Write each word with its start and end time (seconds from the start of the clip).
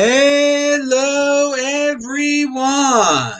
Hello, 0.00 1.54
everyone. 1.58 3.32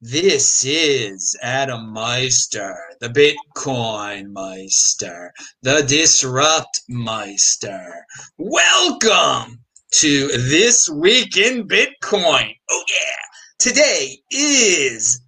This 0.00 0.64
is 0.64 1.36
Adam 1.42 1.92
Meister, 1.92 2.74
the 3.02 3.10
Bitcoin 3.10 4.32
Meister, 4.32 5.30
the 5.60 5.82
Disrupt 5.82 6.80
Meister. 6.88 7.92
Welcome 8.38 9.60
to 9.96 10.28
This 10.28 10.88
Week 10.88 11.36
in 11.36 11.68
Bitcoin. 11.68 12.54
Oh, 12.70 12.84
yeah. 12.88 13.20
Today 13.58 14.16
is 14.30 15.20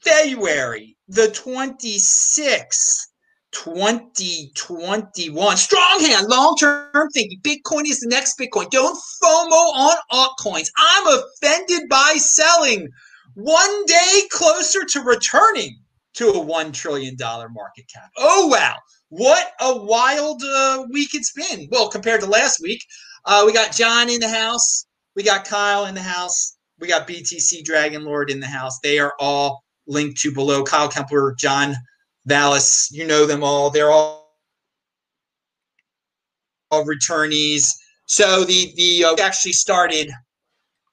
February 0.00 0.96
the 1.08 1.26
26th. 1.26 3.08
2021. 3.54 5.56
Strong 5.56 6.00
hand, 6.00 6.28
long 6.28 6.54
term 6.58 7.08
thinking. 7.12 7.40
Bitcoin 7.40 7.86
is 7.86 8.00
the 8.00 8.08
next 8.08 8.38
Bitcoin. 8.38 8.68
Don't 8.70 8.98
FOMO 9.22 9.72
on 9.74 9.96
altcoins. 10.12 10.68
I'm 10.78 11.18
offended 11.18 11.88
by 11.88 12.14
selling. 12.16 12.88
One 13.34 13.86
day 13.86 14.22
closer 14.30 14.84
to 14.84 15.00
returning 15.00 15.78
to 16.14 16.28
a 16.28 16.44
$1 16.44 16.72
trillion 16.72 17.16
market 17.18 17.86
cap. 17.92 18.10
Oh, 18.16 18.46
wow. 18.46 18.76
What 19.08 19.52
a 19.60 19.76
wild 19.76 20.42
uh, 20.44 20.86
week 20.92 21.10
it's 21.14 21.32
been. 21.32 21.68
Well, 21.70 21.88
compared 21.88 22.20
to 22.20 22.26
last 22.26 22.60
week, 22.60 22.84
uh, 23.24 23.42
we 23.46 23.52
got 23.52 23.72
John 23.72 24.08
in 24.08 24.20
the 24.20 24.28
house. 24.28 24.86
We 25.16 25.22
got 25.22 25.44
Kyle 25.44 25.86
in 25.86 25.94
the 25.94 26.02
house. 26.02 26.56
We 26.80 26.88
got 26.88 27.08
BTC 27.08 27.64
Dragon 27.64 28.04
Lord 28.04 28.30
in 28.30 28.40
the 28.40 28.46
house. 28.46 28.78
They 28.82 28.98
are 28.98 29.14
all 29.18 29.64
linked 29.86 30.18
to 30.20 30.32
below. 30.32 30.64
Kyle 30.64 30.88
Kemper, 30.88 31.34
John 31.38 31.74
Vallis, 32.26 32.90
you 32.92 33.06
know 33.06 33.26
them 33.26 33.44
all. 33.44 33.70
They're 33.70 33.90
all, 33.90 34.34
all 36.70 36.84
returnees. 36.84 37.68
So 38.06 38.44
the 38.44 38.72
the 38.76 39.04
uh, 39.04 39.16
actually 39.22 39.52
started 39.52 40.10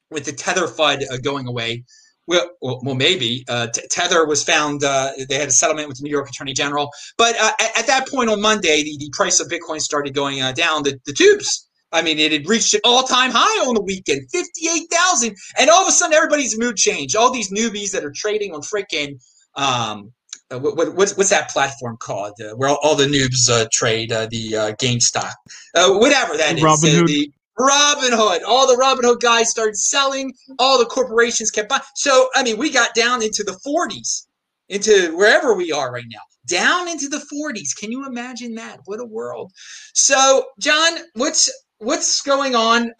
with 0.09 0.25
the 0.25 0.33
Tether 0.33 0.67
FUD 0.67 1.03
uh, 1.09 1.17
going 1.17 1.47
away. 1.47 1.83
Well, 2.27 2.51
well, 2.61 2.95
maybe 2.95 3.43
uh, 3.49 3.67
Tether 3.89 4.25
was 4.25 4.43
found. 4.43 4.83
Uh, 4.83 5.11
they 5.27 5.35
had 5.35 5.49
a 5.49 5.51
settlement 5.51 5.87
with 5.87 5.97
the 5.97 6.03
New 6.03 6.11
York 6.11 6.29
Attorney 6.29 6.53
General, 6.53 6.89
but 7.17 7.35
uh, 7.41 7.51
at, 7.59 7.79
at, 7.79 7.87
that 7.87 8.07
point 8.07 8.29
on 8.29 8.39
Monday, 8.39 8.83
the, 8.83 8.95
the 8.99 9.09
price 9.11 9.39
of 9.39 9.47
Bitcoin 9.47 9.81
started 9.81 10.13
going 10.13 10.41
uh, 10.41 10.51
down. 10.51 10.83
The, 10.83 10.99
the 11.05 11.13
tubes. 11.13 11.67
I 11.91 12.01
mean, 12.01 12.19
it 12.19 12.31
had 12.31 12.47
reached 12.47 12.73
an 12.73 12.79
all-time 12.85 13.31
high 13.33 13.67
on 13.67 13.73
the 13.73 13.81
weekend, 13.81 14.21
fifty-eight 14.31 14.89
thousand, 14.89 15.35
and 15.59 15.69
all 15.69 15.81
of 15.81 15.89
a 15.89 15.91
sudden, 15.91 16.13
everybody's 16.13 16.57
mood 16.57 16.77
changed. 16.77 17.17
All 17.17 17.33
these 17.33 17.51
newbies 17.51 17.91
that 17.91 18.05
are 18.05 18.13
trading 18.15 18.53
on 18.53 18.61
freaking 18.61 19.19
um, 19.55 20.13
uh, 20.51 20.59
what, 20.59 20.95
what's, 20.95 21.15
what's 21.17 21.29
that 21.29 21.49
platform 21.49 21.97
called 21.97 22.33
uh, 22.41 22.55
where 22.55 22.69
all, 22.69 22.79
all, 22.83 22.95
the 22.95 23.05
noobs 23.05 23.49
uh, 23.49 23.67
trade 23.71 24.11
uh, 24.11 24.27
the 24.29 24.55
uh, 24.55 24.71
GameStop, 24.73 25.33
uh, 25.75 25.93
whatever 25.93 26.37
that 26.37 26.57
is. 26.57 26.63
Robinhood. 26.63 27.07
The 27.07 27.31
Robinhood. 27.59 28.41
All 28.47 28.67
the 28.67 28.81
Robinhood 28.81 29.21
guys 29.21 29.49
started 29.49 29.77
selling. 29.77 30.33
All 30.59 30.77
the 30.77 30.85
corporations 30.85 31.51
kept 31.51 31.69
buying. 31.69 31.81
So 31.95 32.29
I 32.35 32.43
mean, 32.43 32.57
we 32.57 32.69
got 32.69 32.93
down 32.95 33.21
into 33.21 33.43
the 33.43 33.59
40s, 33.65 34.27
into 34.69 35.15
wherever 35.15 35.53
we 35.53 35.71
are 35.71 35.91
right 35.91 36.05
now, 36.09 36.21
down 36.47 36.87
into 36.87 37.07
the 37.07 37.23
40s. 37.33 37.75
Can 37.77 37.91
you 37.91 38.05
imagine 38.05 38.55
that? 38.55 38.79
What 38.85 38.99
a 38.99 39.05
world! 39.05 39.51
So, 39.93 40.45
John, 40.59 40.99
what's 41.13 41.51
what's 41.77 42.21
going 42.21 42.55
on? 42.55 42.91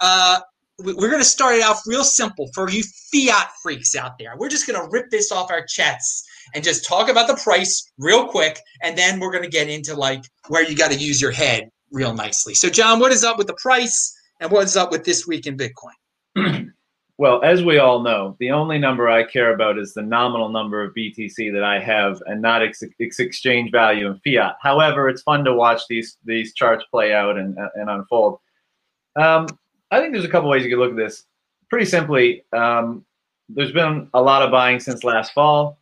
We're 0.83 1.09
going 1.09 1.21
to 1.21 1.25
start 1.25 1.55
it 1.55 1.63
off 1.63 1.81
real 1.85 2.03
simple 2.03 2.49
for 2.53 2.69
you 2.69 2.83
fiat 3.11 3.49
freaks 3.61 3.95
out 3.95 4.17
there. 4.17 4.35
We're 4.37 4.49
just 4.49 4.67
going 4.67 4.81
to 4.81 4.89
rip 4.91 5.09
this 5.09 5.31
off 5.31 5.51
our 5.51 5.65
chests 5.65 6.27
and 6.53 6.63
just 6.63 6.85
talk 6.85 7.09
about 7.09 7.27
the 7.27 7.35
price 7.35 7.91
real 7.97 8.27
quick, 8.27 8.59
and 8.81 8.97
then 8.97 9.19
we're 9.19 9.31
going 9.31 9.43
to 9.43 9.49
get 9.49 9.69
into 9.69 9.95
like 9.95 10.23
where 10.47 10.67
you 10.67 10.75
got 10.75 10.91
to 10.91 10.97
use 10.97 11.21
your 11.21 11.31
head 11.31 11.69
real 11.91 12.13
nicely. 12.13 12.53
So, 12.53 12.69
John, 12.69 12.99
what 12.99 13.11
is 13.11 13.23
up 13.23 13.37
with 13.37 13.47
the 13.47 13.55
price, 13.55 14.15
and 14.39 14.51
what 14.51 14.65
is 14.65 14.77
up 14.77 14.91
with 14.91 15.05
this 15.05 15.27
week 15.27 15.47
in 15.47 15.57
Bitcoin? 15.57 16.71
well, 17.17 17.41
as 17.43 17.63
we 17.63 17.77
all 17.77 18.01
know, 18.01 18.35
the 18.39 18.51
only 18.51 18.79
number 18.79 19.09
I 19.09 19.23
care 19.23 19.53
about 19.53 19.77
is 19.77 19.93
the 19.93 20.01
nominal 20.01 20.49
number 20.49 20.83
of 20.83 20.93
BTC 20.95 21.53
that 21.53 21.63
I 21.63 21.79
have, 21.79 22.21
and 22.25 22.41
not 22.41 22.61
its, 22.61 22.83
its 22.99 23.19
exchange 23.19 23.71
value 23.71 24.07
in 24.07 24.19
fiat. 24.19 24.55
However, 24.61 25.09
it's 25.09 25.21
fun 25.21 25.43
to 25.45 25.53
watch 25.53 25.81
these 25.89 26.17
these 26.25 26.53
charts 26.53 26.83
play 26.91 27.13
out 27.13 27.37
and 27.37 27.57
and 27.75 27.89
unfold. 27.89 28.39
Um, 29.15 29.47
I 29.91 29.99
think 29.99 30.13
there's 30.13 30.25
a 30.25 30.29
couple 30.29 30.49
ways 30.49 30.63
you 30.63 30.69
could 30.69 30.79
look 30.79 30.91
at 30.91 30.97
this. 30.97 31.25
Pretty 31.69 31.85
simply, 31.85 32.43
um, 32.53 33.05
there's 33.49 33.71
been 33.71 34.09
a 34.13 34.21
lot 34.21 34.41
of 34.41 34.51
buying 34.51 34.79
since 34.79 35.03
last 35.03 35.33
fall 35.33 35.77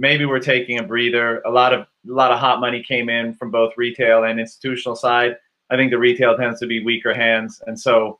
maybe 0.00 0.24
we're 0.24 0.40
taking 0.40 0.78
a 0.78 0.82
breather. 0.82 1.40
A 1.42 1.50
lot 1.50 1.72
of 1.72 1.82
a 1.82 2.12
lot 2.12 2.32
of 2.32 2.38
hot 2.40 2.60
money 2.60 2.82
came 2.82 3.08
in 3.08 3.34
from 3.34 3.50
both 3.50 3.74
retail 3.76 4.24
and 4.24 4.40
institutional 4.40 4.96
side. 4.96 5.36
I 5.68 5.76
think 5.76 5.90
the 5.90 5.98
retail 5.98 6.36
tends 6.36 6.58
to 6.60 6.66
be 6.66 6.82
weaker 6.82 7.14
hands, 7.14 7.62
and 7.66 7.78
so 7.78 8.18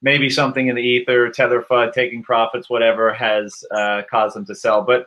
maybe 0.00 0.30
something 0.30 0.68
in 0.68 0.74
the 0.74 0.82
ether, 0.82 1.30
tether 1.30 1.62
FUD, 1.62 1.92
taking 1.92 2.22
profits, 2.22 2.70
whatever, 2.70 3.12
has 3.12 3.62
uh, 3.70 4.02
caused 4.10 4.34
them 4.34 4.46
to 4.46 4.54
sell. 4.54 4.82
But 4.82 5.06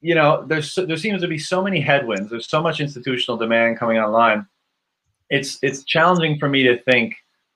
you 0.00 0.16
know, 0.16 0.44
there's 0.46 0.74
there 0.74 0.96
seems 0.96 1.22
to 1.22 1.28
be 1.28 1.38
so 1.38 1.62
many 1.62 1.80
headwinds. 1.80 2.30
There's 2.30 2.48
so 2.48 2.60
much 2.60 2.80
institutional 2.80 3.38
demand 3.38 3.78
coming 3.78 3.98
online. 3.98 4.46
It's 5.30 5.58
it's 5.62 5.84
challenging 5.84 6.38
for 6.38 6.48
me 6.48 6.64
to 6.64 6.82
think 6.82 7.14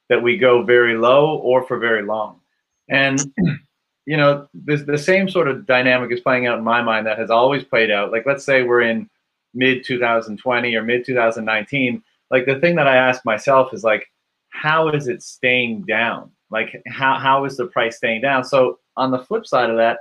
that 0.09 0.22
we 0.22 0.37
go 0.37 0.62
very 0.62 0.97
low 0.97 1.37
or 1.39 1.67
for 1.67 1.78
very 1.78 2.03
long. 2.03 2.41
And 2.89 3.21
you 4.06 4.17
know, 4.17 4.49
the, 4.55 4.77
the 4.77 4.99
same 4.99 5.28
sort 5.28 5.49
of 5.49 5.67
dynamic 5.67 6.12
is 6.12 6.21
playing 6.21 6.47
out 6.47 6.59
in 6.59 6.65
my 6.65 6.81
mind 6.81 7.06
that 7.06 7.19
has 7.19 7.31
always 7.31 7.65
played 7.65 7.91
out. 7.91 8.12
Like, 8.12 8.25
let's 8.25 8.44
say 8.44 8.62
we're 8.62 8.83
in 8.83 9.11
mid 9.53 9.84
2020 9.84 10.75
or 10.75 10.83
mid 10.83 11.05
2019. 11.05 12.03
Like, 12.31 12.47
the 12.47 12.61
thing 12.61 12.77
that 12.77 12.87
I 12.87 12.97
ask 12.97 13.25
myself 13.25 13.75
is, 13.75 13.83
like, 13.83 14.06
how 14.50 14.89
is 14.89 15.09
it 15.09 15.22
staying 15.22 15.83
down? 15.83 16.31
Like, 16.50 16.83
how, 16.87 17.19
how 17.19 17.44
is 17.44 17.56
the 17.56 17.67
price 17.67 17.97
staying 17.97 18.23
down? 18.23 18.44
So, 18.44 18.78
on 18.97 19.11
the 19.11 19.19
flip 19.19 19.44
side 19.44 19.71
of 19.71 19.77
that, 19.77 19.99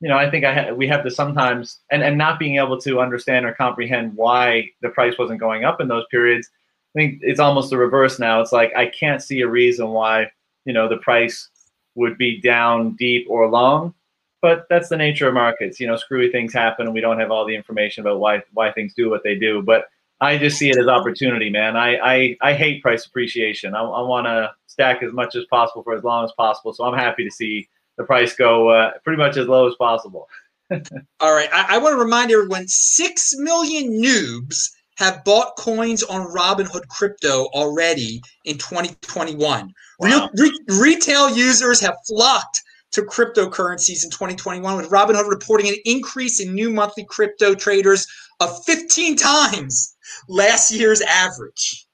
you 0.00 0.08
know, 0.08 0.16
I 0.16 0.30
think 0.30 0.44
I 0.44 0.54
ha- 0.54 0.72
we 0.72 0.86
have 0.86 1.02
to 1.02 1.10
sometimes, 1.10 1.80
and, 1.90 2.02
and 2.02 2.16
not 2.16 2.38
being 2.38 2.56
able 2.56 2.80
to 2.80 3.00
understand 3.00 3.44
or 3.44 3.52
comprehend 3.52 4.14
why 4.14 4.70
the 4.80 4.88
price 4.90 5.18
wasn't 5.18 5.40
going 5.40 5.64
up 5.64 5.80
in 5.80 5.88
those 5.88 6.04
periods. 6.10 6.48
I 6.94 6.98
think 6.98 7.20
it's 7.22 7.40
almost 7.40 7.70
the 7.70 7.78
reverse 7.78 8.18
now. 8.18 8.40
It's 8.40 8.52
like 8.52 8.74
I 8.76 8.86
can't 8.86 9.22
see 9.22 9.40
a 9.42 9.48
reason 9.48 9.88
why, 9.88 10.30
you 10.64 10.72
know, 10.72 10.88
the 10.88 10.96
price 10.96 11.48
would 11.94 12.18
be 12.18 12.40
down 12.40 12.96
deep 12.96 13.26
or 13.28 13.48
long. 13.48 13.94
But 14.42 14.66
that's 14.70 14.88
the 14.88 14.96
nature 14.96 15.28
of 15.28 15.34
markets. 15.34 15.78
You 15.78 15.86
know, 15.86 15.96
screwy 15.96 16.30
things 16.30 16.52
happen, 16.52 16.86
and 16.86 16.94
we 16.94 17.00
don't 17.00 17.20
have 17.20 17.30
all 17.30 17.46
the 17.46 17.54
information 17.54 18.00
about 18.00 18.20
why 18.20 18.42
why 18.52 18.72
things 18.72 18.94
do 18.94 19.10
what 19.10 19.22
they 19.22 19.34
do. 19.34 19.62
But 19.62 19.88
I 20.20 20.38
just 20.38 20.58
see 20.58 20.70
it 20.70 20.78
as 20.78 20.88
opportunity, 20.88 21.50
man. 21.50 21.76
I 21.76 21.96
I, 21.98 22.36
I 22.40 22.52
hate 22.54 22.82
price 22.82 23.06
appreciation. 23.06 23.74
I, 23.74 23.82
I 23.82 24.02
want 24.02 24.26
to 24.26 24.52
stack 24.66 25.02
as 25.02 25.12
much 25.12 25.36
as 25.36 25.44
possible 25.44 25.82
for 25.82 25.94
as 25.94 26.02
long 26.02 26.24
as 26.24 26.32
possible. 26.32 26.72
So 26.72 26.84
I'm 26.84 26.98
happy 26.98 27.22
to 27.24 27.30
see 27.30 27.68
the 27.98 28.04
price 28.04 28.34
go 28.34 28.70
uh, 28.70 28.92
pretty 29.04 29.18
much 29.18 29.36
as 29.36 29.46
low 29.46 29.68
as 29.68 29.74
possible. 29.74 30.28
all 31.20 31.34
right, 31.34 31.48
I, 31.52 31.76
I 31.76 31.78
want 31.78 31.92
to 31.92 32.02
remind 32.02 32.32
everyone: 32.32 32.66
six 32.66 33.34
million 33.36 33.92
noobs 34.02 34.70
have 35.00 35.24
bought 35.24 35.56
coins 35.56 36.02
on 36.02 36.28
Robinhood 36.28 36.86
crypto 36.88 37.46
already 37.54 38.20
in 38.44 38.58
2021. 38.58 39.72
Wow. 39.98 40.30
Re, 40.36 40.60
retail 40.68 41.34
users 41.34 41.80
have 41.80 41.96
flocked 42.06 42.62
to 42.92 43.02
cryptocurrencies 43.02 44.04
in 44.04 44.10
2021, 44.10 44.76
with 44.76 44.90
Robinhood 44.90 45.28
reporting 45.28 45.68
an 45.68 45.76
increase 45.86 46.40
in 46.40 46.54
new 46.54 46.70
monthly 46.70 47.04
crypto 47.04 47.54
traders 47.54 48.06
of 48.40 48.64
15 48.64 49.16
times 49.16 49.96
last 50.28 50.70
year's 50.70 51.00
average. 51.00 51.86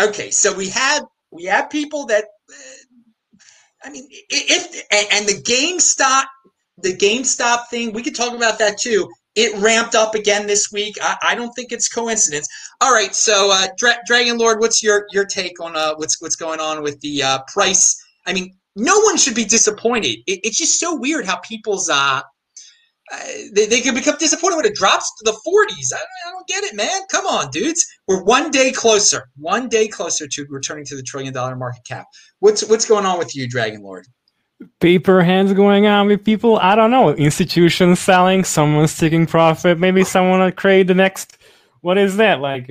Okay, 0.00 0.30
so 0.30 0.52
we 0.54 0.68
had 0.68 1.00
we 1.30 1.44
had 1.44 1.68
people 1.70 2.06
that, 2.06 2.24
uh, 2.50 3.36
I 3.84 3.90
mean, 3.90 4.08
if 4.10 4.86
and 5.12 5.26
the 5.26 5.40
GameStop 5.42 6.24
the 6.78 6.96
GameStop 6.96 7.68
thing, 7.68 7.92
we 7.92 8.02
could 8.02 8.14
talk 8.14 8.34
about 8.34 8.58
that 8.58 8.78
too. 8.78 9.08
It 9.34 9.56
ramped 9.62 9.94
up 9.94 10.14
again 10.14 10.46
this 10.46 10.70
week. 10.72 10.96
I, 11.00 11.16
I 11.22 11.34
don't 11.34 11.52
think 11.52 11.72
it's 11.72 11.88
coincidence. 11.88 12.46
All 12.80 12.92
right, 12.92 13.14
so 13.14 13.50
uh, 13.52 13.68
Dra- 13.78 14.00
Dragon 14.06 14.36
Lord, 14.38 14.60
what's 14.60 14.82
your 14.82 15.06
your 15.10 15.24
take 15.24 15.60
on 15.60 15.76
uh, 15.76 15.94
what's 15.96 16.20
what's 16.20 16.36
going 16.36 16.60
on 16.60 16.82
with 16.82 17.00
the 17.00 17.22
uh, 17.22 17.38
price? 17.52 17.96
I 18.26 18.32
mean, 18.32 18.54
no 18.76 19.00
one 19.00 19.16
should 19.16 19.34
be 19.34 19.44
disappointed. 19.44 20.18
It, 20.26 20.40
it's 20.44 20.58
just 20.58 20.78
so 20.78 20.94
weird 20.94 21.26
how 21.26 21.38
people's 21.38 21.88
uh, 21.88 22.20
uh, 23.12 23.18
they, 23.52 23.66
they 23.66 23.80
can 23.80 23.94
become 23.94 24.16
disappointed 24.18 24.56
when 24.56 24.64
it 24.64 24.74
drops 24.74 25.12
to 25.18 25.24
the 25.24 25.38
40s. 25.46 25.92
I, 25.94 25.98
I 25.98 26.32
don't 26.32 26.46
get 26.46 26.64
it, 26.64 26.74
man. 26.74 27.00
Come 27.10 27.26
on, 27.26 27.50
dudes. 27.50 27.84
We're 28.08 28.22
one 28.22 28.50
day 28.50 28.72
closer, 28.72 29.28
one 29.36 29.68
day 29.68 29.88
closer 29.88 30.26
to 30.26 30.46
returning 30.48 30.84
to 30.86 30.96
the 30.96 31.02
trillion 31.02 31.34
dollar 31.34 31.56
market 31.56 31.84
cap. 31.86 32.06
What's 32.38 32.66
what's 32.68 32.86
going 32.86 33.04
on 33.04 33.18
with 33.18 33.36
you, 33.36 33.48
Dragon 33.48 33.82
Lord? 33.82 34.06
Paper 34.80 35.22
hands 35.22 35.52
going 35.52 35.86
on 35.86 36.06
with 36.06 36.24
people. 36.24 36.58
I 36.58 36.74
don't 36.74 36.90
know. 36.90 37.14
Institutions 37.14 38.00
selling, 38.00 38.44
someone's 38.44 38.96
taking 38.96 39.26
profit. 39.26 39.78
Maybe 39.78 40.04
someone 40.04 40.40
will 40.40 40.52
create 40.52 40.86
the 40.86 40.94
next. 40.94 41.38
What 41.80 41.98
is 41.98 42.16
that 42.16 42.40
like? 42.40 42.70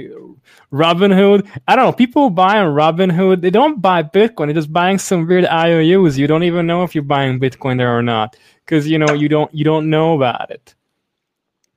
Robinhood. 0.71 1.47
I 1.67 1.75
don't 1.75 1.85
know. 1.85 1.91
People 1.91 2.29
buy 2.29 2.59
on 2.59 2.73
Robinhood. 2.73 3.41
They 3.41 3.49
don't 3.49 3.81
buy 3.81 4.03
Bitcoin. 4.03 4.47
They're 4.47 4.53
just 4.53 4.71
buying 4.71 4.97
some 4.97 5.27
weird 5.27 5.45
IOUs. 5.45 6.17
You 6.17 6.27
don't 6.27 6.43
even 6.43 6.65
know 6.65 6.83
if 6.83 6.95
you're 6.95 7.03
buying 7.03 7.39
Bitcoin 7.39 7.77
there 7.77 7.95
or 7.95 8.01
not 8.01 8.38
because 8.65 8.88
you 8.88 8.97
know 8.97 9.13
you 9.13 9.27
don't 9.27 9.53
you 9.53 9.65
don't 9.65 9.89
know 9.89 10.15
about 10.15 10.49
it. 10.49 10.75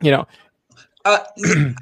You 0.00 0.12
know. 0.12 0.26
Uh, 1.05 1.19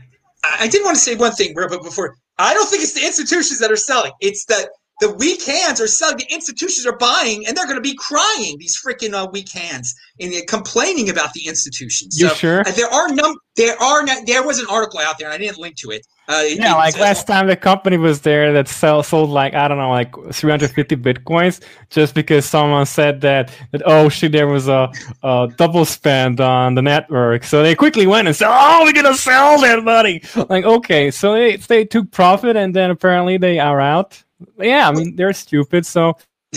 I 0.44 0.68
did 0.68 0.82
want 0.84 0.96
to 0.96 1.02
say 1.02 1.14
one 1.16 1.32
thing, 1.32 1.54
but 1.54 1.68
before 1.82 2.16
I 2.38 2.54
don't 2.54 2.68
think 2.68 2.82
it's 2.82 2.94
the 2.94 3.06
institutions 3.06 3.60
that 3.60 3.70
are 3.70 3.76
selling. 3.76 4.12
It's 4.20 4.46
the 4.46 4.68
the 5.02 5.12
weak 5.14 5.42
hands 5.44 5.80
are 5.80 5.88
selling. 5.88 6.18
The 6.18 6.32
institutions 6.32 6.86
are 6.86 6.96
buying, 6.96 7.44
and 7.44 7.56
they're 7.56 7.66
going 7.66 7.76
to 7.76 7.82
be 7.82 7.96
crying. 7.96 8.56
These 8.58 8.80
freaking 8.80 9.14
uh, 9.14 9.28
weak 9.32 9.50
hands 9.50 9.96
and 10.20 10.32
complaining 10.46 11.10
about 11.10 11.32
the 11.32 11.48
institutions. 11.48 12.20
You 12.20 12.28
so, 12.28 12.34
sure? 12.34 12.60
Uh, 12.60 12.70
there 12.70 12.88
are 12.88 13.08
num. 13.08 13.34
There 13.56 13.76
are. 13.82 14.04
No, 14.04 14.14
there 14.26 14.46
was 14.46 14.60
an 14.60 14.66
article 14.70 15.00
out 15.00 15.18
there. 15.18 15.28
I 15.28 15.38
didn't 15.38 15.58
link 15.58 15.74
to 15.78 15.90
it. 15.90 16.06
Uh, 16.28 16.44
yeah, 16.46 16.74
like 16.74 16.96
last 17.00 17.26
time 17.26 17.48
the 17.48 17.56
company 17.56 17.96
was 17.96 18.20
there 18.20 18.52
that 18.52 18.68
sell 18.68 19.02
sold 19.02 19.28
like 19.28 19.54
I 19.54 19.66
don't 19.66 19.76
know 19.76 19.90
like 19.90 20.14
350 20.32 20.96
bitcoins 20.96 21.60
just 21.90 22.14
because 22.14 22.46
someone 22.46 22.86
said 22.86 23.20
that 23.22 23.52
that 23.72 23.82
oh 23.84 24.08
shit 24.08 24.30
there 24.30 24.46
was 24.46 24.68
a, 24.68 24.88
a 25.24 25.48
double 25.56 25.84
spend 25.84 26.40
on 26.40 26.76
the 26.76 26.80
network 26.80 27.42
so 27.42 27.64
they 27.64 27.74
quickly 27.74 28.06
went 28.06 28.28
and 28.28 28.36
said 28.36 28.46
oh 28.48 28.84
we're 28.84 28.92
gonna 28.92 29.16
sell 29.16 29.60
that 29.60 29.82
money 29.82 30.22
like 30.48 30.64
okay 30.64 31.10
so 31.10 31.34
they 31.34 31.56
they 31.56 31.84
took 31.84 32.08
profit 32.12 32.54
and 32.56 32.74
then 32.74 32.90
apparently 32.90 33.36
they 33.36 33.58
are 33.58 33.80
out 33.80 34.22
yeah, 34.58 34.88
I 34.88 34.92
mean 34.92 35.16
they're 35.16 35.32
stupid. 35.32 35.86
So 35.86 36.16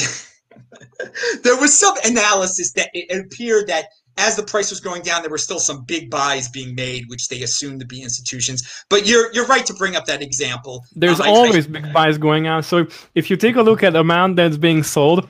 there 1.43 1.57
was 1.57 1.77
some 1.77 1.95
analysis 2.05 2.71
that 2.73 2.89
it 2.93 3.25
appeared 3.25 3.67
that 3.67 3.85
as 4.17 4.35
the 4.35 4.43
price 4.43 4.69
was 4.69 4.79
going 4.79 5.01
down, 5.01 5.21
there 5.21 5.31
were 5.31 5.37
still 5.37 5.59
some 5.59 5.83
big 5.83 6.09
buys 6.09 6.47
being 6.47 6.73
made, 6.73 7.05
which 7.09 7.27
they 7.27 7.41
assumed 7.43 7.81
to 7.81 7.85
be 7.85 8.01
institutions. 8.01 8.85
But 8.89 9.05
you're 9.05 9.31
you're 9.33 9.45
right 9.47 9.65
to 9.65 9.73
bring 9.73 9.95
up 9.95 10.05
that 10.05 10.21
example. 10.21 10.85
There's 10.95 11.19
um, 11.19 11.27
always 11.27 11.67
I, 11.67 11.71
big 11.71 11.93
buys 11.93 12.17
going 12.17 12.47
on. 12.47 12.63
So 12.63 12.87
if 13.13 13.29
you 13.29 13.35
take 13.35 13.55
a 13.55 13.61
look 13.61 13.83
at 13.83 13.93
the 13.93 13.99
amount 13.99 14.37
that's 14.37 14.57
being 14.57 14.83
sold, 14.83 15.27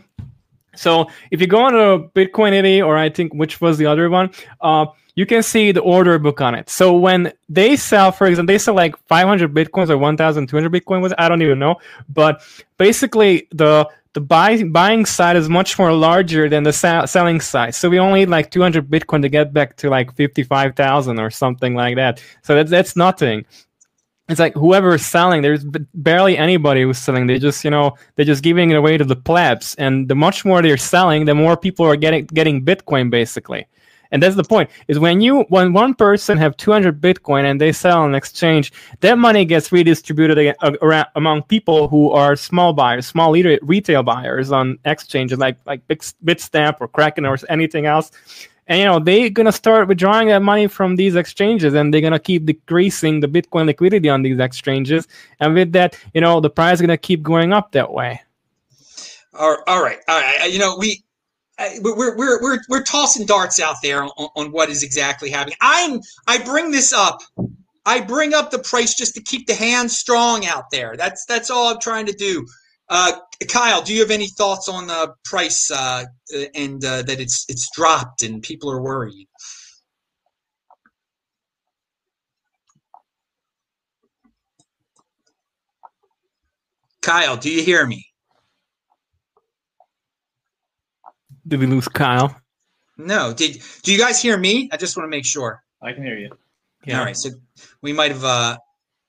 so 0.75 1.10
if 1.31 1.42
you 1.42 1.48
go 1.48 1.60
on 1.60 1.75
a 1.75 2.00
Bitcoinity 2.10 2.86
or 2.86 2.98
I 2.98 3.10
think 3.10 3.33
which 3.33 3.62
was 3.62 3.77
the 3.77 3.86
other 3.86 4.10
one, 4.10 4.31
uh, 4.62 4.86
you 5.16 5.25
can 5.25 5.44
see 5.44 5.72
the 5.72 5.81
order 5.81 6.19
book 6.19 6.42
on 6.42 6.56
it. 6.56 6.69
So 6.69 6.95
when 6.95 7.31
they 7.48 7.75
sell, 7.77 8.12
for 8.12 8.27
example, 8.27 8.54
they 8.54 8.57
sell 8.57 8.75
like 8.75 8.98
500 9.07 9.54
bitcoins 9.54 9.89
or 9.89 9.98
1,200 9.98 10.72
bitcoin 10.72 11.01
was 11.01 11.13
I 11.18 11.30
don't 11.30 11.42
even 11.42 11.60
know, 11.60 11.77
but 12.10 12.42
basically 12.77 13.48
the 13.51 13.89
the 14.16 14.22
buy, 14.22 14.63
buying 14.63 15.06
side 15.06 15.36
is 15.36 15.50
much 15.50 15.77
more 15.77 15.92
larger 15.92 16.48
than 16.48 16.63
the 16.63 16.72
selling 16.72 17.42
side. 17.42 17.75
So 17.75 17.89
we 17.89 18.00
only 18.00 18.21
need 18.21 18.30
like 18.30 18.50
200 18.50 18.89
Bitcoin 18.89 19.21
to 19.21 19.30
get 19.30 19.51
back 19.51 19.75
to 19.75 19.89
like 19.89 20.16
55,000 20.16 21.19
or 21.19 21.30
something 21.30 21.75
like 21.75 21.98
that. 21.98 22.24
So 22.42 22.56
that's, 22.56 22.71
that's 22.71 22.95
nothing. 22.95 23.45
It's 24.27 24.39
like 24.39 24.56
whoever's 24.56 25.06
selling, 25.06 25.44
there's 25.44 25.63
barely 25.94 26.36
anybody 26.36 26.81
who's 26.81 26.98
selling. 26.98 27.27
They 27.27 27.38
just, 27.38 27.63
you 27.63 27.69
know, 27.69 27.95
they're 28.16 28.25
just 28.25 28.42
giving 28.42 28.72
it 28.72 28.75
away 28.75 28.98
to 28.98 29.04
the 29.04 29.16
plebs. 29.16 29.75
And 29.75 30.07
the 30.07 30.16
much 30.16 30.44
more 30.44 30.62
they're 30.63 30.77
selling, 30.77 31.25
the 31.25 31.36
more 31.36 31.56
people 31.56 31.86
are 31.86 31.95
getting 31.95 32.25
getting 32.25 32.66
Bitcoin 32.66 33.12
basically. 33.12 33.68
And 34.12 34.24
that's 34.24 34.36
the 34.36 34.44
point 34.44 34.69
is 34.88 34.98
when 34.98 35.22
you 35.22 35.42
when 35.50 35.74
one 35.74 35.94
person 35.94 36.38
have 36.38 36.57
200 36.57 37.01
Bitcoin 37.01 37.44
and 37.44 37.60
they 37.60 37.72
sell 37.72 38.01
on 38.01 38.16
exchange, 38.16 38.72
that 39.01 39.18
money 39.18 39.45
gets 39.45 39.72
redistributed 39.72 40.56
around 40.81 41.07
among 41.16 41.44
people 41.44 41.88
who 41.88 42.12
are 42.12 42.36
small 42.36 42.74
buyers, 42.74 43.06
small 43.06 43.33
retail 43.33 44.04
buyers 44.04 44.51
on 44.51 44.80
exchanges 44.86 45.38
like 45.38 45.57
like 45.66 45.88
Bitstamp 45.88 46.78
or 46.80 46.88
Kraken 46.88 47.25
or 47.25 47.38
anything 47.50 47.86
else. 47.86 48.12
And 48.68 48.80
you 48.80 48.86
know 48.86 49.00
they're 49.00 49.30
gonna 49.30 49.52
start 49.52 49.88
withdrawing 49.88 50.30
that 50.30 50.42
money 50.42 50.68
from 50.68 50.96
these 50.96 51.16
exchanges, 51.16 51.74
and 51.74 51.94
they're 51.94 52.02
gonna 52.02 52.20
keep 52.20 52.46
decreasing 52.46 53.20
the 53.20 53.28
Bitcoin 53.28 53.66
liquidity 53.66 54.10
on 54.10 54.24
these 54.24 54.40
exchanges. 54.40 55.08
And 55.40 55.54
with 55.54 55.72
that, 55.74 55.98
you 56.14 56.22
know 56.22 56.40
the 56.40 56.50
price 56.50 56.76
is 56.76 56.82
gonna 56.82 56.98
keep 56.98 57.22
going 57.22 57.54
up 57.54 57.72
that 57.74 57.92
way. 57.92 58.22
All 59.34 59.58
right, 59.84 60.00
all 60.08 60.20
right. 60.20 60.52
You 60.52 60.60
know, 60.60 60.78
we 60.78 61.04
we're, 61.82 62.18
we're, 62.18 62.42
we're, 62.42 62.60
we're 62.70 62.84
tossing 62.84 63.26
darts 63.26 63.62
out 63.62 63.78
there 63.82 64.04
on, 64.04 64.10
on 64.36 64.52
what 64.52 64.70
is 64.70 64.84
exactly 64.84 65.30
happening. 65.30 65.58
I'm 65.62 66.02
I 66.28 66.38
bring 66.40 66.72
this 66.72 66.92
up. 66.92 67.22
I 67.86 68.02
bring 68.02 68.34
up 68.34 68.52
the 68.52 68.60
price 68.60 68.96
just 68.96 69.14
to 69.16 69.22
keep 69.22 69.48
the 69.48 69.56
hands 69.56 69.98
strong 69.98 70.46
out 70.46 70.72
there. 70.72 70.96
That's 70.98 71.26
that's 71.26 71.50
all 71.50 71.68
I'm 71.68 71.80
trying 71.80 72.08
to 72.08 72.14
do. 72.14 72.46
Uh, 72.88 73.14
Kyle, 73.50 73.82
do 73.82 73.94
you 73.94 74.02
have 74.02 74.12
any 74.12 74.28
thoughts 74.28 74.70
on 74.70 74.88
the 74.88 75.14
price 75.24 75.72
uh, 75.72 76.06
and 76.54 76.84
uh, 76.86 77.02
that 77.02 77.20
it's 77.20 77.46
it's 77.50 77.70
dropped 77.76 78.22
and 78.22 78.44
people 78.44 78.70
are 78.72 78.82
worried? 78.82 79.28
Kyle, 87.02 87.38
do 87.38 87.52
you 87.52 87.64
hear 87.64 87.86
me? 87.86 88.06
Did 91.48 91.60
we 91.60 91.68
lose 91.68 91.88
Kyle? 91.88 92.36
No. 92.98 93.34
Did 93.34 93.62
do 93.84 93.92
you 93.92 94.00
guys 94.00 94.22
hear 94.22 94.38
me? 94.38 94.70
I 94.72 94.78
just 94.78 94.98
want 94.98 95.06
to 95.06 95.12
make 95.12 95.26
sure. 95.26 95.64
I 95.81 95.94
can 95.94 96.04
hear 96.04 96.18
you. 96.18 96.31
Yeah. 96.86 97.00
All 97.00 97.06
right. 97.06 97.18
So 97.18 97.30
we 97.81 97.94
might 97.94 98.12
have 98.12 98.24
uh 98.24 98.58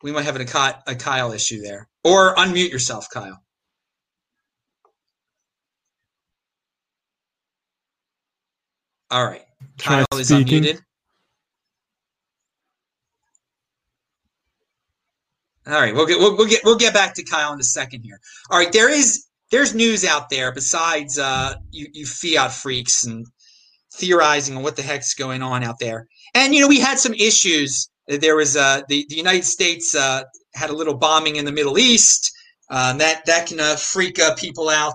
we 0.02 0.12
might 0.12 0.24
have 0.24 0.36
a, 0.36 0.74
a 0.86 0.94
Kyle 0.94 1.32
issue 1.32 1.62
there. 1.62 1.88
Or 2.04 2.34
unmute 2.36 2.70
yourself, 2.70 3.08
Kyle. 3.10 3.42
All 9.10 9.24
right. 9.24 9.42
Kyle 9.78 10.04
is 10.14 10.30
unmuted. 10.30 10.80
All 15.66 15.80
right, 15.80 15.92
we'll 15.92 16.06
get 16.06 16.18
we'll, 16.18 16.36
we'll 16.36 16.46
get 16.46 16.60
we'll 16.64 16.76
get 16.76 16.94
back 16.94 17.14
to 17.14 17.24
Kyle 17.24 17.52
in 17.52 17.58
a 17.58 17.64
second 17.64 18.02
here. 18.02 18.20
All 18.50 18.58
right, 18.58 18.72
there 18.72 18.88
is 18.88 19.26
there's 19.50 19.74
news 19.74 20.04
out 20.04 20.30
there 20.30 20.52
besides 20.52 21.18
uh, 21.18 21.54
you, 21.72 21.88
you 21.92 22.06
fiat 22.06 22.52
freaks 22.52 23.04
and 23.04 23.26
theorizing 23.94 24.56
on 24.56 24.62
what 24.62 24.76
the 24.76 24.82
heck's 24.82 25.14
going 25.14 25.42
on 25.42 25.64
out 25.64 25.78
there. 25.80 26.06
And 26.34 26.54
you 26.54 26.60
know, 26.60 26.68
we 26.68 26.78
had 26.78 27.00
some 27.00 27.14
issues. 27.14 27.90
There 28.06 28.36
was 28.36 28.56
uh, 28.56 28.82
the 28.88 29.06
the 29.08 29.16
United 29.16 29.44
States 29.44 29.94
uh, 29.94 30.22
had 30.54 30.70
a 30.70 30.72
little 30.72 30.96
bombing 30.96 31.34
in 31.34 31.44
the 31.44 31.52
Middle 31.52 31.78
East. 31.78 32.32
Uh, 32.68 32.92
that 32.94 33.24
that 33.26 33.46
can 33.46 33.60
uh, 33.60 33.76
freak 33.76 34.18
uh, 34.18 34.34
people 34.34 34.68
out. 34.68 34.94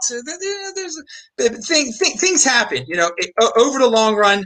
There's 0.76 1.02
thing, 1.38 1.92
thing, 1.94 2.18
things 2.18 2.44
happen. 2.44 2.84
You 2.88 2.98
know, 2.98 3.12
it, 3.18 3.32
over 3.58 3.80
the 3.80 3.88
long 3.88 4.16
run, 4.16 4.44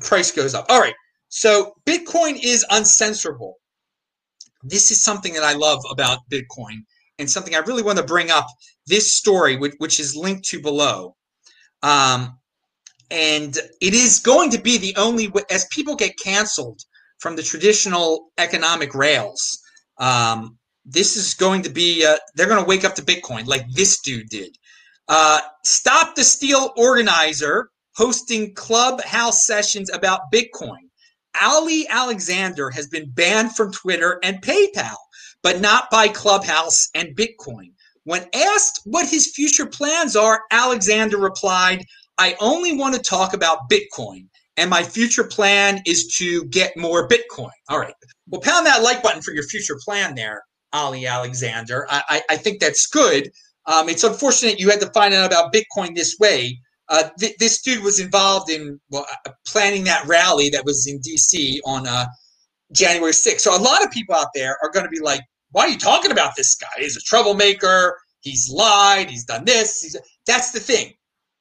price 0.00 0.32
goes 0.32 0.54
up. 0.54 0.66
All 0.68 0.80
right. 0.80 0.94
So 1.28 1.74
Bitcoin 1.86 2.38
is 2.42 2.66
uncensorable. 2.70 3.52
This 4.62 4.90
is 4.90 5.02
something 5.02 5.32
that 5.34 5.44
I 5.44 5.52
love 5.52 5.80
about 5.90 6.18
Bitcoin 6.30 6.84
and 7.18 7.30
something 7.30 7.54
I 7.54 7.58
really 7.58 7.82
want 7.82 7.98
to 7.98 8.04
bring 8.04 8.30
up 8.30 8.46
this 8.86 9.14
story, 9.14 9.56
which, 9.56 9.74
which 9.78 10.00
is 10.00 10.16
linked 10.16 10.44
to 10.46 10.60
below. 10.60 11.14
Um, 11.82 12.38
and 13.10 13.56
it 13.80 13.94
is 13.94 14.18
going 14.18 14.50
to 14.50 14.58
be 14.60 14.78
the 14.78 14.96
only 14.96 15.28
way, 15.28 15.42
as 15.50 15.66
people 15.70 15.96
get 15.96 16.18
canceled 16.18 16.80
from 17.18 17.36
the 17.36 17.42
traditional 17.42 18.30
economic 18.38 18.94
rails, 18.94 19.60
um, 19.98 20.58
this 20.84 21.16
is 21.16 21.34
going 21.34 21.62
to 21.62 21.70
be, 21.70 22.04
uh, 22.04 22.16
they're 22.34 22.48
going 22.48 22.62
to 22.62 22.68
wake 22.68 22.84
up 22.84 22.94
to 22.96 23.02
Bitcoin 23.02 23.46
like 23.46 23.66
this 23.72 24.00
dude 24.00 24.28
did. 24.28 24.56
Uh, 25.08 25.40
Stop 25.64 26.14
the 26.14 26.24
Steal 26.24 26.72
organizer 26.76 27.70
hosting 27.96 28.54
clubhouse 28.54 29.46
sessions 29.46 29.90
about 29.92 30.32
Bitcoin. 30.32 30.88
Ali 31.40 31.86
Alexander 31.88 32.70
has 32.70 32.86
been 32.86 33.10
banned 33.10 33.56
from 33.56 33.72
Twitter 33.72 34.18
and 34.22 34.40
PayPal 34.42 34.96
but 35.44 35.60
not 35.60 35.90
by 35.90 36.08
Clubhouse 36.08 36.88
and 36.96 37.14
Bitcoin. 37.14 37.70
When 38.04 38.26
asked 38.34 38.80
what 38.84 39.08
his 39.08 39.30
future 39.30 39.66
plans 39.66 40.16
are, 40.16 40.42
Alexander 40.50 41.18
replied, 41.18 41.84
I 42.18 42.34
only 42.40 42.76
want 42.76 42.94
to 42.94 43.00
talk 43.00 43.34
about 43.34 43.70
Bitcoin, 43.70 44.26
and 44.56 44.70
my 44.70 44.82
future 44.82 45.24
plan 45.24 45.82
is 45.86 46.14
to 46.16 46.44
get 46.46 46.76
more 46.76 47.06
Bitcoin. 47.08 47.50
All 47.68 47.78
right. 47.78 47.94
Well, 48.28 48.40
pound 48.40 48.66
that 48.66 48.82
like 48.82 49.02
button 49.02 49.22
for 49.22 49.32
your 49.32 49.44
future 49.44 49.78
plan 49.84 50.14
there, 50.14 50.42
Ali 50.74 51.06
Alexander. 51.06 51.86
I, 51.88 52.02
I, 52.08 52.22
I 52.30 52.36
think 52.36 52.60
that's 52.60 52.86
good. 52.86 53.30
Um, 53.66 53.88
it's 53.88 54.04
unfortunate 54.04 54.60
you 54.60 54.68
had 54.68 54.80
to 54.80 54.90
find 54.90 55.14
out 55.14 55.26
about 55.26 55.54
Bitcoin 55.54 55.94
this 55.94 56.16
way. 56.20 56.58
Uh, 56.90 57.08
th- 57.18 57.36
this 57.38 57.62
dude 57.62 57.82
was 57.82 57.98
involved 57.98 58.50
in 58.50 58.78
well, 58.90 59.06
uh, 59.26 59.30
planning 59.46 59.84
that 59.84 60.04
rally 60.06 60.50
that 60.50 60.64
was 60.66 60.86
in 60.86 61.00
DC 61.00 61.58
on 61.64 61.86
uh, 61.86 62.04
January 62.72 63.12
6th. 63.12 63.40
So 63.40 63.56
a 63.56 63.58
lot 63.58 63.82
of 63.82 63.90
people 63.90 64.14
out 64.14 64.28
there 64.34 64.58
are 64.62 64.70
going 64.70 64.84
to 64.84 64.90
be 64.90 65.00
like, 65.00 65.22
why 65.52 65.62
are 65.62 65.68
you 65.68 65.78
talking 65.78 66.10
about 66.10 66.36
this 66.36 66.56
guy? 66.56 66.66
He's 66.78 66.96
a 66.96 67.00
troublemaker. 67.00 67.96
He's 68.20 68.50
lied. 68.50 69.08
He's 69.08 69.24
done 69.24 69.44
this. 69.44 69.80
He's, 69.80 69.96
that's 70.26 70.50
the 70.50 70.60
thing. 70.60 70.92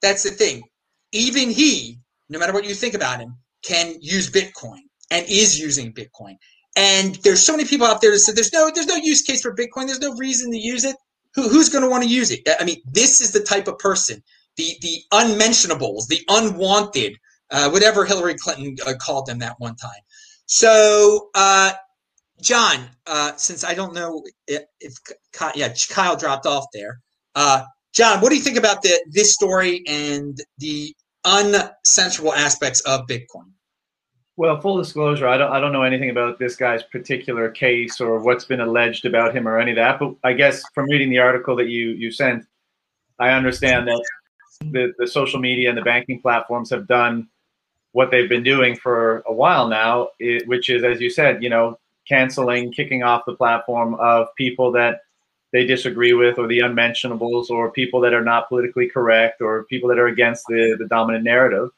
That's 0.02 0.24
the 0.24 0.32
thing. 0.32 0.64
Even 1.12 1.50
he, 1.50 2.00
no 2.30 2.40
matter 2.40 2.54
what 2.54 2.66
you 2.66 2.74
think 2.74 2.94
about 2.94 3.20
him, 3.20 3.36
can 3.64 3.96
use 4.00 4.30
Bitcoin 4.30 4.82
and 5.12 5.26
is 5.28 5.60
using 5.60 5.94
Bitcoin. 5.94 6.36
And 6.76 7.16
there's 7.24 7.46
so 7.46 7.54
many 7.56 7.68
people 7.68 7.86
out 7.86 8.02
there 8.02 8.12
that 8.12 8.20
said 8.20 8.36
there's 8.36 8.54
no 8.54 8.72
there's 8.74 8.88
no 8.88 8.96
use 8.96 9.22
case 9.22 9.42
for 9.42 9.56
Bitcoin. 9.56 9.86
There's 9.86 10.00
no 10.00 10.16
reason 10.16 10.52
to 10.52 10.58
use 10.58 10.84
it. 10.84 10.96
Who, 11.36 11.50
who's 11.50 11.70
going 11.70 11.84
to 11.84 11.90
want 11.90 12.04
to 12.04 12.10
use 12.10 12.32
it? 12.32 12.42
I 12.60 12.64
mean, 12.64 12.82
this 12.86 13.22
is 13.22 13.32
the 13.32 13.42
type 13.42 13.68
of 13.68 13.78
person, 13.78 14.24
the 14.58 14.76
the 14.82 15.02
unmentionables, 15.12 16.08
the 16.08 16.22
unwanted, 16.30 17.18
uh, 17.52 17.70
whatever 17.70 18.06
Hillary 18.06 18.36
Clinton 18.36 18.76
uh, 18.86 18.94
called 19.00 19.28
them 19.28 19.40
that 19.40 19.56
one 19.60 19.76
time. 19.76 19.92
So 20.46 21.30
uh, 21.36 21.74
John, 22.42 22.90
uh, 23.08 23.34
since 23.38 23.64
I 23.64 23.74
don't 23.74 23.94
know 23.94 24.24
if, 24.48 24.64
if 24.80 24.94
yeah 25.56 25.74
Kyle 25.90 26.16
dropped 26.16 26.46
off 26.46 26.66
there. 26.74 27.00
Uh, 27.36 27.64
John, 27.94 28.22
what 28.22 28.30
do 28.30 28.36
you 28.36 28.42
think 28.42 28.58
about 28.58 28.82
the 28.82 29.00
this 29.12 29.34
story 29.34 29.84
and 29.88 30.38
the 30.58 30.96
uncensorable 31.26 32.36
aspects 32.36 32.82
of 32.82 33.02
Bitcoin? 33.08 33.52
Well, 34.36 34.60
full 34.60 34.78
disclosure, 34.78 35.28
I 35.28 35.38
don't 35.38 35.52
I 35.52 35.60
don't 35.60 35.72
know 35.72 35.84
anything 35.84 36.10
about 36.10 36.40
this 36.40 36.56
guy's 36.56 36.82
particular 36.82 37.50
case 37.50 38.02
or 38.02 38.20
what's 38.20 38.46
been 38.46 38.62
alleged 38.62 39.06
about 39.06 39.36
him 39.36 39.48
or 39.48 39.60
any 39.60 39.72
of 39.72 39.78
that. 39.78 40.00
But 40.00 40.16
I 40.24 40.34
guess 40.34 40.64
from 40.74 40.90
reading 40.90 41.12
the 41.12 41.20
article 41.20 41.56
that 41.58 41.68
you 41.68 41.90
you 41.90 42.12
sent, 42.12 42.46
I 43.20 43.30
understand 43.30 43.88
that 43.88 44.04
the, 44.62 44.94
the 44.98 45.08
social 45.08 45.40
media 45.40 45.70
and 45.70 45.78
the 45.78 45.84
banking 45.84 46.20
platforms 46.20 46.70
have 46.72 46.88
done 46.88 47.28
what 47.92 48.10
they've 48.10 48.30
been 48.30 48.44
doing 48.44 48.76
for 48.76 49.24
a 49.28 49.34
while 49.34 49.68
now, 49.68 50.10
it, 50.20 50.48
which 50.48 50.70
is, 50.70 50.84
as 50.84 51.00
you 51.00 51.12
said, 51.12 51.44
you 51.44 51.50
know, 51.50 51.78
canceling, 52.08 52.72
kicking 52.72 53.04
off 53.04 53.24
the 53.26 53.36
platform 53.36 53.94
of 53.96 54.28
people 54.36 54.72
that 54.72 55.02
they 55.52 55.66
disagree 55.66 56.14
with, 56.14 56.40
or 56.40 56.48
the 56.48 56.62
unmentionables, 56.62 57.52
or 57.52 57.72
people 57.72 58.02
that 58.02 58.14
are 58.16 58.24
not 58.24 58.50
politically 58.50 58.90
correct, 58.90 59.42
or 59.42 59.66
people 59.66 59.88
that 59.90 60.00
are 60.00 60.08
against 60.08 60.46
the, 60.48 60.76
the 60.80 60.88
dominant 60.88 61.24
narrative. 61.24 61.70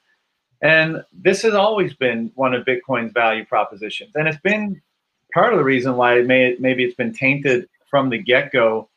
And 0.66 1.04
this 1.14 1.44
has 1.44 1.54
always 1.54 1.94
been 1.94 2.32
one 2.34 2.56
of 2.56 2.66
Bitcoin's 2.66 3.14
value 3.14 3.46
propositions. 3.46 4.16
And 4.16 4.28
it's 4.28 4.42
been 4.42 4.82
part 5.32 5.54
of 5.54 5.60
the 5.60 5.64
reason 5.64 5.96
why 5.96 6.18
it 6.18 6.26
may, 6.26 6.56
maybe 6.60 6.84
it's 6.84 6.96
been 6.96 7.14
tainted 7.14 7.70
from 7.92 8.10
the 8.10 8.18
get 8.18 8.52
go 8.52 8.90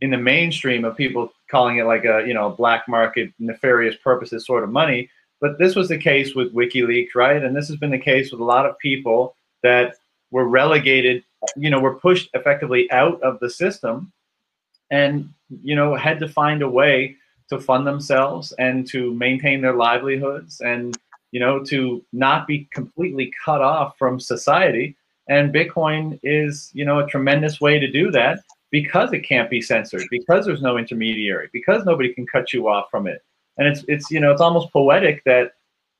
in 0.00 0.10
the 0.10 0.18
mainstream 0.18 0.84
of 0.84 0.96
people 0.96 1.32
calling 1.48 1.78
it 1.78 1.84
like 1.84 2.04
a 2.04 2.24
you 2.26 2.34
know 2.34 2.50
black 2.50 2.88
market 2.88 3.32
nefarious 3.38 3.94
purposes 4.02 4.44
sort 4.44 4.64
of 4.64 4.70
money. 4.70 5.08
But 5.40 5.60
this 5.60 5.76
was 5.76 5.88
the 5.88 5.96
case 5.96 6.34
with 6.34 6.52
WikiLeaks, 6.52 7.14
right? 7.14 7.40
And 7.40 7.54
this 7.54 7.68
has 7.68 7.76
been 7.76 7.92
the 7.92 7.98
case 8.00 8.32
with 8.32 8.40
a 8.40 8.44
lot 8.44 8.66
of 8.66 8.76
people 8.80 9.36
that 9.62 9.94
were 10.32 10.48
relegated, 10.48 11.22
you 11.54 11.70
know, 11.70 11.78
were 11.78 11.94
pushed 11.94 12.30
effectively 12.34 12.90
out 12.90 13.22
of 13.22 13.38
the 13.38 13.48
system 13.48 14.12
and, 14.90 15.28
you 15.62 15.76
know, 15.76 15.94
had 15.94 16.18
to 16.18 16.28
find 16.28 16.62
a 16.62 16.68
way 16.68 17.16
to 17.48 17.60
fund 17.60 17.86
themselves 17.86 18.52
and 18.52 18.86
to 18.88 19.14
maintain 19.14 19.60
their 19.60 19.74
livelihoods 19.74 20.60
and 20.60 20.96
you 21.32 21.40
know 21.40 21.62
to 21.64 22.04
not 22.12 22.46
be 22.46 22.68
completely 22.72 23.32
cut 23.44 23.60
off 23.60 23.96
from 23.98 24.20
society. 24.20 24.96
And 25.28 25.52
bitcoin 25.52 26.18
is 26.22 26.70
you 26.72 26.84
know 26.84 27.00
a 27.00 27.06
tremendous 27.06 27.60
way 27.60 27.78
to 27.78 27.90
do 27.90 28.10
that 28.12 28.40
because 28.70 29.12
it 29.12 29.20
can't 29.20 29.50
be 29.50 29.60
censored 29.60 30.04
because 30.10 30.46
there's 30.46 30.62
no 30.62 30.78
intermediary 30.78 31.48
because 31.52 31.84
nobody 31.84 32.12
can 32.12 32.26
cut 32.26 32.52
you 32.52 32.68
off 32.68 32.90
from 32.90 33.06
it. 33.06 33.22
And 33.58 33.66
it's 33.68 33.84
it's 33.88 34.10
you 34.10 34.20
know 34.20 34.32
it's 34.32 34.40
almost 34.40 34.72
poetic 34.72 35.24
that 35.24 35.52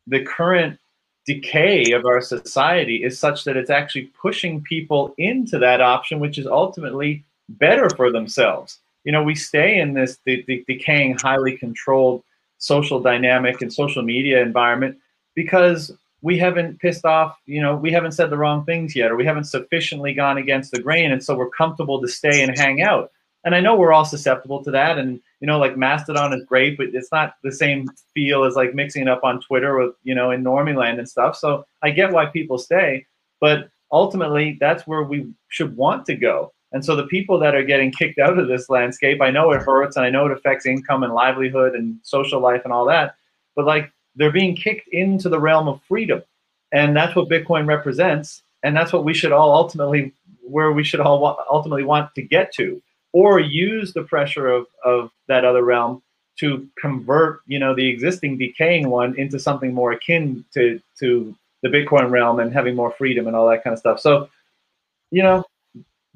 the 0.07 0.25
current 0.25 0.79
decay 1.27 1.91
of 1.91 2.07
our 2.07 2.21
society 2.21 3.03
is 3.03 3.19
such 3.19 3.45
that 3.45 3.57
it's 3.57 3.71
actually 3.71 4.05
pushing 4.21 4.63
people 4.63 5.13
into 5.19 5.59
that 5.59 5.81
option 5.81 6.21
which 6.21 6.39
is 6.39 6.47
ultimately 6.47 7.25
better 7.49 7.91
for 7.91 8.13
themselves 8.13 8.79
you 9.07 9.13
know, 9.13 9.23
we 9.23 9.37
stay 9.37 9.79
in 9.79 9.95
this 9.95 10.19
the, 10.27 10.45
the 10.49 10.65
decaying, 10.67 11.17
highly 11.23 11.57
controlled 11.57 12.25
social 12.59 13.01
dynamic 13.01 13.63
and 13.63 13.73
social 13.73 14.03
media 14.03 14.43
environment 14.43 14.99
because 15.37 15.93
we 16.23 16.37
haven't 16.37 16.81
pissed 16.81 17.05
off, 17.05 17.39
you 17.47 17.63
know, 17.63 17.77
we 17.77 17.93
haven't 17.93 18.13
said 18.13 18.31
the 18.31 18.37
wrong 18.37 18.65
things 18.65 18.97
yet, 18.97 19.13
or 19.13 19.17
we 19.17 19.25
haven't 19.25 19.45
sufficiently 19.45 20.13
gone 20.13 20.39
against 20.39 20.73
the 20.73 20.83
grain. 20.83 21.13
And 21.13 21.23
so 21.23 21.37
we're 21.37 21.51
comfortable 21.51 22.01
to 22.03 22.09
stay 22.09 22.43
and 22.43 22.59
hang 22.59 22.83
out. 22.83 23.13
And 23.45 23.55
I 23.55 23.61
know 23.61 23.77
we're 23.77 23.93
all 23.93 24.05
susceptible 24.05 24.65
to 24.65 24.73
that. 24.73 24.99
And, 24.99 25.21
you 25.39 25.47
know, 25.47 25.61
like 25.61 25.77
Mastodon 25.77 26.33
is 26.33 26.45
great, 26.45 26.77
but 26.77 26.89
it's 26.93 27.13
not 27.13 27.35
the 27.45 27.53
same 27.53 27.89
feel 28.13 28.43
as 28.43 28.57
like 28.57 28.75
mixing 28.75 29.03
it 29.03 29.09
up 29.09 29.23
on 29.23 29.41
Twitter 29.41 29.79
with, 29.79 29.95
you 30.03 30.17
know, 30.17 30.33
in 30.33 30.43
Normie 30.43 30.75
land 30.75 30.99
and 30.99 31.09
stuff. 31.09 31.37
So 31.37 31.65
I 31.81 31.91
get 31.91 32.13
why 32.13 32.27
people 32.27 32.59
stay. 32.59 33.07
But 33.41 33.69
ultimately, 33.93 34.57
that's 34.59 34.85
where 34.85 35.05
we 35.05 35.33
should 35.47 35.77
want 35.77 36.07
to 36.07 36.17
go. 36.17 36.53
And 36.77 36.85
so 36.85 36.95
the 36.95 37.07
people 37.07 37.39
that 37.39 37.55
are 37.55 37.65
getting 37.65 37.91
kicked 37.91 38.19
out 38.19 38.39
of 38.39 38.49
this 38.49 38.69
landscape, 38.69 39.23
I 39.23 39.31
know 39.31 39.51
it 39.53 39.63
hurts 39.63 39.97
and 39.97 40.05
I 40.05 40.11
know 40.11 40.27
it 40.27 40.33
affects 40.33 40.67
income 40.67 41.05
and 41.05 41.15
livelihood 41.15 41.75
and 41.75 41.99
social 42.03 42.39
life 42.39 42.61
and 42.65 42.73
all 42.73 42.85
that, 42.85 43.15
but 43.55 43.65
like 43.65 43.91
they're 44.15 44.31
being 44.31 44.55
kicked 44.55 44.87
into 44.89 45.31
the 45.31 45.41
realm 45.41 45.69
of 45.69 45.81
freedom. 45.89 46.23
And 46.73 46.95
that's 46.95 47.17
what 47.17 47.31
Bitcoin 47.31 47.67
represents. 47.67 48.43
And 48.63 48.77
that's 48.77 48.93
what 48.93 49.05
we 49.05 49.15
should 49.15 49.33
all 49.33 49.55
ultimately, 49.55 50.13
where 50.43 50.73
we 50.73 50.85
should 50.85 51.01
all 51.01 51.43
ultimately 51.51 51.83
want 51.83 52.15
to 52.15 52.21
get 52.21 52.53
to, 52.57 52.83
or 53.15 53.41
use 53.41 53.95
the 53.95 54.03
pressure 54.03 54.49
of, 54.49 54.67
of 54.85 55.11
that 55.29 55.47
other 55.47 55.65
realm 55.65 56.03
to 56.41 56.69
convert, 56.79 57.41
you 57.47 57.59
know, 57.59 57.75
the 57.75 57.89
existing 57.89 58.37
decaying 58.37 58.91
one 58.91 59.19
into 59.19 59.39
something 59.39 59.73
more 59.73 59.93
akin 59.93 60.45
to, 60.53 60.79
to 60.99 61.35
the 61.63 61.71
Bitcoin 61.71 62.11
realm 62.11 62.39
and 62.39 62.53
having 62.53 62.77
more 62.77 62.91
freedom 62.91 63.27
and 63.27 63.35
all 63.35 63.49
that 63.49 63.65
kind 63.65 63.73
of 63.73 63.81
stuff. 63.81 63.99
So, 63.99 64.29
you 65.11 65.23
know, 65.23 65.43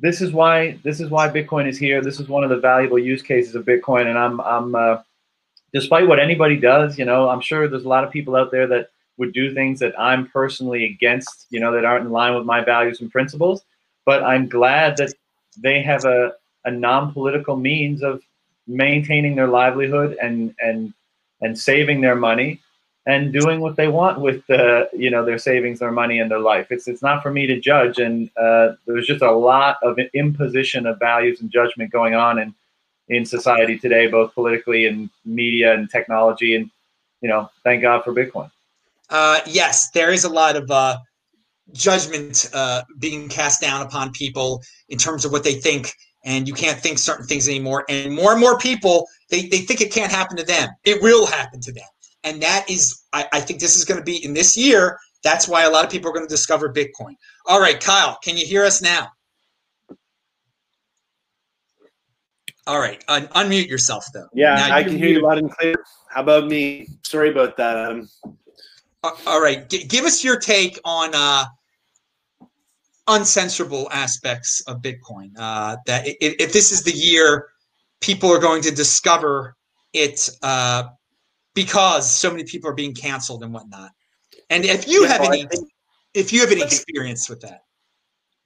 this 0.01 0.21
is 0.21 0.33
why 0.33 0.79
this 0.83 1.01
is 1.01 1.11
why 1.11 1.29
Bitcoin 1.29 1.69
is 1.69 1.79
here. 1.79 2.01
This 2.03 2.21
is 2.21 2.29
one 2.29 2.43
of 2.43 2.51
the 2.51 2.57
valuable 2.57 2.99
use 2.99 3.23
cases 3.23 3.55
of 3.55 3.65
Bitcoin, 3.65 4.07
and 4.07 4.19
I'm 4.19 4.41
I'm 4.41 4.75
uh, 4.75 4.99
despite 5.73 6.09
what 6.09 6.19
anybody 6.19 6.57
does, 6.57 6.99
you 6.99 7.05
know, 7.05 7.29
I'm 7.29 7.41
sure 7.41 7.69
there's 7.69 7.85
a 7.85 7.89
lot 7.89 8.05
of 8.05 8.11
people 8.11 8.35
out 8.35 8.51
there 8.51 8.67
that 8.67 8.89
would 9.19 9.33
do 9.33 9.55
things 9.55 9.79
that 9.81 9.99
I'm 10.01 10.27
personally 10.29 10.87
against, 10.87 11.47
you 11.51 11.61
know, 11.61 11.73
that 11.73 11.85
aren't 11.85 12.07
in 12.07 12.13
line 12.13 12.35
with 12.35 12.47
my 12.47 12.65
values 12.65 13.01
and 13.01 13.11
principles. 13.11 13.63
But 14.07 14.23
I'm 14.25 14.49
glad 14.49 14.97
that 14.97 15.13
they 15.59 15.83
have 15.83 16.05
a, 16.07 16.33
a 16.65 16.71
non-political 16.71 17.57
means 17.57 18.03
of 18.03 18.23
maintaining 18.67 19.35
their 19.37 19.49
livelihood 19.49 20.17
and 20.23 20.55
and 20.61 20.95
and 21.43 21.59
saving 21.59 22.01
their 22.01 22.17
money 22.17 22.61
and 23.11 23.33
doing 23.33 23.61
what 23.61 23.75
they 23.75 23.89
want 23.89 24.21
with 24.21 24.47
the 24.47 24.89
you 24.93 25.11
know 25.11 25.25
their 25.25 25.39
savings, 25.39 25.81
their 25.81 25.91
money, 25.91 26.21
and 26.21 26.31
their 26.31 26.39
life. 26.39 26.69
It's 26.71 26.87
it's 26.87 27.03
not 27.03 27.23
for 27.23 27.33
me 27.33 27.47
to 27.49 27.59
judge, 27.59 27.99
and 27.99 28.31
uh, 28.37 28.75
there's 28.87 29.07
just 29.07 29.23
a 29.23 29.33
lot 29.33 29.79
of 29.83 29.99
imposition 30.15 30.87
of 30.87 30.99
values 31.01 31.41
and 31.41 31.51
judgment 31.51 31.91
going 31.91 32.15
on 32.15 32.39
in 32.39 32.55
in 33.09 33.25
society 33.27 33.77
today, 33.79 34.07
both 34.07 34.33
politically 34.33 34.87
and 34.87 35.11
media 35.25 35.75
and 35.75 35.91
technology, 35.91 36.55
and 36.55 36.71
you 37.21 37.29
know, 37.29 37.51
thank 37.65 37.83
God 37.83 38.05
for 38.05 38.13
Bitcoin. 38.13 38.51
Uh, 39.11 39.41
yes, 39.45 39.91
there 39.91 40.13
is 40.13 40.23
a 40.23 40.29
lot 40.29 40.55
of 40.55 40.71
uh, 40.71 40.97
judgment 41.73 42.49
uh, 42.55 42.83
being 43.01 43.29
cast 43.29 43.61
down 43.61 43.85
upon 43.85 44.13
people 44.13 44.63
in 44.89 44.99
terms 44.99 45.25
of 45.25 45.33
what 45.33 45.43
they 45.43 45.55
think, 45.55 45.95
and 46.25 46.47
you 46.47 46.55
can't 46.55 46.79
think 46.79 46.97
certain 46.97 47.27
things 47.27 47.49
anymore. 47.49 47.85
And 47.89 48.15
more 48.15 48.31
and 48.31 48.41
more 48.41 48.57
people 48.57 49.09
they, 49.31 49.47
they 49.47 49.59
think 49.59 49.81
it 49.81 49.93
can't 49.93 50.13
happen 50.13 50.37
to 50.37 50.45
them. 50.45 50.69
It 50.85 51.03
will 51.03 51.27
happen 51.27 51.61
to 51.61 51.73
them 51.73 51.91
and 52.25 52.43
that 52.43 52.69
is, 52.69 53.03
I, 53.13 53.27
I 53.33 53.41
think 53.41 53.61
this 53.61 53.77
is 53.77 53.85
going 53.85 53.99
to 53.99 54.05
be 54.05 54.25
in 54.25 54.35
this 54.35 54.57
year. 54.57 54.99
That's 55.23 55.49
why 55.49 55.65
a 55.65 55.71
lot 55.71 55.85
of 55.85 55.91
people 55.91 56.11
are 56.11 56.15
going 56.15 56.27
to 56.27 56.31
discover 56.31 56.73
Bitcoin. 56.73 57.15
All 57.47 57.61
right, 57.61 57.79
Kyle, 57.81 58.19
can 58.23 58.37
you 58.37 58.47
hear 58.47 58.65
us 58.65 58.81
now? 58.81 59.09
All 62.67 62.79
right, 62.79 63.03
un- 63.09 63.29
unmute 63.29 63.69
yourself 63.69 64.07
though. 64.13 64.29
Yeah, 64.33 64.55
now 64.55 64.75
I 64.75 64.83
can 64.83 64.97
hear 64.97 65.09
you 65.09 65.23
loud 65.23 65.39
and 65.39 65.51
clear. 65.51 65.75
How 66.09 66.23
about 66.23 66.47
me? 66.47 66.89
Sorry 67.05 67.31
about 67.31 67.57
that, 67.57 67.77
Adam. 67.77 68.09
All 69.27 69.41
right, 69.41 69.69
G- 69.69 69.85
give 69.85 70.05
us 70.05 70.23
your 70.23 70.39
take 70.39 70.79
on 70.85 71.11
uh, 71.15 71.45
uncensorable 73.09 73.89
aspects 73.91 74.61
of 74.67 74.83
Bitcoin. 74.83 75.33
Uh, 75.39 75.79
that 75.87 76.07
if, 76.07 76.17
if, 76.21 76.53
this 76.53 76.71
is 76.71 76.85
the 76.85 76.93
year 76.93 77.49
people 78.01 78.31
are 78.31 78.39
going 78.39 78.63
to 78.63 78.71
discover 78.71 79.57
it 79.93 80.29
uh, 80.43 80.85
because 81.55 82.11
so 82.11 82.31
many 82.31 82.45
people 82.45 82.71
are 82.71 82.75
being 82.75 82.95
canceled 82.95 83.43
and 83.43 83.53
whatnot. 83.53 83.91
And 84.49 84.65
if 84.65 84.89
you 84.89 85.03
yeah, 85.03 85.13
have 85.13 85.21
any, 85.23 85.47
if 86.15 86.33
you 86.33 86.41
have 86.41 86.51
any 86.51 86.63
experience 86.63 87.29
with 87.29 87.41
that, 87.43 87.65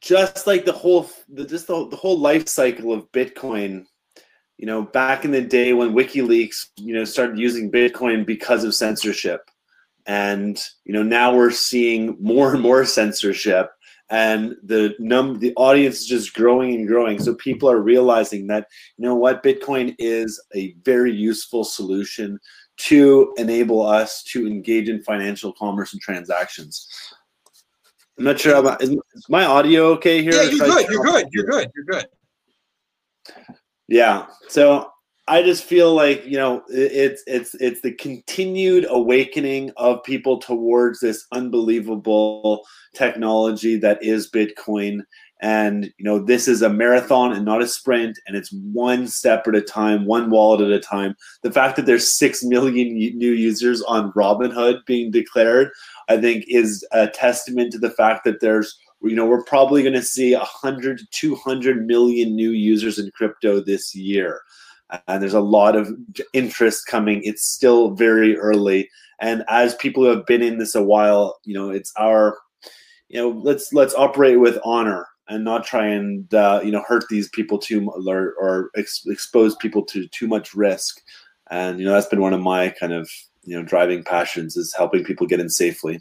just 0.00 0.46
like 0.46 0.64
the 0.64 0.73
whole, 0.73 1.08
the, 1.28 1.44
just 1.44 1.66
the, 1.66 1.88
the 1.88 1.96
whole 1.96 2.18
life 2.18 2.49
cycle 2.49 2.92
of 2.92 3.11
Bitcoin. 3.12 3.87
You 4.58 4.66
know, 4.66 4.82
back 4.82 5.25
in 5.25 5.32
the 5.32 5.40
day 5.40 5.73
when 5.73 5.94
WikiLeaks, 5.94 6.68
you 6.76 6.94
know, 6.94 7.04
started 7.04 7.38
using 7.38 7.73
Bitcoin 7.73 8.25
because 8.25 8.62
of 8.62 8.73
censorship, 8.75 9.40
and 10.06 10.61
you 10.84 10.92
know 10.92 11.02
now 11.02 11.34
we're 11.34 11.50
seeing 11.50 12.16
more 12.20 12.52
and 12.52 12.62
more 12.62 12.84
censorship 12.84 13.70
and 14.11 14.54
the 14.64 14.94
num 14.99 15.38
the 15.38 15.54
audience 15.56 16.00
is 16.00 16.06
just 16.06 16.34
growing 16.34 16.75
and 16.75 16.87
growing 16.87 17.18
so 17.18 17.34
people 17.37 17.70
are 17.70 17.80
realizing 17.80 18.46
that 18.46 18.66
you 18.99 19.04
know 19.04 19.14
what 19.14 19.42
bitcoin 19.42 19.94
is 19.99 20.42
a 20.54 20.75
very 20.84 21.12
useful 21.12 21.64
solution 21.64 22.38
to 22.76 23.35
enable 23.37 23.83
us 23.83 24.23
to 24.25 24.47
engage 24.47 24.88
in 24.88 25.02
financial 25.02 25.52
commerce 25.52 25.93
and 25.93 26.02
transactions. 26.02 26.88
I'm 28.19 28.25
not 28.25 28.38
sure. 28.38 28.57
About, 28.57 28.83
is, 28.83 28.97
my 29.28 29.45
audio 29.45 29.87
okay 29.93 30.23
here? 30.23 30.35
Yeah, 30.35 30.43
you're 30.50 30.66
good. 30.66 30.88
You're 30.88 31.04
good. 31.04 31.28
You're 31.33 31.47
good. 31.47 31.71
You're 31.75 31.85
good. 31.85 32.07
Yeah. 33.88 34.26
So 34.49 34.90
I 35.26 35.43
just 35.43 35.64
feel 35.64 35.95
like 35.95 36.25
you 36.26 36.37
know 36.37 36.62
it's 36.69 37.23
it's 37.26 37.54
it's 37.54 37.81
the 37.81 37.93
continued 37.93 38.87
awakening 38.88 39.73
of 39.76 40.04
people 40.04 40.38
towards 40.38 41.00
this 41.00 41.26
unbelievable 41.33 42.64
technology 42.95 43.78
that 43.78 44.02
is 44.02 44.31
Bitcoin, 44.31 45.00
and 45.41 45.93
you 45.99 46.05
know 46.05 46.19
this 46.19 46.47
is 46.49 46.62
a 46.62 46.69
marathon 46.69 47.33
and 47.33 47.45
not 47.45 47.62
a 47.62 47.67
sprint 47.67 48.19
and 48.26 48.37
it's 48.37 48.53
one 48.53 49.07
step 49.07 49.47
at 49.47 49.55
a 49.55 49.61
time 49.61 50.07
one 50.07 50.31
wallet 50.31 50.61
at 50.61 50.71
a 50.71 50.81
time. 50.81 51.14
The 51.43 51.53
fact 51.53 51.76
that 51.76 51.87
there's 51.87 52.09
6 52.09 52.45
million 52.45 52.95
new 52.95 53.33
users 53.33 53.83
on 53.83 54.12
robinhood 54.12 54.85
being 54.87 55.11
declared 55.11 55.71
i 56.09 56.17
think 56.17 56.45
is 56.49 56.87
a 56.93 57.09
testament 57.09 57.73
to 57.73 57.79
the 57.79 57.91
fact 57.91 58.25
that 58.25 58.41
there's 58.41 58.79
you 59.05 59.14
know 59.14 59.26
we're 59.26 59.45
probably 59.45 59.83
going 59.83 59.95
to 59.95 60.03
see 60.03 60.35
100 60.35 61.00
200 61.11 61.87
million 61.87 62.35
new 62.35 62.50
users 62.50 62.99
in 62.99 63.11
crypto 63.12 63.61
this 63.61 63.95
year. 63.95 64.41
And 65.09 65.23
there's 65.23 65.35
a 65.35 65.41
lot 65.41 65.76
of 65.76 65.91
interest 66.35 66.87
coming. 66.87 67.23
It's 67.25 67.45
still 67.45 67.93
very 67.93 68.37
early, 68.37 68.88
and 69.19 69.45
as 69.49 69.75
people 69.76 70.05
who 70.05 70.11
have 70.11 70.26
been 70.26 70.43
in 70.43 70.59
this 70.59 70.75
a 70.75 70.83
while, 70.83 71.38
you 71.45 71.55
know, 71.55 71.71
it's 71.71 71.93
our, 71.99 72.38
you 73.09 73.19
know, 73.21 73.29
let's 73.31 73.73
let's 73.73 73.95
operate 73.95 74.38
with 74.38 74.59
honor 74.64 75.09
and 75.28 75.45
not 75.45 75.64
try 75.64 75.87
and 75.87 76.33
uh, 76.35 76.61
you 76.62 76.71
know 76.71 76.85
hurt 76.87 77.04
these 77.09 77.28
people 77.28 77.59
too 77.59 77.90
or, 78.07 78.35
or 78.38 78.71
ex- 78.76 79.04
expose 79.07 79.57
people 79.57 79.83
to 79.87 80.07
too 80.09 80.26
much 80.26 80.54
risk. 80.54 81.00
And 81.50 81.78
you 81.78 81.85
know 81.85 81.93
that's 81.93 82.07
been 82.07 82.21
one 82.21 82.33
of 82.33 82.40
my 82.40 82.71
kind 82.71 82.93
of 82.93 83.11
you 83.43 83.57
know 83.57 83.64
driving 83.64 84.02
passions 84.02 84.57
is 84.57 84.75
helping 84.75 85.04
people 85.04 85.26
get 85.26 85.40
in 85.40 85.49
safely. 85.49 86.00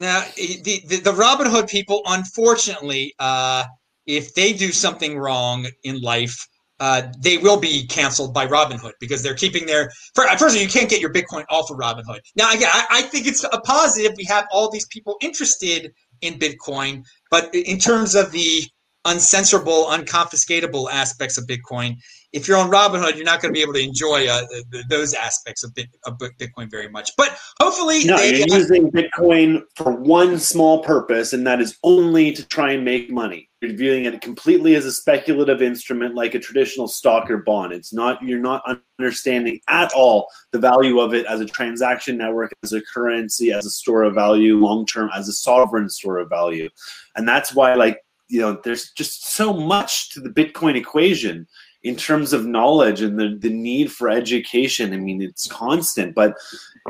Now 0.00 0.24
the 0.36 0.82
the, 0.86 1.00
the 1.00 1.12
Robinhood 1.12 1.68
people, 1.68 2.02
unfortunately, 2.06 3.14
uh, 3.18 3.64
if 4.06 4.34
they 4.34 4.52
do 4.52 4.72
something 4.72 5.18
wrong 5.18 5.66
in 5.82 6.00
life, 6.00 6.46
uh, 6.80 7.02
they 7.18 7.38
will 7.38 7.58
be 7.58 7.86
canceled 7.86 8.32
by 8.32 8.46
Robinhood 8.46 8.92
because 9.00 9.22
they're 9.22 9.34
keeping 9.34 9.66
their. 9.66 9.90
First 10.14 10.42
of 10.42 10.42
all, 10.42 10.56
you 10.56 10.68
can't 10.68 10.88
get 10.88 11.00
your 11.00 11.12
Bitcoin 11.12 11.44
off 11.50 11.70
of 11.70 11.76
Robinhood. 11.76 12.20
Now, 12.36 12.52
again, 12.52 12.70
I, 12.72 12.86
I 12.90 13.02
think 13.02 13.26
it's 13.26 13.44
a 13.44 13.60
positive. 13.60 14.12
We 14.16 14.24
have 14.24 14.46
all 14.52 14.70
these 14.70 14.86
people 14.86 15.16
interested 15.20 15.92
in 16.20 16.38
Bitcoin, 16.38 17.04
but 17.30 17.54
in 17.54 17.78
terms 17.78 18.14
of 18.14 18.32
the 18.32 18.62
uncensorable, 19.06 19.86
unconfiscatable 19.88 20.90
aspects 20.90 21.38
of 21.38 21.46
Bitcoin, 21.46 21.96
if 22.32 22.46
you're 22.46 22.58
on 22.58 22.70
Robinhood, 22.70 23.16
you're 23.16 23.24
not 23.24 23.40
going 23.40 23.52
to 23.52 23.56
be 23.56 23.62
able 23.62 23.72
to 23.72 23.82
enjoy 23.82 24.28
uh, 24.28 24.42
those 24.90 25.14
aspects 25.14 25.64
of, 25.64 25.74
Bit, 25.74 25.88
of, 26.04 26.18
Bitcoin 26.18 26.70
very 26.70 26.88
much. 26.88 27.10
But 27.16 27.38
hopefully, 27.60 28.04
no, 28.04 28.16
they, 28.16 28.38
you're 28.38 28.52
uh, 28.52 28.58
using 28.58 28.90
Bitcoin 28.90 29.62
for 29.76 29.92
one 29.92 30.38
small 30.38 30.82
purpose, 30.82 31.32
and 31.32 31.46
that 31.46 31.60
is 31.60 31.78
only 31.82 32.32
to 32.32 32.46
try 32.46 32.72
and 32.72 32.84
make 32.84 33.10
money. 33.10 33.47
You're 33.60 33.72
viewing 33.72 34.04
it 34.04 34.20
completely 34.20 34.76
as 34.76 34.84
a 34.84 34.92
speculative 34.92 35.62
instrument, 35.62 36.14
like 36.14 36.34
a 36.34 36.38
traditional 36.38 36.86
stock 36.86 37.28
or 37.28 37.38
bond. 37.38 37.72
It's 37.72 37.92
not. 37.92 38.22
You're 38.22 38.38
not 38.38 38.62
understanding 39.00 39.60
at 39.68 39.92
all 39.94 40.28
the 40.52 40.60
value 40.60 41.00
of 41.00 41.12
it 41.12 41.26
as 41.26 41.40
a 41.40 41.46
transaction 41.46 42.16
network, 42.16 42.52
as 42.62 42.72
a 42.72 42.80
currency, 42.82 43.52
as 43.52 43.66
a 43.66 43.70
store 43.70 44.04
of 44.04 44.14
value, 44.14 44.58
long 44.58 44.86
term, 44.86 45.10
as 45.12 45.28
a 45.28 45.32
sovereign 45.32 45.88
store 45.88 46.18
of 46.18 46.28
value, 46.28 46.68
and 47.16 47.28
that's 47.28 47.52
why, 47.52 47.74
like 47.74 47.98
you 48.28 48.40
know, 48.40 48.60
there's 48.62 48.92
just 48.92 49.26
so 49.26 49.52
much 49.52 50.10
to 50.10 50.20
the 50.20 50.28
Bitcoin 50.28 50.76
equation 50.76 51.46
in 51.84 51.94
terms 51.94 52.32
of 52.32 52.44
knowledge 52.44 53.02
and 53.02 53.18
the, 53.18 53.36
the 53.40 53.50
need 53.50 53.92
for 53.92 54.08
education. 54.08 54.92
I 54.92 54.96
mean, 54.96 55.22
it's 55.22 55.46
constant, 55.46 56.14
but 56.14 56.36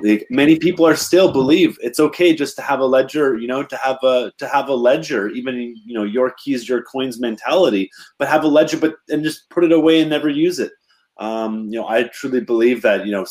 like, 0.02 0.26
many 0.30 0.58
people 0.58 0.86
are 0.86 0.96
still 0.96 1.30
believe 1.30 1.78
it's 1.82 2.00
okay 2.00 2.34
just 2.34 2.56
to 2.56 2.62
have 2.62 2.80
a 2.80 2.86
ledger, 2.86 3.36
you 3.36 3.46
know, 3.46 3.62
to 3.62 3.76
have 3.76 3.98
a 4.02 4.32
to 4.38 4.48
have 4.48 4.68
a 4.68 4.74
ledger, 4.74 5.28
even 5.28 5.56
you 5.84 5.94
know, 5.94 6.04
your 6.04 6.30
keys, 6.42 6.68
your 6.68 6.82
coins 6.82 7.20
mentality, 7.20 7.90
but 8.18 8.28
have 8.28 8.44
a 8.44 8.48
ledger, 8.48 8.78
but 8.78 8.94
and 9.10 9.22
just 9.22 9.48
put 9.50 9.64
it 9.64 9.72
away 9.72 10.00
and 10.00 10.10
never 10.10 10.28
use 10.28 10.58
it. 10.58 10.72
Um, 11.18 11.64
you 11.66 11.78
know, 11.78 11.88
I 11.88 12.04
truly 12.04 12.40
believe 12.40 12.80
that 12.82 13.04
you 13.04 13.12
know 13.12 13.26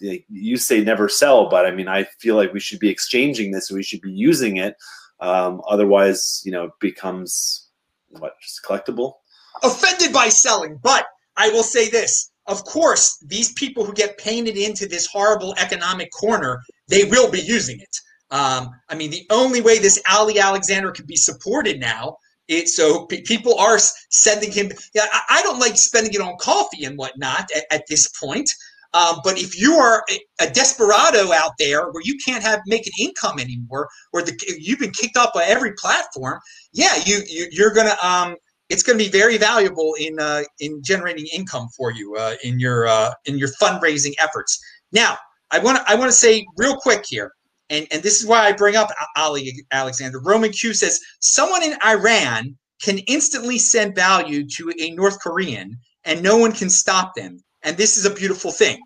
you 0.00 0.56
say 0.58 0.84
never 0.84 1.08
sell, 1.08 1.48
but 1.48 1.64
I 1.64 1.70
mean, 1.70 1.88
I 1.88 2.04
feel 2.20 2.36
like 2.36 2.52
we 2.52 2.60
should 2.60 2.80
be 2.80 2.90
exchanging 2.90 3.52
this. 3.52 3.70
We 3.70 3.82
should 3.82 4.02
be 4.02 4.12
using 4.12 4.58
it. 4.58 4.76
Um, 5.20 5.62
otherwise, 5.68 6.42
you 6.44 6.52
know, 6.52 6.64
it 6.64 6.72
becomes 6.80 7.68
what 8.10 8.38
just 8.40 8.62
collectible 8.62 9.14
offended 9.62 10.12
by 10.12 10.28
selling. 10.28 10.78
But 10.82 11.06
I 11.36 11.50
will 11.50 11.62
say 11.62 11.88
this. 11.88 12.30
Of 12.46 12.64
course, 12.64 13.18
these 13.26 13.52
people 13.52 13.84
who 13.84 13.92
get 13.92 14.16
painted 14.16 14.56
into 14.56 14.86
this 14.86 15.06
horrible 15.06 15.54
economic 15.58 16.10
corner, 16.10 16.62
they 16.88 17.04
will 17.04 17.30
be 17.30 17.40
using 17.40 17.78
it. 17.78 17.96
Um, 18.30 18.70
I 18.88 18.94
mean, 18.94 19.10
the 19.10 19.26
only 19.30 19.60
way 19.60 19.78
this 19.78 20.02
Ali 20.10 20.38
Alexander 20.38 20.90
can 20.90 21.06
be 21.06 21.16
supported 21.16 21.78
now 21.78 22.16
it, 22.48 22.68
so 22.68 23.06
p- 23.06 23.22
people 23.22 23.58
are 23.58 23.78
sending 24.10 24.50
him. 24.50 24.70
Yeah, 24.94 25.06
I, 25.12 25.22
I, 25.30 25.42
don't 25.42 25.58
like 25.58 25.76
spending 25.76 26.14
it 26.14 26.20
on 26.20 26.36
coffee 26.38 26.84
and 26.84 26.96
whatnot 26.96 27.48
at, 27.54 27.64
at 27.70 27.84
this 27.88 28.08
point. 28.08 28.50
Um, 28.94 29.20
but 29.22 29.38
if 29.38 29.58
you 29.60 29.74
are 29.74 30.02
a, 30.40 30.50
desperado 30.50 31.30
out 31.32 31.52
there 31.58 31.90
where 31.90 32.02
you 32.02 32.16
can't 32.24 32.42
have 32.42 32.60
make 32.66 32.86
an 32.86 32.92
income 32.98 33.38
anymore, 33.38 33.88
or 34.14 34.22
the, 34.22 34.34
you've 34.58 34.78
been 34.78 34.92
kicked 34.92 35.18
off 35.18 35.34
by 35.34 35.44
every 35.44 35.74
platform, 35.74 36.40
yeah, 36.72 36.96
you, 37.04 37.20
you 37.28 37.66
are 37.66 37.74
gonna 37.74 37.96
um, 38.02 38.34
it's 38.68 38.82
going 38.82 38.98
to 38.98 39.04
be 39.04 39.10
very 39.10 39.38
valuable 39.38 39.94
in 39.98 40.18
uh, 40.20 40.42
in 40.60 40.82
generating 40.82 41.26
income 41.32 41.68
for 41.76 41.90
you 41.92 42.16
uh, 42.16 42.34
in 42.44 42.58
your 42.58 42.86
uh, 42.86 43.12
in 43.24 43.38
your 43.38 43.48
fundraising 43.60 44.14
efforts. 44.18 44.58
Now, 44.92 45.18
I 45.50 45.58
want 45.58 45.78
to 45.78 45.90
I 45.90 45.94
want 45.94 46.10
to 46.10 46.16
say 46.16 46.46
real 46.56 46.76
quick 46.76 47.04
here, 47.06 47.32
and 47.70 47.86
and 47.90 48.02
this 48.02 48.20
is 48.20 48.26
why 48.26 48.46
I 48.46 48.52
bring 48.52 48.76
up 48.76 48.90
Ali 49.16 49.64
Alexander. 49.70 50.20
Roman 50.20 50.52
Q 50.52 50.74
says 50.74 51.00
someone 51.20 51.62
in 51.62 51.76
Iran 51.84 52.56
can 52.82 52.98
instantly 53.08 53.58
send 53.58 53.94
value 53.94 54.46
to 54.46 54.72
a 54.78 54.90
North 54.90 55.20
Korean, 55.20 55.78
and 56.04 56.22
no 56.22 56.36
one 56.36 56.52
can 56.52 56.70
stop 56.70 57.14
them. 57.14 57.42
And 57.62 57.76
this 57.76 57.96
is 57.96 58.04
a 58.06 58.14
beautiful 58.14 58.52
thing. 58.52 58.78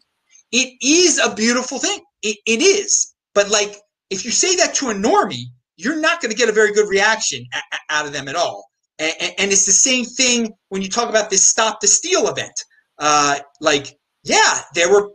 It 0.50 0.74
is 0.82 1.18
a 1.18 1.34
beautiful 1.34 1.78
thing. 1.78 2.00
It, 2.22 2.38
it 2.46 2.62
is. 2.62 3.14
But 3.34 3.50
like, 3.50 3.76
if 4.10 4.24
you 4.24 4.30
say 4.30 4.56
that 4.56 4.74
to 4.76 4.90
a 4.90 4.94
normie, 4.94 5.44
you're 5.76 6.00
not 6.00 6.20
going 6.20 6.30
to 6.30 6.36
get 6.36 6.48
a 6.48 6.52
very 6.52 6.72
good 6.72 6.88
reaction 6.88 7.44
a- 7.52 7.78
out 7.90 8.06
of 8.06 8.12
them 8.12 8.28
at 8.28 8.36
all. 8.36 8.71
And, 9.02 9.34
and, 9.38 9.52
it's 9.52 9.66
the 9.66 9.72
same 9.72 10.04
thing 10.04 10.52
when 10.68 10.80
you 10.80 10.88
talk 10.88 11.08
about 11.08 11.28
this 11.28 11.44
stop 11.44 11.80
the 11.80 11.88
steal 11.88 12.28
event. 12.28 12.52
Uh, 12.98 13.40
like, 13.60 13.98
yeah, 14.22 14.60
there 14.74 14.92
were 14.92 15.10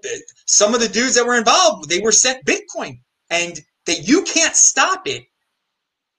some 0.45 0.73
of 0.73 0.81
the 0.81 0.89
dudes 0.89 1.15
that 1.15 1.25
were 1.25 1.37
involved, 1.37 1.87
they 1.87 2.01
were 2.01 2.11
sent 2.11 2.45
Bitcoin 2.45 2.99
and 3.29 3.61
that 3.85 4.07
you 4.07 4.23
can't 4.23 4.55
stop 4.55 5.07
it 5.07 5.23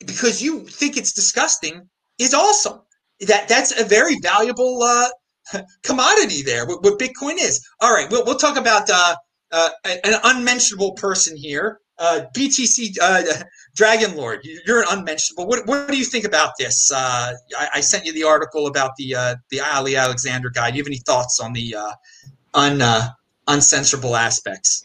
because 0.06 0.42
you 0.42 0.60
think 0.60 0.96
it's 0.96 1.12
disgusting 1.12 1.88
is 2.18 2.32
awesome. 2.32 2.80
That 3.26 3.48
that's 3.48 3.78
a 3.78 3.84
very 3.84 4.18
valuable 4.22 4.82
uh, 4.82 5.08
commodity 5.82 6.42
there. 6.42 6.66
What, 6.66 6.82
what, 6.82 6.98
Bitcoin 6.98 7.34
is. 7.38 7.60
All 7.80 7.92
right, 7.92 8.10
we'll 8.10 8.24
we'll 8.24 8.38
talk 8.38 8.56
about 8.56 8.88
uh, 8.88 9.16
uh, 9.52 9.68
an 9.84 10.14
unmentionable 10.24 10.92
person 10.92 11.36
here 11.36 11.80
uh, 11.98 12.26
BTC 12.34 12.96
uh, 13.00 13.22
Dragon 13.74 14.16
Lord, 14.16 14.46
you're 14.66 14.80
an 14.80 14.86
unmentionable. 14.90 15.46
What, 15.46 15.66
what 15.66 15.88
do 15.88 15.96
you 15.96 16.04
think 16.04 16.24
about 16.24 16.52
this? 16.58 16.90
Uh, 16.92 17.32
I, 17.58 17.68
I, 17.74 17.80
sent 17.80 18.04
you 18.04 18.12
the 18.12 18.24
article 18.24 18.66
about 18.66 18.96
the 18.96 19.14
uh, 19.14 19.34
the 19.50 19.60
Ali 19.60 19.96
Alexander 19.96 20.50
guy. 20.50 20.70
Do 20.70 20.76
you 20.76 20.82
have 20.82 20.88
any 20.88 20.98
thoughts 20.98 21.40
on 21.40 21.52
the 21.52 21.74
uh, 21.74 21.92
un 22.54 22.82
uh, 22.82 23.08
uncensorable 23.46 24.18
aspects? 24.18 24.84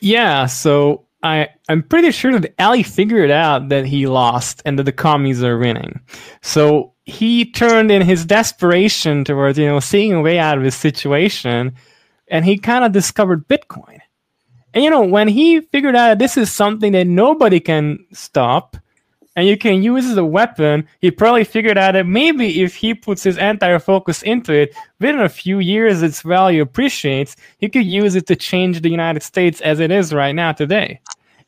Yeah, 0.00 0.46
so 0.46 1.04
I 1.22 1.48
I'm 1.68 1.82
pretty 1.82 2.10
sure 2.12 2.38
that 2.38 2.54
Ali 2.58 2.82
figured 2.82 3.30
out 3.30 3.68
that 3.70 3.86
he 3.86 4.06
lost 4.06 4.62
and 4.64 4.78
that 4.78 4.84
the 4.84 4.92
commies 4.92 5.42
are 5.42 5.58
winning. 5.58 6.00
So 6.42 6.92
he 7.04 7.50
turned 7.50 7.90
in 7.90 8.02
his 8.02 8.24
desperation 8.24 9.24
towards 9.24 9.58
you 9.58 9.66
know 9.66 9.80
seeing 9.80 10.12
a 10.12 10.20
way 10.20 10.38
out 10.38 10.58
of 10.58 10.64
his 10.64 10.76
situation, 10.76 11.74
and 12.28 12.44
he 12.44 12.56
kind 12.58 12.84
of 12.84 12.92
discovered 12.92 13.48
Bitcoin 13.48 14.00
and 14.74 14.82
you 14.82 14.90
know, 14.90 15.04
when 15.04 15.28
he 15.28 15.60
figured 15.60 15.94
out 15.94 16.18
this 16.18 16.36
is 16.36 16.52
something 16.52 16.92
that 16.92 17.06
nobody 17.06 17.60
can 17.60 18.04
stop 18.12 18.76
and 19.36 19.46
you 19.46 19.56
can 19.56 19.82
use 19.82 20.04
as 20.04 20.16
a 20.16 20.24
weapon, 20.24 20.86
he 21.00 21.12
probably 21.12 21.44
figured 21.44 21.78
out 21.78 21.92
that 21.92 22.06
maybe 22.06 22.62
if 22.62 22.74
he 22.74 22.92
puts 22.92 23.22
his 23.22 23.38
entire 23.38 23.78
focus 23.78 24.22
into 24.22 24.52
it, 24.52 24.74
within 24.98 25.20
a 25.20 25.28
few 25.28 25.60
years 25.60 26.02
its 26.02 26.22
value 26.22 26.60
appreciates, 26.62 27.36
he 27.58 27.68
could 27.68 27.86
use 27.86 28.16
it 28.16 28.26
to 28.26 28.36
change 28.36 28.80
the 28.80 28.90
United 28.90 29.22
States 29.22 29.60
as 29.60 29.78
it 29.78 29.92
is 29.92 30.12
right 30.12 30.34
now 30.34 30.52
today. 30.52 31.00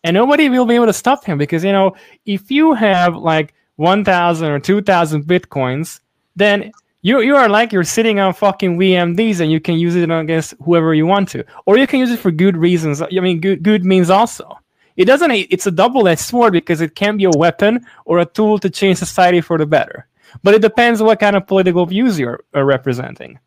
And 0.05 0.15
nobody 0.15 0.49
will 0.49 0.67
be 0.67 0.77
able 0.77 0.87
to 0.87 0.93
stop 0.93 1.25
him 1.25 1.37
because, 1.37 1.65
you 1.65 1.73
know, 1.73 1.97
if 2.27 2.49
you 2.51 2.75
have 2.75 3.17
like 3.17 3.55
1,000 3.77 4.49
or 4.49 4.61
2,000 4.61 5.25
bitcoins, 5.25 6.01
then 6.37 6.71
you 7.07 7.21
you 7.21 7.37
are 7.37 7.49
like 7.49 7.73
you're 7.73 7.85
sitting 7.85 8.19
on 8.19 8.35
fucking 8.35 8.77
VMDs 8.79 9.39
and 9.39 9.53
you 9.53 9.61
can 9.61 9.77
use 9.79 9.95
it 9.95 10.11
against 10.11 10.55
whoever 10.65 10.93
you 10.93 11.07
want 11.07 11.29
to, 11.29 11.45
or 11.65 11.79
you 11.79 11.87
can 11.87 12.01
use 12.01 12.11
it 12.11 12.19
for 12.19 12.33
good 12.33 12.57
reasons. 12.57 13.01
I 13.01 13.21
mean, 13.27 13.41
good 13.41 13.63
good 13.63 13.85
means 13.85 14.11
also. 14.11 14.59
It 14.97 15.05
doesn't. 15.05 15.31
It's 15.31 15.67
a 15.69 15.71
double-edged 15.71 16.21
sword 16.21 16.53
because 16.53 16.81
it 16.81 16.97
can 16.97 17.17
be 17.17 17.25
a 17.25 17.31
weapon 17.31 17.87
or 18.07 18.19
a 18.19 18.25
tool 18.25 18.59
to 18.59 18.69
change 18.69 18.99
society 18.99 19.41
for 19.41 19.57
the 19.57 19.67
better. 19.67 20.09
But 20.43 20.55
it 20.55 20.63
depends 20.63 21.01
what 21.01 21.21
kind 21.21 21.37
of 21.37 21.47
political 21.47 21.87
views 21.87 22.19
you're 22.19 22.41
representing. 22.53 23.39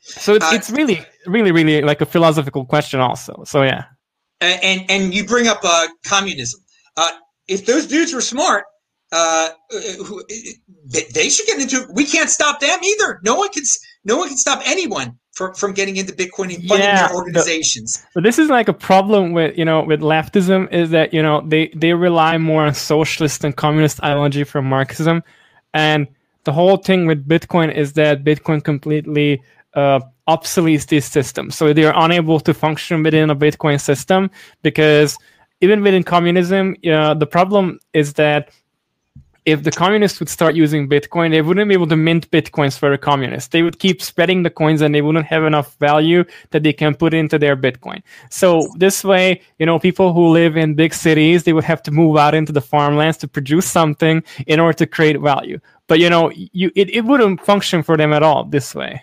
So 0.00 0.34
it's, 0.34 0.46
uh, 0.46 0.54
it's 0.54 0.70
really, 0.70 0.98
really, 1.26 1.52
really 1.52 1.82
like 1.82 2.00
a 2.00 2.06
philosophical 2.06 2.64
question, 2.64 2.98
also. 2.98 3.44
So 3.44 3.62
yeah. 3.62 3.84
And 4.40 4.90
and 4.90 5.14
you 5.14 5.24
bring 5.24 5.46
up 5.46 5.60
uh, 5.62 5.86
communism. 6.04 6.60
Uh, 6.96 7.12
if 7.46 7.66
those 7.66 7.86
dudes 7.86 8.12
were 8.12 8.22
smart, 8.22 8.64
uh, 9.12 9.48
who, 10.04 10.22
they 11.12 11.28
should 11.28 11.46
get 11.46 11.60
into. 11.60 11.86
We 11.92 12.04
can't 12.04 12.30
stop 12.30 12.60
them 12.60 12.78
either. 12.82 13.20
No 13.22 13.34
one 13.36 13.48
can. 13.50 13.64
No 14.04 14.16
one 14.16 14.28
can 14.28 14.36
stop 14.36 14.62
anyone 14.64 15.18
from, 15.32 15.54
from 15.54 15.72
getting 15.72 15.96
into 15.96 16.12
Bitcoin 16.12 16.54
and 16.54 16.64
funding 16.66 16.86
yeah, 16.86 17.08
their 17.08 17.16
organizations. 17.16 17.98
But, 17.98 18.20
but, 18.20 18.22
this 18.24 18.38
is 18.38 18.48
like 18.48 18.68
a 18.68 18.72
problem 18.72 19.32
with 19.32 19.56
you 19.58 19.64
know 19.64 19.82
with 19.82 20.00
leftism 20.00 20.72
is 20.72 20.90
that 20.90 21.12
you 21.12 21.22
know 21.22 21.40
they 21.46 21.68
they 21.68 21.92
rely 21.92 22.38
more 22.38 22.64
on 22.66 22.74
socialist 22.74 23.42
and 23.44 23.56
communist 23.56 24.02
ideology 24.02 24.44
from 24.44 24.66
Marxism, 24.66 25.22
and 25.74 26.06
the 26.44 26.52
whole 26.52 26.76
thing 26.76 27.06
with 27.06 27.26
Bitcoin 27.26 27.74
is 27.74 27.94
that 27.94 28.24
Bitcoin 28.24 28.62
completely 28.62 29.42
uh, 29.74 30.00
obsoletes 30.28 30.86
these 30.86 31.04
systems, 31.04 31.56
so 31.56 31.72
they 31.72 31.84
are 31.84 32.04
unable 32.04 32.38
to 32.40 32.54
function 32.54 33.02
within 33.02 33.30
a 33.30 33.36
Bitcoin 33.36 33.80
system 33.80 34.30
because 34.62 35.18
even 35.60 35.82
within 35.82 36.02
communism, 36.02 36.74
uh, 36.90 37.12
the 37.14 37.26
problem 37.26 37.78
is 37.92 38.14
that 38.14 38.50
if 39.46 39.62
the 39.62 39.70
communists 39.70 40.20
would 40.20 40.28
start 40.28 40.54
using 40.54 40.88
Bitcoin, 40.88 41.30
they 41.30 41.42
wouldn't 41.42 41.68
be 41.68 41.74
able 41.74 41.86
to 41.88 41.96
mint 41.96 42.30
Bitcoins 42.30 42.78
for 42.78 42.90
the 42.90 42.98
communists. 42.98 43.48
They 43.48 43.62
would 43.62 43.78
keep 43.78 44.02
spreading 44.02 44.42
the 44.42 44.50
coins 44.50 44.82
and 44.82 44.94
they 44.94 45.02
wouldn't 45.02 45.26
have 45.26 45.44
enough 45.44 45.76
value 45.78 46.24
that 46.50 46.62
they 46.62 46.72
can 46.72 46.94
put 46.94 47.14
into 47.14 47.38
their 47.38 47.56
Bitcoin. 47.56 48.02
So 48.30 48.68
this 48.76 49.02
way, 49.02 49.40
you 49.58 49.66
know, 49.66 49.78
people 49.78 50.12
who 50.12 50.28
live 50.28 50.56
in 50.56 50.74
big 50.74 50.92
cities, 50.92 51.44
they 51.44 51.52
would 51.52 51.64
have 51.64 51.82
to 51.84 51.90
move 51.90 52.16
out 52.16 52.34
into 52.34 52.52
the 52.52 52.60
farmlands 52.60 53.16
to 53.18 53.28
produce 53.28 53.66
something 53.66 54.22
in 54.46 54.60
order 54.60 54.76
to 54.78 54.86
create 54.86 55.18
value. 55.20 55.58
But 55.86 55.98
you 55.98 56.10
know, 56.10 56.30
you 56.30 56.70
it, 56.76 56.90
it 56.90 57.04
wouldn't 57.04 57.44
function 57.44 57.82
for 57.82 57.96
them 57.96 58.12
at 58.12 58.22
all 58.22 58.44
this 58.44 58.74
way. 58.74 59.02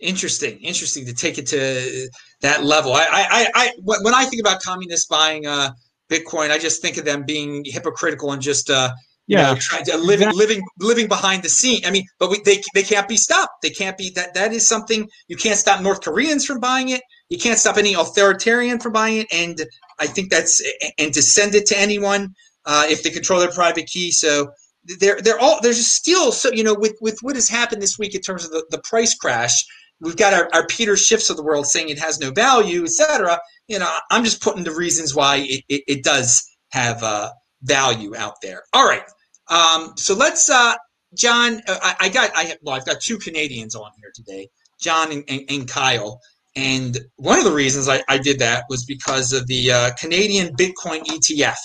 Interesting, 0.00 0.58
interesting 0.58 1.06
to 1.06 1.14
take 1.14 1.38
it 1.38 1.46
to 1.46 2.08
that 2.42 2.64
level. 2.64 2.92
I, 2.92 3.06
I, 3.10 3.46
I, 3.54 3.72
when 3.82 4.14
I 4.14 4.26
think 4.26 4.40
about 4.40 4.62
communists 4.62 5.06
buying 5.06 5.46
uh, 5.46 5.70
Bitcoin, 6.10 6.50
I 6.50 6.58
just 6.58 6.82
think 6.82 6.98
of 6.98 7.04
them 7.04 7.24
being 7.24 7.64
hypocritical 7.64 8.32
and 8.32 8.42
just 8.42 8.68
uh, 8.68 8.92
yeah, 9.26 9.48
you 9.48 9.54
know, 9.54 9.60
trying 9.60 9.84
to 9.84 9.96
living 9.96 10.30
living 10.32 10.62
living 10.78 11.08
behind 11.08 11.42
the 11.42 11.48
scene. 11.48 11.82
I 11.86 11.90
mean, 11.90 12.04
but 12.18 12.30
we, 12.30 12.40
they 12.44 12.62
they 12.74 12.82
can't 12.82 13.08
be 13.08 13.16
stopped. 13.16 13.62
They 13.62 13.70
can't 13.70 13.96
be 13.96 14.10
that. 14.16 14.34
That 14.34 14.52
is 14.52 14.68
something 14.68 15.08
you 15.28 15.36
can't 15.36 15.58
stop 15.58 15.80
North 15.80 16.02
Koreans 16.02 16.44
from 16.44 16.60
buying 16.60 16.90
it. 16.90 17.00
You 17.30 17.38
can't 17.38 17.58
stop 17.58 17.78
any 17.78 17.94
authoritarian 17.94 18.80
from 18.80 18.92
buying 18.92 19.18
it. 19.18 19.26
And 19.32 19.66
I 19.98 20.06
think 20.06 20.30
that's 20.30 20.62
and 20.98 21.12
to 21.14 21.22
send 21.22 21.54
it 21.54 21.66
to 21.66 21.78
anyone 21.78 22.34
uh, 22.66 22.84
if 22.88 23.02
they 23.02 23.10
control 23.10 23.40
their 23.40 23.50
private 23.50 23.86
key. 23.86 24.10
So 24.10 24.50
they're 25.00 25.20
they're 25.20 25.40
all 25.40 25.58
there's 25.62 25.86
still 25.86 26.30
so 26.30 26.50
you 26.52 26.62
know 26.62 26.74
with 26.74 26.96
with 27.00 27.18
what 27.22 27.36
has 27.36 27.48
happened 27.48 27.80
this 27.80 27.98
week 27.98 28.14
in 28.14 28.20
terms 28.20 28.44
of 28.44 28.50
the, 28.50 28.64
the 28.70 28.82
price 28.84 29.14
crash. 29.14 29.64
We've 30.00 30.16
got 30.16 30.34
our, 30.34 30.50
our 30.52 30.66
Peter 30.66 30.94
Schiffs 30.94 31.30
of 31.30 31.36
the 31.36 31.44
world 31.44 31.66
saying 31.66 31.88
it 31.88 32.00
has 32.00 32.18
no 32.18 32.30
value, 32.30 32.82
etc. 32.82 33.38
You 33.68 33.78
know, 33.78 33.90
I'm 34.10 34.24
just 34.24 34.42
putting 34.42 34.64
the 34.64 34.74
reasons 34.74 35.14
why 35.14 35.36
it, 35.36 35.64
it, 35.68 35.84
it 35.86 36.04
does 36.04 36.44
have 36.72 37.02
uh, 37.02 37.30
value 37.64 38.14
out 38.16 38.34
there. 38.42 38.62
All 38.72 38.86
right. 38.86 39.04
Um, 39.50 39.94
so 39.96 40.14
let's, 40.14 40.48
uh, 40.48 40.74
John. 41.14 41.62
Uh, 41.66 41.78
I, 41.82 41.96
I, 42.00 42.08
got. 42.08 42.36
I 42.36 42.44
have, 42.44 42.58
well, 42.62 42.74
I've 42.74 42.86
got 42.86 43.00
two 43.00 43.18
Canadians 43.18 43.74
on 43.74 43.90
here 44.00 44.10
today, 44.14 44.48
John 44.80 45.12
and, 45.12 45.24
and, 45.28 45.42
and 45.48 45.68
Kyle. 45.68 46.20
And 46.56 46.98
one 47.16 47.38
of 47.38 47.44
the 47.44 47.52
reasons 47.52 47.88
I, 47.88 48.02
I 48.08 48.18
did 48.18 48.38
that 48.38 48.64
was 48.68 48.84
because 48.84 49.32
of 49.32 49.46
the 49.46 49.72
uh, 49.72 49.90
Canadian 49.98 50.54
Bitcoin 50.56 51.02
ETF. 51.04 51.56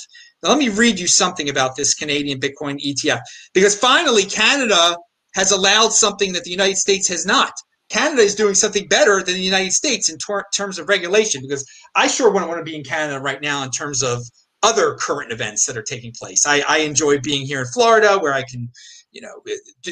Now, 0.42 0.50
let 0.50 0.58
me 0.58 0.70
read 0.70 1.00
you 1.00 1.08
something 1.08 1.50
about 1.50 1.76
this 1.76 1.94
Canadian 1.94 2.40
Bitcoin 2.40 2.80
ETF 2.84 3.20
because 3.54 3.78
finally 3.78 4.24
Canada 4.24 4.98
has 5.36 5.52
allowed 5.52 5.94
something 5.94 6.34
that 6.34 6.44
the 6.44 6.52
United 6.52 6.78
States 6.78 7.08
has 7.10 7.26
not. 7.26 7.54
Canada 7.90 8.22
is 8.22 8.36
doing 8.36 8.56
something 8.56 8.88
better 8.88 9.18
than 9.18 9.36
the 9.36 9.42
United 9.42 9.74
States 9.74 10.10
in 10.10 10.18
ter- 10.18 10.46
terms 10.56 10.80
of 10.80 10.88
regulation 10.88 11.42
because 11.42 11.66
I 11.96 12.08
sure 12.08 12.32
wouldn't 12.32 12.50
want 12.50 12.60
to 12.60 12.72
be 12.72 12.76
in 12.76 12.84
Canada 12.84 13.20
right 13.20 13.42
now 13.42 13.64
in 13.64 13.72
terms 13.72 14.02
of 14.02 14.24
other 14.64 14.96
current 14.96 15.32
events 15.32 15.66
that 15.66 15.78
are 15.78 15.84
taking 15.84 16.12
place. 16.12 16.46
I, 16.46 16.64
I 16.68 16.80
enjoy 16.80 17.20
being 17.20 17.46
here 17.46 17.62
in 17.62 17.68
Florida 17.68 18.18
where 18.18 18.34
I 18.34 18.44
can, 18.44 18.70
you 19.12 19.22
know, 19.22 19.42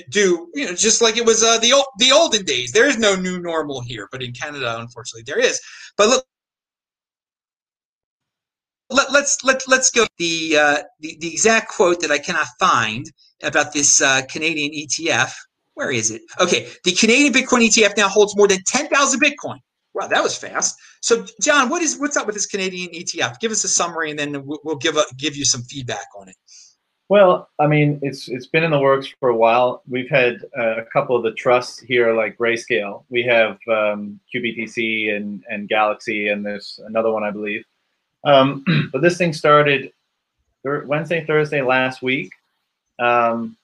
do 0.09 0.49
you 0.53 0.65
know 0.65 0.73
just 0.73 1.01
like 1.01 1.17
it 1.17 1.25
was 1.25 1.43
uh, 1.43 1.57
the 1.59 1.73
old 1.73 1.85
the 1.97 2.11
olden 2.11 2.45
days. 2.45 2.71
There 2.71 2.87
is 2.87 2.97
no 2.97 3.15
new 3.15 3.39
normal 3.39 3.81
here, 3.81 4.07
but 4.11 4.21
in 4.21 4.31
Canada, 4.33 4.77
unfortunately, 4.79 5.23
there 5.25 5.39
is. 5.39 5.59
But 5.97 6.09
look. 6.09 6.25
Let, 8.89 9.11
let's 9.11 9.43
let 9.43 9.67
let's 9.67 9.91
go 9.91 10.05
the, 10.17 10.55
uh, 10.57 10.77
the 11.01 11.17
the 11.19 11.29
exact 11.29 11.69
quote 11.69 11.99
that 12.01 12.11
I 12.11 12.19
cannot 12.19 12.47
find 12.57 13.05
about 13.43 13.73
this 13.73 14.01
uh, 14.01 14.21
Canadian 14.29 14.71
ETF. 14.71 15.33
Where 15.73 15.91
is 15.91 16.09
it? 16.09 16.21
Okay, 16.39 16.69
the 16.85 16.93
Canadian 16.93 17.33
Bitcoin 17.33 17.67
ETF 17.67 17.97
now 17.97 18.07
holds 18.07 18.37
more 18.37 18.47
than 18.47 18.59
ten 18.65 18.87
thousand 18.87 19.21
Bitcoin. 19.21 19.57
Wow, 19.97 20.05
that 20.05 20.21
was 20.21 20.37
fast. 20.37 20.77
So, 21.01 21.25
John, 21.41 21.69
what 21.69 21.81
is 21.81 21.97
what's 21.97 22.15
up 22.15 22.27
with 22.27 22.35
this 22.35 22.45
Canadian 22.45 22.91
ETF? 22.91 23.39
Give 23.39 23.51
us 23.51 23.63
a 23.63 23.67
summary, 23.67 24.11
and 24.11 24.19
then 24.19 24.43
we'll, 24.45 24.75
give 24.75 24.95
a, 24.95 25.01
give 25.17 25.35
you 25.35 25.43
some 25.43 25.63
feedback 25.63 26.05
on 26.15 26.29
it. 26.29 26.35
Well, 27.09 27.49
I 27.57 27.65
mean, 27.65 27.97
it's 28.03 28.27
it's 28.27 28.45
been 28.45 28.63
in 28.63 28.69
the 28.69 28.79
works 28.79 29.11
for 29.19 29.29
a 29.29 29.35
while. 29.35 29.81
We've 29.89 30.09
had 30.09 30.45
uh, 30.55 30.81
a 30.81 30.85
couple 30.93 31.15
of 31.15 31.23
the 31.23 31.31
trusts 31.31 31.79
here, 31.79 32.13
like 32.13 32.37
Grayscale. 32.37 33.05
We 33.09 33.23
have 33.23 33.57
um, 33.67 34.19
QBTC 34.31 35.15
and 35.15 35.43
and 35.49 35.67
Galaxy, 35.67 36.27
and 36.29 36.45
there's 36.45 36.79
another 36.85 37.11
one, 37.11 37.23
I 37.23 37.31
believe. 37.31 37.65
Um, 38.23 38.63
but 38.93 39.01
this 39.01 39.17
thing 39.17 39.33
started 39.33 39.91
Wednesday, 40.63 41.25
Thursday 41.25 41.63
last 41.63 42.03
week, 42.03 42.29
um, 42.99 43.57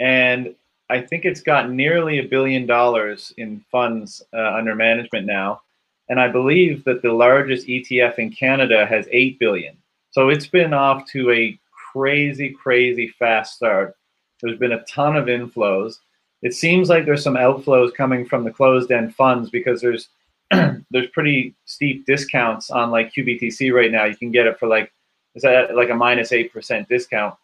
and 0.00 0.52
I 0.90 1.00
think 1.00 1.24
it's 1.24 1.42
got 1.42 1.70
nearly 1.70 2.18
a 2.18 2.26
billion 2.26 2.66
dollars 2.66 3.32
in 3.36 3.64
funds 3.70 4.20
uh, 4.32 4.54
under 4.54 4.74
management 4.74 5.26
now 5.26 5.60
and 6.08 6.20
I 6.20 6.28
believe 6.28 6.84
that 6.84 7.02
the 7.02 7.12
largest 7.12 7.66
ETF 7.66 8.18
in 8.18 8.30
Canada 8.30 8.86
has 8.86 9.08
8 9.10 9.38
billion. 9.38 9.76
So 10.10 10.28
it's 10.28 10.46
been 10.46 10.72
off 10.72 11.06
to 11.10 11.30
a 11.30 11.58
crazy, 11.92 12.50
crazy 12.50 13.08
fast 13.18 13.56
start. 13.56 13.96
There's 14.40 14.58
been 14.58 14.72
a 14.72 14.84
ton 14.84 15.16
of 15.16 15.26
inflows. 15.26 15.98
It 16.42 16.54
seems 16.54 16.88
like 16.88 17.04
there's 17.04 17.24
some 17.24 17.34
outflows 17.34 17.94
coming 17.94 18.24
from 18.26 18.44
the 18.44 18.50
closed 18.50 18.92
end 18.92 19.14
funds 19.14 19.50
because 19.50 19.80
there's 19.80 20.08
there's 20.50 21.08
pretty 21.12 21.54
steep 21.64 22.06
discounts 22.06 22.70
on 22.70 22.90
like 22.90 23.12
QBTC 23.12 23.72
right 23.72 23.90
now. 23.90 24.04
You 24.04 24.16
can 24.16 24.30
get 24.30 24.46
it 24.46 24.58
for 24.58 24.68
like 24.68 24.92
is 25.34 25.42
that 25.42 25.74
like 25.74 25.90
a 25.90 25.94
minus 25.94 26.32
eight 26.32 26.52
percent 26.52 26.88
discount. 26.88 27.34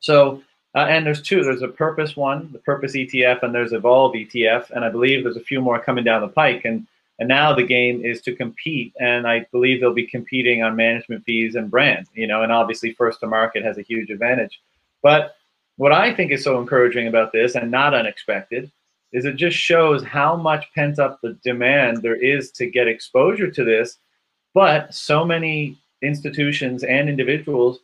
So 0.00 0.42
uh, 0.74 0.86
and 0.88 1.04
there's 1.04 1.20
two. 1.20 1.44
There's 1.44 1.62
a 1.62 1.68
Purpose 1.68 2.16
one, 2.16 2.50
the 2.52 2.58
Purpose 2.58 2.96
ETF, 2.96 3.42
and 3.42 3.54
there's 3.54 3.74
Evolve 3.74 4.14
ETF, 4.14 4.70
and 4.70 4.84
I 4.84 4.88
believe 4.88 5.22
there's 5.22 5.36
a 5.36 5.40
few 5.40 5.60
more 5.60 5.78
coming 5.78 6.04
down 6.04 6.22
the 6.22 6.28
pike. 6.28 6.64
And 6.64 6.86
and 7.18 7.28
now 7.28 7.54
the 7.54 7.62
game 7.62 8.04
is 8.04 8.20
to 8.22 8.34
compete, 8.34 8.94
and 8.98 9.26
I 9.26 9.46
believe 9.52 9.80
they'll 9.80 9.92
be 9.92 10.06
competing 10.06 10.62
on 10.62 10.76
management 10.76 11.24
fees 11.24 11.54
and 11.54 11.70
brand. 11.70 12.06
You 12.14 12.26
know, 12.26 12.42
and 12.42 12.52
obviously 12.52 12.94
first 12.94 13.20
to 13.20 13.26
market 13.26 13.64
has 13.64 13.78
a 13.78 13.82
huge 13.82 14.10
advantage. 14.10 14.60
But 15.02 15.36
what 15.76 15.92
I 15.92 16.14
think 16.14 16.32
is 16.32 16.44
so 16.44 16.60
encouraging 16.60 17.08
about 17.08 17.32
this, 17.32 17.54
and 17.54 17.70
not 17.70 17.94
unexpected, 17.94 18.70
is 19.12 19.24
it 19.24 19.36
just 19.36 19.56
shows 19.56 20.02
how 20.02 20.36
much 20.36 20.66
pent 20.74 20.98
up 20.98 21.20
the 21.20 21.34
demand 21.44 22.02
there 22.02 22.16
is 22.16 22.50
to 22.52 22.66
get 22.66 22.88
exposure 22.88 23.50
to 23.50 23.64
this. 23.64 23.98
But 24.54 24.94
so 24.94 25.24
many 25.24 25.78
institutions 26.02 26.82
and 26.82 27.08
individuals 27.08 27.80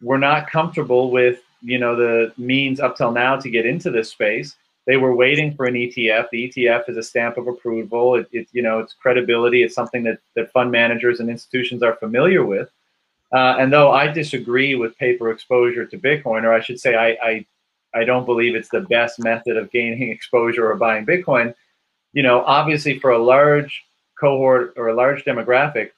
were 0.00 0.18
not 0.18 0.50
comfortable 0.50 1.10
with 1.10 1.40
you 1.60 1.78
know 1.78 1.94
the 1.94 2.32
means 2.36 2.80
up 2.80 2.96
till 2.96 3.12
now 3.12 3.36
to 3.36 3.50
get 3.50 3.66
into 3.66 3.90
this 3.90 4.10
space 4.10 4.56
they 4.86 4.96
were 4.96 5.14
waiting 5.14 5.54
for 5.54 5.66
an 5.66 5.74
ETF. 5.74 6.26
The 6.30 6.48
ETF 6.48 6.88
is 6.88 6.96
a 6.96 7.02
stamp 7.02 7.36
of 7.36 7.46
approval. 7.46 8.16
It, 8.16 8.28
it 8.32 8.48
you 8.52 8.62
know, 8.62 8.80
it's 8.80 8.94
credibility. 8.94 9.62
It's 9.62 9.74
something 9.74 10.02
that, 10.04 10.18
that 10.34 10.52
fund 10.52 10.72
managers 10.72 11.20
and 11.20 11.30
institutions 11.30 11.82
are 11.82 11.94
familiar 11.96 12.44
with. 12.44 12.68
Uh, 13.32 13.56
and 13.58 13.72
though 13.72 13.92
I 13.92 14.08
disagree 14.08 14.74
with 14.74 14.98
paper 14.98 15.30
exposure 15.30 15.86
to 15.86 15.98
Bitcoin, 15.98 16.42
or 16.42 16.52
I 16.52 16.60
should 16.60 16.80
say, 16.80 16.96
I, 16.96 17.10
I, 17.24 17.46
I 17.94 18.04
don't 18.04 18.26
believe 18.26 18.54
it's 18.54 18.68
the 18.68 18.80
best 18.80 19.20
method 19.20 19.56
of 19.56 19.70
gaining 19.70 20.08
exposure 20.10 20.70
or 20.70 20.76
buying 20.76 21.06
Bitcoin. 21.06 21.54
You 22.12 22.22
know, 22.22 22.42
obviously, 22.42 22.98
for 22.98 23.10
a 23.10 23.22
large 23.22 23.84
cohort 24.20 24.74
or 24.76 24.88
a 24.88 24.94
large 24.94 25.24
demographic, 25.24 25.90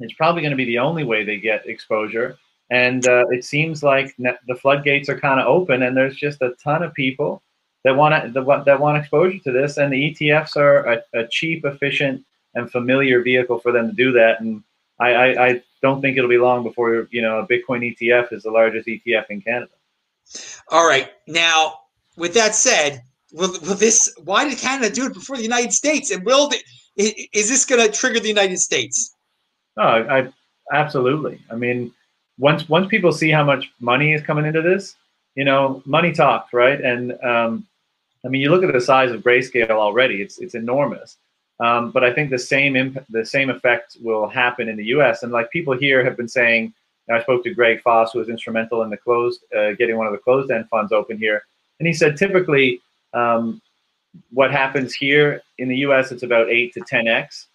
it's 0.00 0.14
probably 0.14 0.42
going 0.42 0.52
to 0.52 0.56
be 0.56 0.64
the 0.64 0.78
only 0.78 1.04
way 1.04 1.24
they 1.24 1.38
get 1.38 1.66
exposure. 1.66 2.38
And 2.70 3.06
uh, 3.06 3.24
it 3.30 3.44
seems 3.44 3.82
like 3.82 4.14
the 4.16 4.54
floodgates 4.60 5.08
are 5.08 5.18
kind 5.18 5.38
of 5.38 5.46
open, 5.46 5.82
and 5.82 5.96
there's 5.96 6.16
just 6.16 6.42
a 6.42 6.54
ton 6.62 6.82
of 6.82 6.94
people 6.94 7.42
that 7.86 7.94
want 7.94 8.34
to, 8.34 8.62
that 8.64 8.80
want 8.80 8.98
exposure 8.98 9.38
to 9.38 9.52
this, 9.52 9.76
and 9.76 9.92
the 9.92 10.10
ETFs 10.10 10.56
are 10.56 10.78
a, 10.86 11.02
a, 11.14 11.28
cheap, 11.28 11.64
efficient, 11.64 12.24
and 12.56 12.68
familiar 12.68 13.22
vehicle 13.22 13.60
for 13.60 13.70
them 13.70 13.86
to 13.86 13.94
do 13.94 14.10
that. 14.10 14.40
And 14.40 14.64
I, 14.98 15.14
I, 15.14 15.46
I 15.46 15.62
don't 15.82 16.00
think 16.00 16.16
it'll 16.16 16.28
be 16.28 16.36
long 16.36 16.64
before 16.64 17.06
you 17.12 17.22
know 17.22 17.38
a 17.38 17.46
Bitcoin 17.46 17.96
ETF 17.96 18.32
is 18.32 18.42
the 18.42 18.50
largest 18.50 18.88
ETF 18.88 19.26
in 19.30 19.40
Canada. 19.40 19.70
All 20.68 20.84
right, 20.84 21.12
now 21.28 21.74
with 22.16 22.34
that 22.34 22.56
said, 22.56 23.04
will, 23.32 23.52
will 23.62 23.76
this? 23.76 24.12
Why 24.24 24.48
did 24.48 24.58
Canada 24.58 24.92
do 24.92 25.06
it 25.06 25.14
before 25.14 25.36
the 25.36 25.44
United 25.44 25.72
States? 25.72 26.10
And 26.10 26.24
will 26.24 26.48
the, 26.48 26.58
is 26.96 27.48
this 27.48 27.64
going 27.64 27.86
to 27.86 27.96
trigger 27.96 28.18
the 28.18 28.26
United 28.26 28.58
States? 28.58 29.14
Oh, 29.76 29.82
I, 29.84 30.28
absolutely. 30.72 31.40
I 31.52 31.54
mean, 31.54 31.92
once 32.36 32.68
once 32.68 32.88
people 32.88 33.12
see 33.12 33.30
how 33.30 33.44
much 33.44 33.70
money 33.78 34.12
is 34.12 34.22
coming 34.22 34.44
into 34.44 34.60
this, 34.60 34.96
you 35.36 35.44
know, 35.44 35.84
money 35.86 36.12
talks, 36.12 36.52
right? 36.52 36.80
And 36.80 37.12
um, 37.22 37.66
I 38.26 38.28
mean, 38.28 38.40
you 38.40 38.50
look 38.50 38.64
at 38.64 38.72
the 38.72 38.80
size 38.80 39.12
of 39.12 39.22
Grayscale 39.22 39.70
already; 39.70 40.20
it's 40.20 40.38
it's 40.38 40.54
enormous. 40.54 41.16
Um, 41.60 41.90
but 41.90 42.04
I 42.04 42.12
think 42.12 42.30
the 42.30 42.38
same 42.38 42.76
imp- 42.76 43.06
the 43.08 43.24
same 43.24 43.50
effect 43.50 43.96
will 44.02 44.28
happen 44.28 44.68
in 44.68 44.76
the 44.76 44.86
U.S. 44.86 45.22
And 45.22 45.32
like 45.32 45.50
people 45.50 45.76
here 45.76 46.04
have 46.04 46.16
been 46.16 46.28
saying, 46.28 46.74
I 47.10 47.22
spoke 47.22 47.44
to 47.44 47.54
Greg 47.54 47.82
Foss, 47.82 48.12
who 48.12 48.18
was 48.18 48.28
instrumental 48.28 48.82
in 48.82 48.90
the 48.90 48.96
closed 48.96 49.40
uh, 49.56 49.72
getting 49.72 49.96
one 49.96 50.06
of 50.06 50.12
the 50.12 50.18
closed 50.18 50.50
end 50.50 50.68
funds 50.68 50.92
open 50.92 51.16
here, 51.18 51.42
and 51.78 51.86
he 51.86 51.94
said 51.94 52.16
typically 52.16 52.80
um, 53.14 53.62
what 54.32 54.50
happens 54.50 54.92
here 54.92 55.40
in 55.58 55.68
the 55.68 55.76
U.S. 55.78 56.10
it's 56.10 56.24
about 56.24 56.50
eight 56.50 56.74
to 56.74 56.80
ten 56.80 57.06
x. 57.06 57.46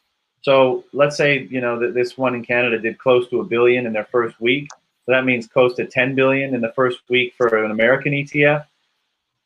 So 0.41 0.85
let's 0.93 1.17
say 1.17 1.47
you 1.51 1.61
know 1.61 1.77
that 1.79 1.93
this 1.93 2.17
one 2.17 2.33
in 2.33 2.43
Canada 2.43 2.79
did 2.79 2.97
close 2.97 3.27
to 3.29 3.41
a 3.41 3.43
billion 3.43 3.85
in 3.85 3.93
their 3.93 4.05
first 4.05 4.39
week. 4.39 4.69
So 5.05 5.11
that 5.11 5.25
means 5.25 5.47
close 5.47 5.75
to 5.75 5.87
10 5.87 6.13
billion 6.13 6.53
in 6.53 6.61
the 6.61 6.71
first 6.73 6.99
week 7.09 7.33
for 7.35 7.65
an 7.65 7.71
American 7.71 8.13
ETF. 8.13 8.65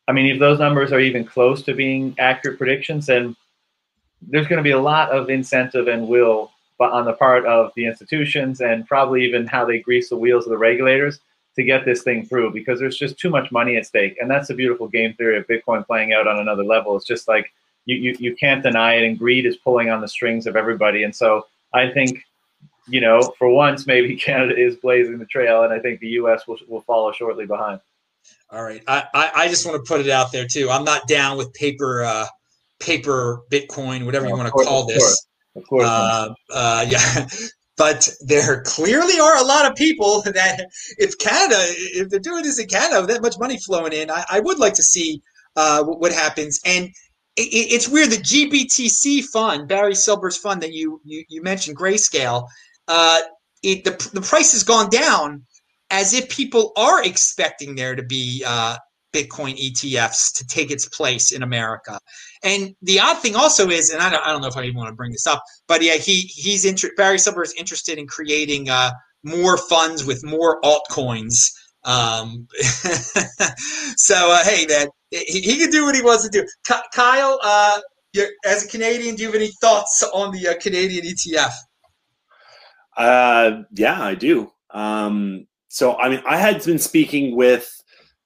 I 0.07 0.11
mean, 0.11 0.27
if 0.27 0.39
those 0.39 0.59
numbers 0.59 0.91
are 0.91 0.99
even 0.99 1.25
close 1.25 1.61
to 1.63 1.73
being 1.73 2.15
accurate 2.19 2.57
predictions, 2.57 3.07
then 3.07 3.35
there's 4.21 4.47
going 4.47 4.57
to 4.57 4.63
be 4.63 4.71
a 4.71 4.79
lot 4.79 5.11
of 5.11 5.29
incentive 5.29 5.87
and 5.87 6.07
will 6.07 6.51
on 6.79 7.05
the 7.05 7.13
part 7.13 7.45
of 7.45 7.71
the 7.75 7.85
institutions 7.85 8.59
and 8.59 8.85
probably 8.87 9.23
even 9.25 9.47
how 9.47 9.65
they 9.65 9.79
grease 9.79 10.09
the 10.09 10.17
wheels 10.17 10.45
of 10.45 10.51
the 10.51 10.57
regulators 10.57 11.19
to 11.55 11.63
get 11.63 11.85
this 11.85 12.03
thing 12.03 12.25
through 12.25 12.51
because 12.51 12.79
there's 12.79 12.97
just 12.97 13.17
too 13.17 13.29
much 13.29 13.51
money 13.51 13.77
at 13.77 13.85
stake. 13.85 14.17
And 14.19 14.29
that's 14.29 14.49
the 14.49 14.53
beautiful 14.53 14.87
game 14.87 15.13
theory 15.13 15.37
of 15.37 15.47
Bitcoin 15.47 15.85
playing 15.85 16.13
out 16.13 16.27
on 16.27 16.39
another 16.39 16.63
level. 16.63 16.97
It's 16.97 17.05
just 17.05 17.27
like 17.27 17.51
you, 17.85 17.95
you, 17.95 18.17
you 18.19 18.35
can't 18.35 18.63
deny 18.63 18.95
it, 18.95 19.05
and 19.05 19.17
greed 19.17 19.45
is 19.45 19.57
pulling 19.57 19.89
on 19.89 20.01
the 20.01 20.07
strings 20.07 20.47
of 20.47 20.55
everybody. 20.55 21.03
And 21.03 21.15
so 21.15 21.47
I 21.73 21.89
think, 21.91 22.25
you 22.87 22.99
know, 22.99 23.21
for 23.37 23.47
once, 23.49 23.87
maybe 23.87 24.15
Canada 24.17 24.57
is 24.57 24.75
blazing 24.75 25.17
the 25.17 25.25
trail, 25.25 25.63
and 25.63 25.73
I 25.73 25.79
think 25.79 25.99
the 25.99 26.09
U.S. 26.09 26.47
will, 26.47 26.57
will 26.67 26.81
follow 26.81 27.11
shortly 27.11 27.45
behind. 27.45 27.79
All 28.51 28.63
right, 28.63 28.81
I, 28.87 29.03
I, 29.13 29.31
I 29.35 29.47
just 29.47 29.65
want 29.65 29.83
to 29.83 29.87
put 29.87 30.01
it 30.01 30.09
out 30.09 30.31
there 30.31 30.47
too. 30.47 30.69
I'm 30.69 30.83
not 30.83 31.07
down 31.07 31.37
with 31.37 31.53
paper 31.53 32.03
uh, 32.03 32.27
paper 32.79 33.41
Bitcoin, 33.51 34.05
whatever 34.05 34.27
you 34.27 34.35
want 34.35 34.47
to 34.47 34.51
call 34.51 34.85
this. 34.85 35.27
Of 35.55 35.63
course. 35.67 35.85
Uh, 35.85 36.33
uh, 36.53 36.85
yeah. 36.89 37.27
But 37.77 38.09
there 38.21 38.61
clearly 38.63 39.19
are 39.19 39.37
a 39.37 39.43
lot 39.43 39.69
of 39.69 39.75
people 39.75 40.21
that, 40.25 40.67
if 40.97 41.17
Canada, 41.17 41.57
if 41.59 42.09
they're 42.09 42.19
doing 42.19 42.43
this 42.43 42.59
in 42.59 42.67
Canada 42.67 43.01
with 43.01 43.09
that 43.09 43.21
much 43.21 43.35
money 43.39 43.57
flowing 43.59 43.93
in, 43.93 44.09
I, 44.09 44.23
I 44.29 44.39
would 44.39 44.59
like 44.59 44.73
to 44.75 44.83
see 44.83 45.21
uh, 45.55 45.83
what 45.83 46.11
happens. 46.11 46.59
And 46.65 46.85
it, 47.35 47.49
it's 47.51 47.89
weird. 47.89 48.11
The 48.11 48.17
GBTC 48.17 49.25
fund, 49.25 49.67
Barry 49.67 49.95
Silbert's 49.95 50.37
fund 50.37 50.61
that 50.61 50.73
you 50.73 51.01
you, 51.03 51.23
you 51.27 51.41
mentioned, 51.41 51.77
Grayscale, 51.77 52.47
uh, 52.87 53.19
it 53.63 53.83
the 53.83 54.09
the 54.13 54.21
price 54.21 54.53
has 54.53 54.63
gone 54.63 54.89
down 54.89 55.43
as 55.95 56.13
if 56.13 56.27
people 56.27 56.73
are 56.75 57.01
expecting 57.05 57.73
there 57.75 57.95
to 57.95 58.03
be 58.03 58.43
uh, 58.45 58.75
Bitcoin 59.13 59.57
ETFs 59.57 60.33
to 60.33 60.45
take 60.45 60.69
its 60.69 60.89
place 60.89 61.31
in 61.31 61.41
America. 61.41 61.97
And 62.43 62.75
the 62.81 62.99
odd 62.99 63.19
thing 63.19 63.37
also 63.37 63.69
is, 63.69 63.89
and 63.91 64.01
I 64.01 64.09
don't, 64.09 64.21
I 64.27 64.33
don't 64.33 64.41
know 64.41 64.49
if 64.49 64.57
I 64.57 64.63
even 64.63 64.75
want 64.75 64.89
to 64.89 64.95
bring 64.95 65.13
this 65.13 65.25
up, 65.25 65.41
but 65.69 65.81
yeah, 65.81 65.93
he 65.93 66.21
he's 66.23 66.65
inter- 66.65 66.91
Barry 66.97 67.15
Silbert 67.15 67.45
is 67.45 67.53
interested 67.53 67.97
in 67.97 68.07
creating 68.07 68.69
uh, 68.69 68.91
more 69.23 69.55
funds 69.57 70.05
with 70.05 70.21
more 70.25 70.59
altcoins. 70.61 71.49
Um, 71.85 72.45
so 73.95 74.15
uh, 74.17 74.43
hey, 74.43 74.65
man, 74.67 74.87
he, 75.11 75.39
he, 75.39 75.57
can 75.57 75.69
do 75.69 75.85
what 75.85 75.95
he 75.95 76.01
wants 76.01 76.27
to 76.27 76.29
do. 76.29 76.45
Kyle, 76.93 77.39
uh, 77.41 77.79
as 78.45 78.65
a 78.65 78.67
Canadian, 78.67 79.15
do 79.15 79.23
you 79.23 79.29
have 79.29 79.35
any 79.35 79.51
thoughts 79.61 80.03
on 80.13 80.33
the 80.33 80.49
uh, 80.49 80.55
Canadian 80.59 81.05
ETF? 81.05 81.53
Uh, 82.97 83.61
yeah, 83.71 84.01
I 84.01 84.15
do. 84.15 84.51
Um, 84.71 85.47
so 85.75 85.97
I 85.97 86.07
mean, 86.07 86.21
I 86.25 86.37
had 86.37 86.63
been 86.63 86.79
speaking 86.79 87.35
with 87.35 87.69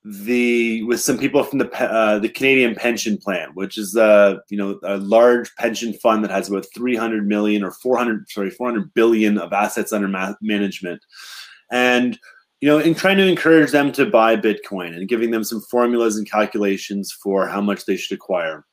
the 0.06 0.84
with 0.84 1.02
some 1.02 1.18
people 1.18 1.44
from 1.44 1.58
the 1.58 1.92
uh, 1.92 2.20
the 2.20 2.30
Canadian 2.30 2.76
Pension 2.76 3.18
Plan, 3.18 3.50
which 3.56 3.76
is 3.76 3.96
a 3.96 4.40
you 4.50 4.58
know 4.58 4.80
a 4.84 4.98
large 4.98 5.56
pension 5.56 5.94
fund 5.94 6.24
that 6.24 6.30
has 6.30 6.48
about 6.48 6.68
300 6.76 7.28
million 7.28 7.64
or 7.64 7.72
400 7.72 8.30
sorry 8.30 8.52
400 8.52 8.94
billion 8.94 9.40
of 9.40 9.52
assets 9.52 9.92
under 9.92 10.08
ma- 10.08 10.36
management, 10.44 11.04
and 11.72 12.20
you 12.62 12.70
know 12.70 12.78
in 12.78 12.94
trying 12.94 13.18
to 13.18 13.26
encourage 13.26 13.72
them 13.72 13.92
to 13.94 14.06
buy 14.06 14.36
Bitcoin 14.36 14.96
and 14.96 15.10
giving 15.10 15.32
them 15.32 15.44
some 15.44 15.62
formulas 15.72 16.18
and 16.18 16.30
calculations 16.30 17.12
for 17.12 17.48
how 17.48 17.62
much 17.62 17.86
they 17.86 17.98
should 17.98 18.16
acquire. 18.16 18.64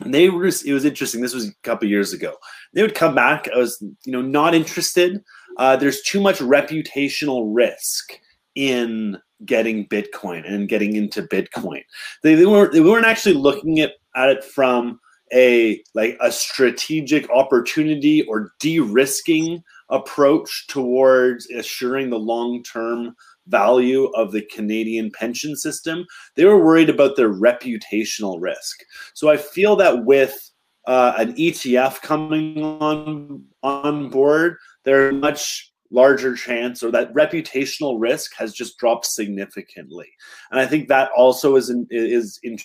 And 0.00 0.12
they 0.12 0.30
were 0.30 0.46
it 0.46 0.72
was 0.72 0.84
interesting. 0.84 1.20
This 1.20 1.32
was 1.32 1.46
a 1.46 1.54
couple 1.62 1.88
years 1.88 2.12
ago. 2.12 2.34
They 2.72 2.82
would 2.82 2.96
come 2.96 3.14
back. 3.14 3.48
I 3.54 3.56
was 3.56 3.80
you 4.04 4.10
know 4.10 4.20
not 4.20 4.52
interested. 4.52 5.22
Uh, 5.56 5.76
there's 5.76 6.02
too 6.02 6.20
much 6.20 6.38
reputational 6.38 7.44
risk 7.54 8.18
in 8.54 9.18
getting 9.44 9.86
Bitcoin 9.88 10.50
and 10.50 10.68
getting 10.68 10.96
into 10.96 11.22
Bitcoin. 11.22 11.82
They, 12.22 12.34
they 12.34 12.46
weren't 12.46 12.72
they 12.72 12.80
weren't 12.80 13.06
actually 13.06 13.34
looking 13.34 13.80
at, 13.80 13.92
at 14.14 14.30
it 14.30 14.44
from 14.44 14.98
a 15.32 15.82
like 15.94 16.16
a 16.20 16.30
strategic 16.30 17.28
opportunity 17.30 18.22
or 18.22 18.52
de-risking 18.60 19.62
approach 19.90 20.66
towards 20.68 21.48
assuring 21.50 22.10
the 22.10 22.18
long-term 22.18 23.14
value 23.46 24.06
of 24.14 24.32
the 24.32 24.42
Canadian 24.42 25.10
pension 25.12 25.56
system. 25.56 26.04
They 26.34 26.44
were 26.44 26.64
worried 26.64 26.90
about 26.90 27.16
their 27.16 27.32
reputational 27.32 28.40
risk. 28.40 28.82
So 29.14 29.28
I 29.28 29.36
feel 29.36 29.76
that 29.76 30.04
with 30.04 30.50
uh, 30.86 31.14
an 31.18 31.34
ETF 31.34 32.00
coming 32.02 32.62
on 32.62 33.44
on 33.62 34.08
board, 34.08 34.56
they're 34.86 35.12
much 35.12 35.70
larger 35.90 36.34
chance 36.34 36.82
or 36.82 36.90
that 36.90 37.12
reputational 37.12 37.96
risk 38.00 38.32
has 38.36 38.52
just 38.52 38.78
dropped 38.78 39.06
significantly. 39.06 40.08
And 40.50 40.58
i 40.58 40.66
think 40.66 40.88
that 40.88 41.10
also 41.16 41.56
is 41.56 41.70
in, 41.70 41.86
is 41.90 42.40
in, 42.42 42.58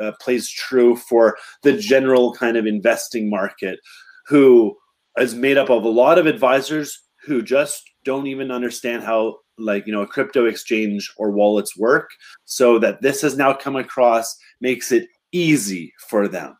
uh, 0.00 0.12
plays 0.20 0.48
true 0.48 0.96
for 0.96 1.36
the 1.62 1.76
general 1.76 2.32
kind 2.32 2.56
of 2.56 2.66
investing 2.66 3.28
market 3.28 3.80
who 4.26 4.76
is 5.18 5.34
made 5.34 5.58
up 5.58 5.70
of 5.70 5.84
a 5.84 5.88
lot 5.88 6.18
of 6.18 6.26
advisors 6.26 7.00
who 7.24 7.42
just 7.42 7.82
don't 8.04 8.26
even 8.26 8.50
understand 8.50 9.02
how 9.02 9.38
like 9.58 9.86
you 9.86 9.92
know 9.92 10.02
a 10.02 10.06
crypto 10.06 10.46
exchange 10.46 11.12
or 11.16 11.30
wallets 11.30 11.76
work 11.76 12.10
so 12.44 12.78
that 12.78 13.00
this 13.02 13.20
has 13.22 13.36
now 13.36 13.52
come 13.52 13.76
across 13.76 14.36
makes 14.60 14.90
it 14.90 15.06
easy 15.32 15.92
for 16.08 16.28
them 16.28 16.56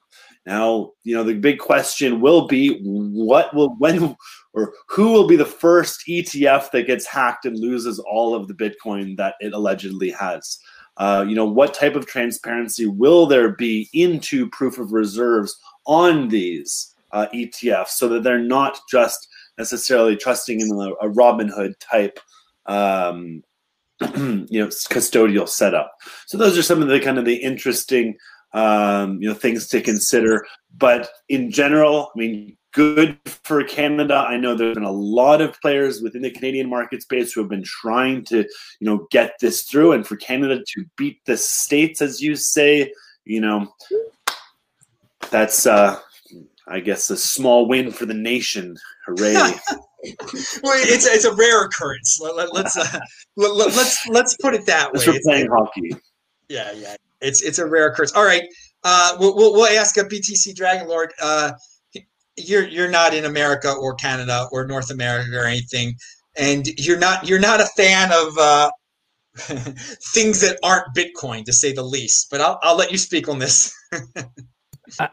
now, 0.47 0.93
you 1.05 1.15
know, 1.15 1.25
the 1.25 1.35
big 1.35 1.59
question 1.59 2.21
will 2.21 2.47
be 2.47 2.81
what 2.83 3.55
will 3.55 3.75
when 3.79 4.15
or 4.53 4.75
who 4.89 5.11
will 5.11 5.27
be 5.27 5.37
the 5.37 5.45
first 5.45 6.05
ETF 6.09 6.71
that 6.71 6.87
gets 6.87 7.07
hacked 7.07 7.47
and 7.47 7.59
loses 7.59 7.99
all 7.99 8.35
of 8.35 8.47
the 8.47 8.55
Bitcoin 8.55 9.17
that 9.17 9.35
it 9.41 9.53
allegedly 9.53 10.11
has? 10.11 10.59
Uh, 10.97 11.25
you 11.27 11.35
know, 11.35 11.47
what 11.47 11.75
type 11.75 11.97
of 11.97 12.07
transparency 12.07 12.87
will 12.87 13.27
there 13.27 13.51
be 13.51 13.89
into 13.93 14.49
proof 14.51 14.79
of 14.79 14.93
reserves 14.93 15.59
on 15.87 16.29
these 16.29 16.95
uh, 17.13 17.27
ETFs 17.35 17.89
so 17.89 18.09
that 18.09 18.23
they're 18.23 18.39
not 18.39 18.79
just 18.89 19.29
necessarily 19.59 20.17
trusting 20.17 20.61
in 20.61 20.71
a, 20.71 21.07
a 21.07 21.11
Robinhood 21.11 21.75
type, 21.81 22.21
um, 22.67 23.43
you 24.01 24.61
know, 24.61 24.69
custodial 24.69 25.49
setup. 25.49 25.93
So 26.27 26.37
those 26.39 26.59
are 26.59 26.63
some 26.63 26.83
of 26.83 26.89
the 26.89 27.01
kind 27.01 27.19
of 27.19 27.25
the 27.25 27.37
interesting, 27.37 28.17
um, 28.55 29.21
you 29.21 29.29
know, 29.29 29.35
things 29.35 29.69
to 29.69 29.83
consider. 29.83 30.47
But 30.77 31.11
in 31.29 31.51
general, 31.51 32.11
I 32.15 32.19
mean, 32.19 32.57
good 32.73 33.19
for 33.27 33.63
Canada. 33.65 34.25
I 34.27 34.37
know 34.37 34.55
there's 34.55 34.75
been 34.75 34.85
a 34.85 34.91
lot 34.91 35.41
of 35.41 35.61
players 35.61 36.01
within 36.01 36.23
the 36.23 36.31
Canadian 36.31 36.69
market 36.69 37.03
space 37.03 37.33
who 37.33 37.41
have 37.41 37.51
been 37.51 37.65
trying 37.65 38.25
to, 38.27 38.39
you 38.39 38.47
know, 38.81 39.07
get 39.11 39.35
this 39.41 39.63
through. 39.63 39.93
And 39.93 40.07
for 40.07 40.17
Canada 40.17 40.63
to 40.75 40.85
beat 40.97 41.25
the 41.27 41.37
states, 41.37 42.01
as 42.01 42.21
you 42.21 42.37
say, 42.37 42.93
you 43.25 43.41
know, 43.41 43.73
that's, 45.31 45.67
uh, 45.67 45.99
I 46.69 46.81
guess, 46.81 47.11
a 47.11 47.17
small 47.17 47.69
win 47.69 47.91
for 47.91 48.07
the 48.07 48.15
nation. 48.15 48.77
Hooray! 49.07 49.35
well, 49.35 49.53
it's 50.05 51.07
it's 51.07 51.25
a 51.25 51.35
rare 51.35 51.65
occurrence. 51.65 52.19
Let, 52.21 52.49
us 52.55 52.77
uh, 52.77 52.99
let, 53.37 53.55
let's, 53.55 54.09
let's 54.09 54.37
put 54.37 54.55
it 54.55 54.67
that 54.67 54.93
way. 54.93 55.05
We're 55.07 55.21
playing 55.23 55.49
hockey. 55.49 55.97
Yeah, 56.49 56.73
yeah. 56.73 56.97
It's 57.25 57.43
it's 57.43 57.59
a 57.59 57.67
rare 57.67 57.89
occurrence. 57.89 58.13
All 58.13 58.25
right. 58.25 58.45
Uh, 58.87 59.17
we'll, 59.19 59.35
we'll, 59.35 59.53
we'll 59.55 59.79
ask 59.79 59.97
a 59.97 60.01
BTC 60.01 60.55
Dragon 60.55 60.87
Lord. 60.87 61.13
Uh, 61.21 61.53
you're 62.37 62.67
you're 62.67 62.91
not 62.91 63.15
in 63.15 63.25
America 63.25 63.73
or 63.73 63.95
Canada 63.95 64.47
or 64.53 64.67
North 64.67 64.91
America 64.91 65.31
or 65.37 65.45
anything, 65.45 65.95
and 66.37 66.67
you're 66.79 66.99
not 66.99 67.27
you're 67.27 67.41
not 67.41 67.61
a 67.61 67.67
fan 67.77 68.11
of 68.13 68.37
uh, 68.39 68.71
things 70.15 70.41
that 70.41 70.59
aren't 70.63 70.87
Bitcoin, 70.95 71.45
to 71.45 71.53
say 71.53 71.73
the 71.73 71.83
least. 71.83 72.29
But 72.31 72.41
I'll 72.41 72.59
I'll 72.63 72.77
let 72.77 72.93
you 72.93 72.99
speak 72.99 73.29
on 73.29 73.39
this. 73.39 73.75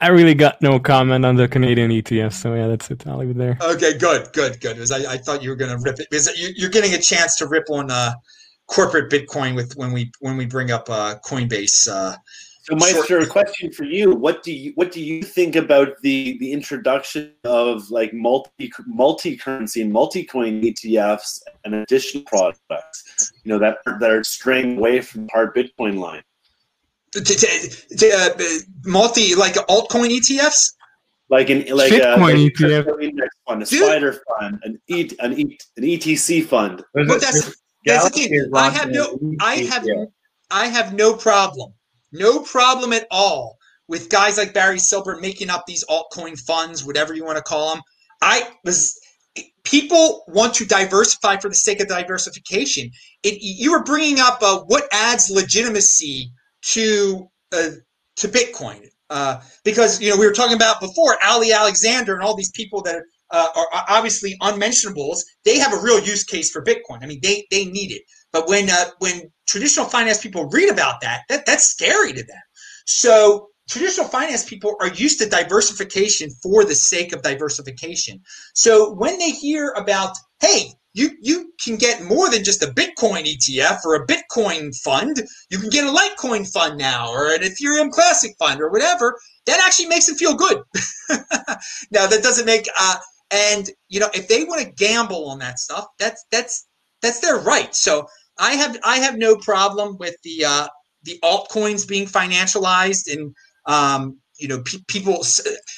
I 0.01 0.09
really 0.09 0.35
got 0.35 0.61
no 0.61 0.79
comment 0.79 1.25
on 1.25 1.35
the 1.35 1.47
Canadian 1.47 1.91
ETF, 1.91 2.33
so 2.33 2.53
yeah, 2.53 2.67
that's 2.67 2.91
it. 2.91 3.07
I'll 3.07 3.17
leave 3.17 3.29
it 3.29 3.37
there. 3.37 3.57
Okay, 3.61 3.97
good, 3.97 4.27
good, 4.33 4.59
good. 4.59 4.75
Because 4.75 4.91
I, 4.91 5.13
I 5.13 5.17
thought 5.17 5.41
you 5.41 5.49
were 5.49 5.55
going 5.55 5.71
to 5.71 5.81
rip 5.81 5.99
it 5.99 6.07
because 6.11 6.27
you, 6.37 6.67
are 6.67 6.69
getting 6.69 6.93
a 6.93 6.99
chance 6.99 7.37
to 7.37 7.47
rip 7.47 7.69
on 7.69 7.89
uh, 7.89 8.11
corporate 8.71 9.11
Bitcoin 9.11 9.55
with 9.55 9.75
when 9.75 9.91
we 9.91 10.11
when 10.19 10.37
we 10.37 10.45
bring 10.45 10.71
up 10.71 10.89
uh, 10.89 11.15
Coinbase. 11.23 11.87
Uh, 11.87 12.15
so, 12.63 12.75
Meister, 12.75 13.19
a 13.19 13.27
question 13.27 13.71
for 13.71 13.83
you: 13.83 14.15
What 14.15 14.43
do 14.43 14.53
you 14.53 14.71
what 14.75 14.91
do 14.91 15.03
you 15.03 15.21
think 15.23 15.55
about 15.55 15.89
the 16.01 16.37
the 16.39 16.51
introduction 16.51 17.33
of 17.43 17.89
like 17.91 18.13
multi 18.13 18.71
multi 18.87 19.35
currency 19.35 19.81
and 19.81 19.91
multi 19.91 20.23
coin 20.23 20.61
ETFs 20.61 21.41
and 21.65 21.75
additional 21.75 22.23
products? 22.25 23.33
You 23.43 23.49
know 23.49 23.59
that 23.59 23.77
that 23.99 24.09
are 24.09 24.23
straying 24.23 24.77
away 24.77 25.01
from 25.01 25.27
hard 25.29 25.55
Bitcoin 25.55 25.99
line. 25.99 26.23
To, 27.13 27.19
to, 27.19 27.95
to, 27.97 28.09
uh, 28.09 28.29
multi 28.85 29.35
like 29.35 29.55
altcoin 29.55 30.09
ETFs. 30.09 30.75
Like 31.29 31.49
an 31.49 31.59
like 31.75 31.93
a, 31.93 32.17
like 32.19 32.35
ETF. 32.35 33.01
index 33.01 33.35
fund, 33.47 33.63
a 33.63 33.65
Dude. 33.65 33.85
spider 33.85 34.21
fund, 34.27 34.59
an 34.63 34.81
e, 34.87 35.09
an, 35.19 35.39
e, 35.39 35.57
an 35.77 35.83
ETC 35.83 36.45
fund. 36.45 36.83
But 36.93 37.07
that's, 37.21 37.55
that's 37.85 38.09
the 38.09 38.27
thing. 38.27 38.51
I 38.53 38.69
have 38.69 38.91
no 38.91 39.19
I 39.39 39.55
have 39.55 39.85
I 40.49 40.67
have 40.67 40.93
no 40.93 41.15
problem 41.15 41.73
no 42.11 42.41
problem 42.41 42.93
at 42.93 43.07
all 43.09 43.57
with 43.87 44.09
guys 44.09 44.37
like 44.37 44.53
Barry 44.53 44.77
Silbert 44.77 45.21
making 45.21 45.49
up 45.49 45.65
these 45.65 45.83
altcoin 45.85 46.39
funds, 46.39 46.85
whatever 46.85 47.13
you 47.13 47.25
want 47.25 47.37
to 47.37 47.43
call 47.43 47.73
them. 47.73 47.83
I 48.21 48.47
was 48.63 48.99
people 49.63 50.23
want 50.27 50.53
to 50.55 50.65
diversify 50.65 51.37
for 51.37 51.49
the 51.49 51.55
sake 51.55 51.79
of 51.79 51.87
diversification. 51.87 52.91
It, 53.23 53.37
you 53.41 53.71
were 53.71 53.83
bringing 53.83 54.19
up 54.19 54.39
uh, 54.41 54.61
what 54.67 54.83
adds 54.91 55.29
legitimacy 55.29 56.31
to 56.63 57.29
uh, 57.53 57.69
to 58.17 58.27
Bitcoin 58.27 58.87
uh, 59.09 59.41
because 59.63 60.01
you 60.01 60.09
know 60.09 60.17
we 60.17 60.25
were 60.25 60.33
talking 60.33 60.55
about 60.55 60.79
before 60.81 61.17
Ali 61.23 61.53
Alexander 61.53 62.13
and 62.13 62.23
all 62.23 62.35
these 62.35 62.51
people 62.51 62.81
that 62.83 63.01
uh, 63.31 63.47
are 63.55 63.67
obviously 63.89 64.35
unmentionables. 64.41 65.23
They 65.45 65.57
have 65.59 65.73
a 65.73 65.81
real 65.81 65.99
use 65.99 66.23
case 66.23 66.51
for 66.51 66.63
Bitcoin. 66.63 66.99
I 67.01 67.07
mean, 67.07 67.19
they 67.21 67.45
they 67.51 67.65
need 67.65 67.91
it. 67.91 68.03
But 68.31 68.47
when 68.47 68.69
uh, 68.69 68.85
when 68.99 69.31
traditional 69.47 69.85
finance 69.85 70.19
people 70.21 70.49
read 70.49 70.69
about 70.69 71.01
that, 71.01 71.23
that 71.29 71.45
that's 71.45 71.65
scary 71.65 72.13
to 72.13 72.23
them. 72.23 72.41
So 72.85 73.47
traditional 73.69 74.07
finance 74.07 74.43
people 74.43 74.75
are 74.81 74.89
used 74.89 75.19
to 75.19 75.29
diversification 75.29 76.29
for 76.43 76.65
the 76.65 76.75
sake 76.75 77.13
of 77.13 77.21
diversification. 77.21 78.21
So 78.53 78.93
when 78.93 79.17
they 79.17 79.31
hear 79.31 79.69
about, 79.77 80.15
hey, 80.41 80.73
you 80.93 81.11
you 81.21 81.53
can 81.63 81.77
get 81.77 82.03
more 82.03 82.29
than 82.29 82.43
just 82.43 82.63
a 82.63 82.67
Bitcoin 82.67 83.23
ETF 83.23 83.79
or 83.85 83.95
a 83.95 84.07
Bitcoin 84.07 84.75
fund. 84.83 85.21
You 85.49 85.57
can 85.57 85.69
get 85.69 85.85
a 85.85 85.89
Litecoin 85.89 86.51
fund 86.51 86.77
now 86.77 87.09
or 87.09 87.33
an 87.33 87.41
Ethereum 87.41 87.91
Classic 87.91 88.35
fund 88.37 88.59
or 88.61 88.69
whatever. 88.69 89.17
That 89.45 89.61
actually 89.65 89.87
makes 89.87 90.07
them 90.07 90.15
feel 90.15 90.35
good. 90.35 90.57
now 91.91 92.07
that 92.07 92.21
doesn't 92.21 92.45
make 92.45 92.67
uh, 92.77 92.97
and 93.31 93.69
you 93.89 93.99
know 93.99 94.09
if 94.13 94.27
they 94.27 94.43
want 94.43 94.61
to 94.61 94.71
gamble 94.71 95.29
on 95.29 95.39
that 95.39 95.59
stuff, 95.59 95.87
that's 95.99 96.25
that's 96.31 96.67
that's 97.01 97.19
their 97.19 97.39
right. 97.39 97.73
So 97.75 98.07
I 98.37 98.53
have 98.53 98.77
I 98.83 98.97
have 98.97 99.17
no 99.17 99.35
problem 99.37 99.97
with 99.99 100.15
the 100.23 100.45
uh, 100.45 100.67
the 101.03 101.19
altcoins 101.23 101.87
being 101.87 102.07
financialized 102.07 103.11
and 103.11 103.33
um, 103.65 104.17
you 104.37 104.47
know 104.47 104.61
pe- 104.63 104.79
people. 104.87 105.23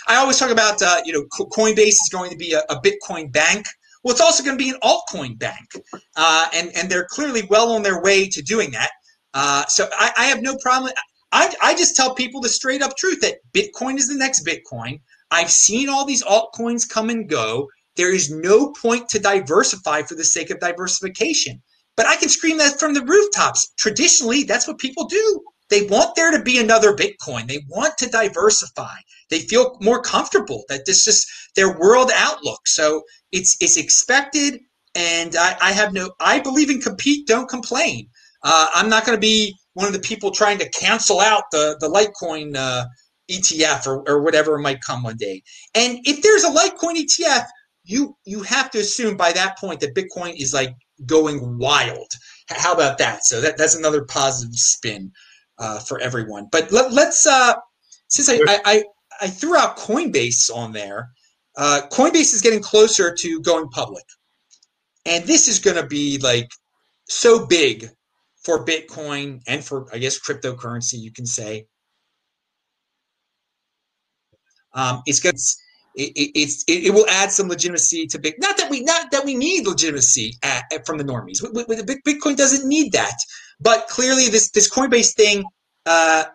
I 0.08 0.16
always 0.16 0.38
talk 0.38 0.52
about 0.52 0.82
uh, 0.82 1.02
you 1.06 1.14
know 1.14 1.24
Coinbase 1.32 1.88
is 1.88 2.10
going 2.12 2.32
to 2.32 2.38
be 2.38 2.54
a, 2.54 2.60
a 2.70 2.82
Bitcoin 2.82 3.32
bank. 3.32 3.68
Well, 4.04 4.12
it's 4.12 4.22
also 4.22 4.44
going 4.44 4.58
to 4.58 4.64
be 4.64 4.70
an 4.70 4.80
altcoin 4.84 5.38
bank, 5.40 5.68
uh, 6.16 6.48
and 6.54 6.72
and 6.76 6.90
they're 6.90 7.08
clearly 7.10 7.44
well 7.50 7.72
on 7.72 7.84
their 7.84 8.02
way 8.02 8.28
to 8.30 8.42
doing 8.42 8.72
that. 8.72 8.92
Uh, 9.34 9.66
so 9.68 9.90
I, 9.94 10.12
I, 10.16 10.26
have 10.26 10.44
no 10.44 10.56
problem. 10.58 10.94
I, 11.32 11.52
I 11.60 11.74
just 11.74 11.96
tell 11.96 12.14
people 12.14 12.40
the 12.40 12.50
straight 12.50 12.84
up 12.84 12.96
truth 12.96 13.22
that 13.22 13.38
Bitcoin 13.52 13.98
is 13.98 14.08
the 14.08 14.16
next 14.16 14.46
Bitcoin. 14.46 15.00
I've 15.34 15.52
seen 15.52 15.90
all 15.90 16.06
these 16.06 16.24
altcoins 16.24 16.88
come 16.88 17.10
and 17.10 17.28
go. 17.28 17.68
There 17.96 18.14
is 18.14 18.30
no 18.30 18.72
point 18.72 19.10
to 19.10 19.20
diversify 19.20 20.04
for 20.04 20.14
the 20.16 20.24
sake 20.24 20.52
of 20.52 20.60
diversification. 20.60 21.62
But 21.98 22.06
I 22.06 22.16
can 22.16 22.30
scream 22.30 22.58
that 22.60 22.80
from 22.80 22.94
the 22.94 23.04
rooftops. 23.04 23.72
Traditionally, 23.78 24.44
that's 24.44 24.68
what 24.68 24.78
people 24.78 25.06
do. 25.06 25.42
They 25.70 25.88
want 25.88 26.16
there 26.16 26.30
to 26.32 26.42
be 26.42 26.60
another 26.60 26.96
Bitcoin. 26.96 27.48
They 27.48 27.64
want 27.68 27.98
to 27.98 28.10
diversify. 28.10 28.96
They 29.30 29.40
feel 29.40 29.78
more 29.82 30.02
comfortable 30.02 30.64
that 30.70 30.86
this 30.86 31.08
is 31.08 31.26
their 31.56 31.80
world 31.80 32.12
outlook. 32.16 32.68
So 32.68 33.02
it's 33.32 33.58
it's 33.60 33.78
expected, 33.78 34.60
and 34.94 35.36
I, 35.36 35.58
I 35.62 35.72
have 35.72 35.94
no. 35.94 36.12
I 36.20 36.40
believe 36.40 36.70
in 36.70 36.80
compete, 36.80 37.26
don't 37.26 37.50
complain. 37.50 38.08
Uh, 38.44 38.68
I'm 38.76 38.90
not 38.90 39.06
going 39.06 39.16
to 39.16 39.22
be 39.22 39.56
one 39.74 39.88
of 39.88 39.94
the 39.94 40.00
people 40.00 40.30
trying 40.30 40.60
to 40.60 40.70
cancel 40.70 41.20
out 41.20 41.46
the 41.52 41.78
the 41.80 41.90
Litecoin 41.90 42.56
uh, 42.56 42.86
ETF 43.30 43.88
or, 43.88 44.04
or 44.08 44.22
whatever 44.22 44.58
might 44.58 44.82
come 44.82 45.04
one 45.04 45.18
day. 45.18 45.42
And 45.76 46.00
if 46.04 46.22
there's 46.22 46.44
a 46.44 46.50
Litecoin 46.50 46.96
ETF, 46.96 47.46
you 47.84 48.16
you 48.26 48.44
have 48.44 48.72
to 48.72 48.80
assume 48.80 49.18
by 49.18 49.32
that 49.34 49.58
point 49.58 49.80
that 49.82 49.96
Bitcoin 49.96 50.40
is 50.40 50.54
like 50.54 50.76
going 51.06 51.58
wild. 51.58 52.12
How 52.50 52.74
about 52.74 52.98
that? 52.98 53.26
So 53.26 53.42
that, 53.42 53.58
that's 53.58 53.76
another 53.76 54.06
positive 54.06 54.56
spin 54.56 55.12
uh, 55.58 55.80
for 55.80 56.00
everyone. 56.00 56.48
But 56.52 56.72
let, 56.72 56.92
us 56.92 57.26
uh, 57.26 57.54
since 58.08 58.30
I, 58.30 58.40
I, 58.66 58.84
I 59.22 59.28
threw 59.28 59.58
out 59.58 59.78
Coinbase 59.78 60.54
on 60.54 60.72
there, 60.72 61.10
uh, 61.58 61.82
Coinbase 61.92 62.34
is 62.34 62.42
getting 62.42 62.62
closer 62.62 63.14
to 63.14 63.42
going 63.42 63.70
public, 63.70 64.04
and 65.06 65.24
this 65.26 65.48
is 65.48 65.60
going 65.60 65.78
to 65.78 65.86
be 65.86 66.18
like 66.20 66.50
so 67.08 67.46
big 67.46 67.90
for 68.44 68.66
Bitcoin 68.66 69.42
and 69.48 69.64
for 69.64 69.88
I 69.94 69.98
guess 69.98 70.20
cryptocurrency. 70.20 71.00
You 71.00 71.12
can 71.12 71.26
say 71.26 71.68
um, 74.74 75.02
it's 75.06 75.20
going. 75.20 75.36
it, 75.96 76.12
it, 76.16 76.64
it, 76.68 76.86
it, 76.88 76.94
will 76.94 77.08
add 77.10 77.32
some 77.32 77.48
legitimacy 77.48 78.08
to 78.08 78.20
big. 78.20 78.36
Not 78.40 78.58
that 78.58 78.70
we 78.70 78.82
not 78.82 79.12
that 79.12 79.26
we 79.26 79.36
need 79.36 79.68
legitimacy 79.68 80.36
at, 80.44 80.64
at, 80.72 80.86
from 80.86 80.98
the 80.98 81.04
normies. 81.04 81.42
Bitcoin 81.42 82.36
doesn't 82.36 82.68
need 82.68 82.92
that, 82.94 83.16
but 83.60 83.88
clearly 83.88 84.30
this 84.30 84.50
this 84.52 84.70
Coinbase 84.70 85.14
thing, 85.14 85.44
uh, 85.86 86.26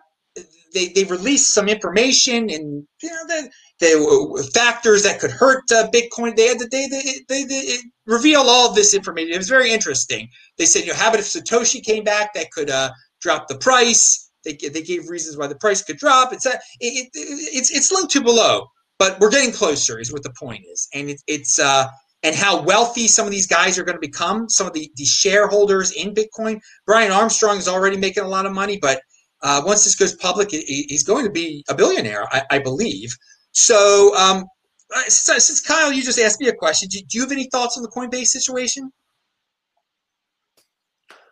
they 0.73 0.89
they 0.89 1.03
released 1.05 1.53
some 1.53 1.67
information 1.67 2.49
and 2.49 2.87
you 3.01 3.09
know 3.09 3.27
the 3.27 3.49
the 3.79 4.51
factors 4.53 5.03
that 5.03 5.19
could 5.19 5.31
hurt 5.31 5.63
uh, 5.71 5.89
Bitcoin. 5.93 6.35
They 6.35 6.47
had 6.47 6.59
to, 6.59 6.67
they, 6.67 6.87
they, 6.87 7.03
they, 7.29 7.43
they 7.45 7.77
reveal 8.05 8.41
all 8.41 8.69
of 8.69 8.75
this 8.75 8.93
information. 8.93 9.33
It 9.33 9.37
was 9.37 9.49
very 9.49 9.71
interesting. 9.71 10.29
They 10.57 10.65
said 10.65 10.81
you 10.81 10.89
know 10.89 10.95
how 10.95 11.09
about 11.09 11.19
if 11.19 11.25
Satoshi 11.25 11.83
came 11.83 12.03
back 12.03 12.33
that 12.33 12.51
could 12.51 12.69
uh, 12.69 12.91
drop 13.21 13.47
the 13.47 13.57
price. 13.57 14.28
They, 14.45 14.53
they 14.53 14.81
gave 14.81 15.09
reasons 15.09 15.37
why 15.37 15.47
the 15.47 15.55
price 15.55 15.83
could 15.83 15.97
drop. 15.97 16.33
It's 16.33 16.45
a, 16.45 16.53
it, 16.79 17.07
it, 17.07 17.09
it's 17.13 17.71
it's 17.71 17.91
low 17.91 18.05
to 18.05 18.21
below 18.21 18.67
but 18.99 19.17
we're 19.19 19.31
getting 19.31 19.53
closer 19.53 19.97
is 19.97 20.13
what 20.13 20.23
the 20.23 20.33
point 20.37 20.65
is. 20.71 20.87
And 20.93 21.09
it, 21.09 21.21
it's 21.25 21.57
uh 21.57 21.87
and 22.21 22.35
how 22.35 22.61
wealthy 22.61 23.07
some 23.07 23.25
of 23.25 23.31
these 23.31 23.47
guys 23.47 23.79
are 23.79 23.85
going 23.85 23.95
to 23.95 24.01
become 24.01 24.49
some 24.49 24.67
of 24.67 24.73
the, 24.73 24.91
the 24.97 25.05
shareholders 25.05 25.91
in 25.93 26.13
bitcoin. 26.13 26.59
Brian 26.85 27.13
armstrong 27.13 27.57
is 27.57 27.67
already 27.69 27.95
making 27.95 28.23
a 28.23 28.27
lot 28.27 28.45
of 28.45 28.51
money 28.51 28.77
but 28.79 29.01
uh, 29.41 29.61
once 29.65 29.85
this 29.85 29.95
goes 29.95 30.13
public 30.15 30.51
he's 30.51 31.03
going 31.03 31.23
to 31.25 31.31
be 31.31 31.63
a 31.69 31.73
billionaire 31.73 32.27
i, 32.31 32.43
I 32.51 32.59
believe. 32.59 33.09
So 33.53 34.13
um, 34.15 34.43
uh, 34.93 35.01
since, 35.07 35.45
since, 35.45 35.61
kyle 35.61 35.91
you 35.93 36.03
just 36.03 36.19
asked 36.19 36.41
me 36.41 36.49
a 36.49 36.53
question. 36.53 36.89
Do, 36.89 36.99
do 36.99 37.17
you 37.17 37.21
have 37.21 37.31
any 37.31 37.45
thoughts 37.45 37.77
on 37.77 37.83
the 37.83 37.89
coinbase 37.89 38.27
situation? 38.27 38.91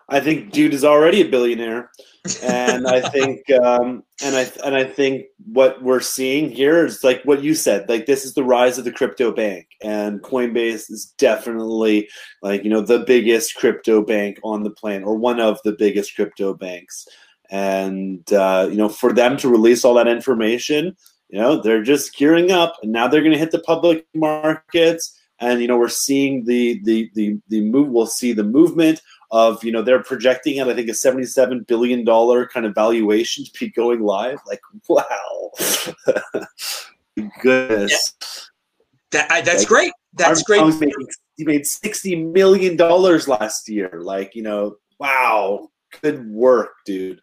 I 0.10 0.22
think 0.22 0.52
dude 0.52 0.74
is 0.74 0.86
already 0.86 1.20
a 1.20 1.28
billionaire, 1.28 1.91
and 2.43 2.87
I 2.87 3.07
think 3.09 3.49
um, 3.51 4.03
and 4.23 4.35
I 4.35 4.51
and 4.65 4.75
I 4.75 4.83
think 4.83 5.25
what 5.45 5.81
we're 5.83 6.01
seeing 6.01 6.49
here 6.49 6.85
is 6.85 7.03
like 7.03 7.23
what 7.23 7.43
you 7.43 7.55
said. 7.55 7.87
Like 7.89 8.05
this 8.05 8.25
is 8.25 8.33
the 8.33 8.43
rise 8.43 8.77
of 8.77 8.85
the 8.85 8.91
crypto 8.91 9.31
bank, 9.31 9.67
and 9.83 10.21
Coinbase 10.21 10.89
is 10.89 11.13
definitely 11.17 12.09
like 12.41 12.63
you 12.63 12.69
know 12.69 12.81
the 12.81 12.99
biggest 12.99 13.55
crypto 13.55 14.01
bank 14.01 14.39
on 14.43 14.63
the 14.63 14.71
planet, 14.71 15.07
or 15.07 15.15
one 15.15 15.39
of 15.39 15.59
the 15.63 15.73
biggest 15.73 16.15
crypto 16.15 16.53
banks. 16.53 17.07
And 17.49 18.31
uh, 18.33 18.67
you 18.69 18.77
know, 18.77 18.89
for 18.89 19.13
them 19.13 19.37
to 19.37 19.49
release 19.49 19.85
all 19.85 19.93
that 19.95 20.07
information, 20.07 20.95
you 21.29 21.39
know, 21.39 21.61
they're 21.61 21.83
just 21.83 22.15
gearing 22.15 22.51
up, 22.51 22.75
and 22.81 22.91
now 22.91 23.07
they're 23.07 23.21
going 23.21 23.33
to 23.33 23.39
hit 23.39 23.51
the 23.51 23.59
public 23.59 24.05
markets. 24.13 25.13
And 25.39 25.61
you 25.61 25.67
know, 25.67 25.77
we're 25.77 25.89
seeing 25.89 26.45
the 26.45 26.81
the 26.83 27.11
the 27.13 27.39
the 27.47 27.61
move. 27.61 27.89
We'll 27.89 28.07
see 28.07 28.33
the 28.33 28.43
movement 28.43 29.01
of 29.31 29.63
you 29.63 29.71
know 29.71 29.81
they're 29.81 30.03
projecting 30.03 30.59
at 30.59 30.69
I 30.69 30.73
think 30.73 30.89
a 30.89 30.93
seventy 30.93 31.25
seven 31.25 31.63
billion 31.67 32.05
dollar 32.05 32.47
kind 32.47 32.65
of 32.65 32.73
valuation 32.73 33.43
to 33.45 33.51
be 33.59 33.69
going 33.69 34.01
live. 34.01 34.39
Like 34.47 34.61
wow, 34.89 35.51
goodness. 37.41 38.13
Yeah. 38.21 39.27
That 39.27 39.45
that's 39.45 39.59
like, 39.59 39.67
great. 39.67 39.93
That's 40.13 40.43
great. 40.43 40.65
Making, 40.65 41.07
he 41.37 41.45
made 41.45 41.65
sixty 41.65 42.15
million 42.15 42.75
dollars 42.75 43.27
last 43.27 43.69
year. 43.69 43.99
Like 44.01 44.35
you 44.35 44.43
know, 44.43 44.75
wow, 44.99 45.69
good 46.01 46.29
work, 46.29 46.71
dude. 46.85 47.21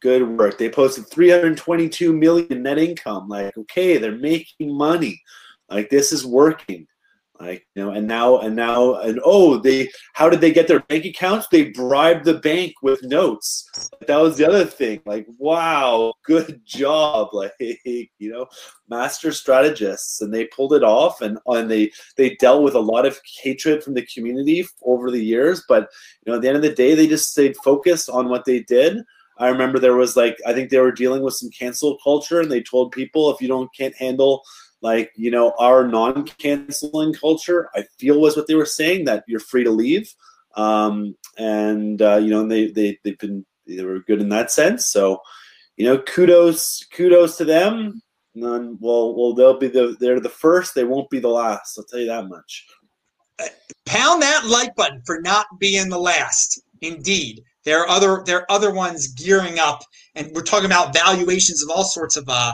Good 0.00 0.26
work. 0.36 0.58
They 0.58 0.68
posted 0.68 1.08
322 1.10 2.12
million 2.12 2.64
net 2.64 2.76
income. 2.76 3.28
Like, 3.28 3.56
okay, 3.56 3.98
they're 3.98 4.10
making 4.10 4.76
money. 4.76 5.22
Like 5.70 5.90
this 5.90 6.12
is 6.12 6.26
working. 6.26 6.88
Like, 7.42 7.66
you 7.74 7.82
know, 7.84 7.90
and 7.90 8.06
now 8.06 8.38
and 8.38 8.54
now 8.54 8.94
and 9.00 9.18
oh, 9.24 9.56
they 9.58 9.90
how 10.12 10.30
did 10.30 10.40
they 10.40 10.52
get 10.52 10.68
their 10.68 10.78
bank 10.78 11.04
accounts? 11.04 11.48
They 11.48 11.70
bribed 11.70 12.24
the 12.24 12.34
bank 12.34 12.74
with 12.82 13.02
notes. 13.02 13.68
That 14.06 14.20
was 14.20 14.36
the 14.36 14.46
other 14.46 14.64
thing. 14.64 15.02
Like, 15.06 15.26
wow, 15.38 16.12
good 16.24 16.60
job. 16.64 17.30
Like, 17.42 17.54
you 17.58 18.30
know, 18.30 18.46
master 18.88 19.32
strategists, 19.32 20.20
and 20.20 20.32
they 20.32 20.44
pulled 20.46 20.72
it 20.72 20.84
off, 20.84 21.20
and 21.20 21.38
and 21.46 21.68
they 21.68 21.90
they 22.16 22.36
dealt 22.36 22.62
with 22.62 22.74
a 22.74 22.80
lot 22.80 23.06
of 23.06 23.18
hatred 23.42 23.82
from 23.82 23.94
the 23.94 24.06
community 24.06 24.64
over 24.84 25.10
the 25.10 25.24
years. 25.24 25.64
But 25.68 25.88
you 26.24 26.30
know, 26.30 26.36
at 26.36 26.42
the 26.42 26.48
end 26.48 26.58
of 26.58 26.62
the 26.62 26.74
day, 26.74 26.94
they 26.94 27.08
just 27.08 27.32
stayed 27.32 27.56
focused 27.56 28.08
on 28.08 28.28
what 28.28 28.44
they 28.44 28.60
did. 28.60 29.02
I 29.38 29.48
remember 29.48 29.80
there 29.80 29.96
was 29.96 30.16
like 30.16 30.36
I 30.46 30.52
think 30.52 30.70
they 30.70 30.78
were 30.78 30.92
dealing 30.92 31.22
with 31.22 31.34
some 31.34 31.50
cancel 31.50 31.98
culture, 32.04 32.40
and 32.40 32.52
they 32.52 32.62
told 32.62 32.92
people 32.92 33.32
if 33.32 33.40
you 33.40 33.48
don't 33.48 33.74
can't 33.76 33.96
handle 33.96 34.44
like 34.82 35.12
you 35.16 35.30
know 35.30 35.54
our 35.58 35.86
non-canceling 35.86 37.14
culture 37.14 37.70
i 37.74 37.82
feel 37.98 38.20
was 38.20 38.36
what 38.36 38.46
they 38.48 38.54
were 38.54 38.66
saying 38.66 39.04
that 39.04 39.24
you're 39.26 39.40
free 39.40 39.64
to 39.64 39.70
leave. 39.70 40.12
Um, 40.54 41.16
and 41.38 42.00
uh, 42.02 42.16
you 42.16 42.30
know 42.30 42.46
they, 42.46 42.70
they 42.70 42.98
they've 43.04 43.18
been 43.18 43.44
they 43.66 43.84
were 43.84 44.00
good 44.00 44.20
in 44.20 44.28
that 44.30 44.50
sense. 44.50 44.86
So 44.86 45.20
you 45.76 45.86
know 45.86 45.98
kudos 45.98 46.84
kudos 46.94 47.36
to 47.38 47.44
them. 47.44 48.02
And 48.34 48.78
well 48.80 49.14
well 49.14 49.34
they'll 49.34 49.58
be 49.58 49.68
the 49.68 49.96
they're 50.00 50.20
the 50.20 50.28
first 50.28 50.74
they 50.74 50.84
won't 50.84 51.10
be 51.10 51.20
the 51.20 51.28
last. 51.28 51.78
I'll 51.78 51.84
tell 51.84 52.00
you 52.00 52.06
that 52.06 52.28
much. 52.28 52.66
Pound 53.86 54.22
that 54.22 54.46
like 54.46 54.74
button 54.76 55.02
for 55.04 55.20
not 55.20 55.46
being 55.58 55.88
the 55.88 55.98
last. 55.98 56.62
Indeed. 56.80 57.42
There 57.64 57.80
are 57.80 57.88
other 57.88 58.22
there 58.26 58.38
are 58.38 58.50
other 58.50 58.72
ones 58.72 59.08
gearing 59.08 59.58
up 59.58 59.82
and 60.14 60.30
we're 60.34 60.42
talking 60.42 60.66
about 60.66 60.94
valuations 60.94 61.62
of 61.62 61.70
all 61.70 61.84
sorts 61.84 62.16
of 62.16 62.28
uh 62.28 62.52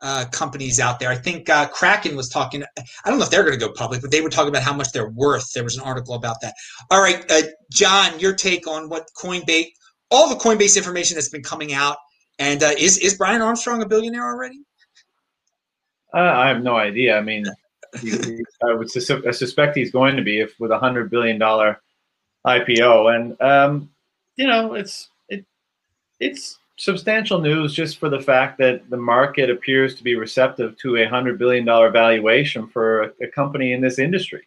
uh, 0.00 0.26
companies 0.30 0.78
out 0.78 1.00
there. 1.00 1.10
I 1.10 1.16
think 1.16 1.48
uh, 1.50 1.68
Kraken 1.68 2.16
was 2.16 2.28
talking. 2.28 2.62
I 2.62 3.10
don't 3.10 3.18
know 3.18 3.24
if 3.24 3.30
they're 3.30 3.42
going 3.42 3.58
to 3.58 3.64
go 3.64 3.72
public, 3.72 4.00
but 4.00 4.10
they 4.10 4.20
were 4.20 4.30
talking 4.30 4.50
about 4.50 4.62
how 4.62 4.72
much 4.72 4.92
they're 4.92 5.10
worth. 5.10 5.52
There 5.52 5.64
was 5.64 5.76
an 5.76 5.82
article 5.82 6.14
about 6.14 6.40
that. 6.42 6.54
All 6.90 7.02
right, 7.02 7.24
uh, 7.30 7.42
John, 7.72 8.18
your 8.20 8.34
take 8.34 8.66
on 8.66 8.88
what 8.88 9.08
Coinbase, 9.16 9.68
all 10.10 10.28
the 10.28 10.36
Coinbase 10.36 10.76
information 10.76 11.16
that's 11.16 11.28
been 11.28 11.42
coming 11.42 11.72
out, 11.72 11.96
and 12.38 12.62
uh, 12.62 12.72
is 12.78 12.98
is 12.98 13.14
Brian 13.14 13.42
Armstrong 13.42 13.82
a 13.82 13.86
billionaire 13.86 14.24
already? 14.24 14.60
Uh, 16.14 16.18
I 16.18 16.48
have 16.48 16.62
no 16.62 16.76
idea. 16.76 17.18
I 17.18 17.20
mean, 17.20 17.44
he, 18.00 18.10
he, 18.10 18.44
I 18.68 18.74
would 18.74 18.90
sus- 18.90 19.10
I 19.10 19.30
suspect 19.32 19.76
he's 19.76 19.90
going 19.90 20.16
to 20.16 20.22
be 20.22 20.40
if 20.40 20.54
with 20.60 20.70
a 20.70 20.78
hundred 20.78 21.10
billion 21.10 21.38
dollar 21.38 21.80
IPO, 22.46 23.14
and 23.14 23.40
um, 23.42 23.90
you 24.36 24.46
know, 24.46 24.74
it's 24.74 25.08
it 25.28 25.44
it's 26.20 26.58
substantial 26.78 27.40
news 27.40 27.74
just 27.74 27.98
for 27.98 28.08
the 28.08 28.20
fact 28.20 28.56
that 28.58 28.88
the 28.88 28.96
market 28.96 29.50
appears 29.50 29.96
to 29.96 30.04
be 30.04 30.14
receptive 30.14 30.76
to 30.78 30.96
a 30.96 31.08
hundred 31.08 31.38
billion 31.38 31.64
dollar 31.64 31.90
valuation 31.90 32.68
for 32.68 33.02
a, 33.02 33.12
a, 33.22 33.26
company 33.26 33.72
in 33.72 33.80
this 33.80 33.98
industry. 33.98 34.46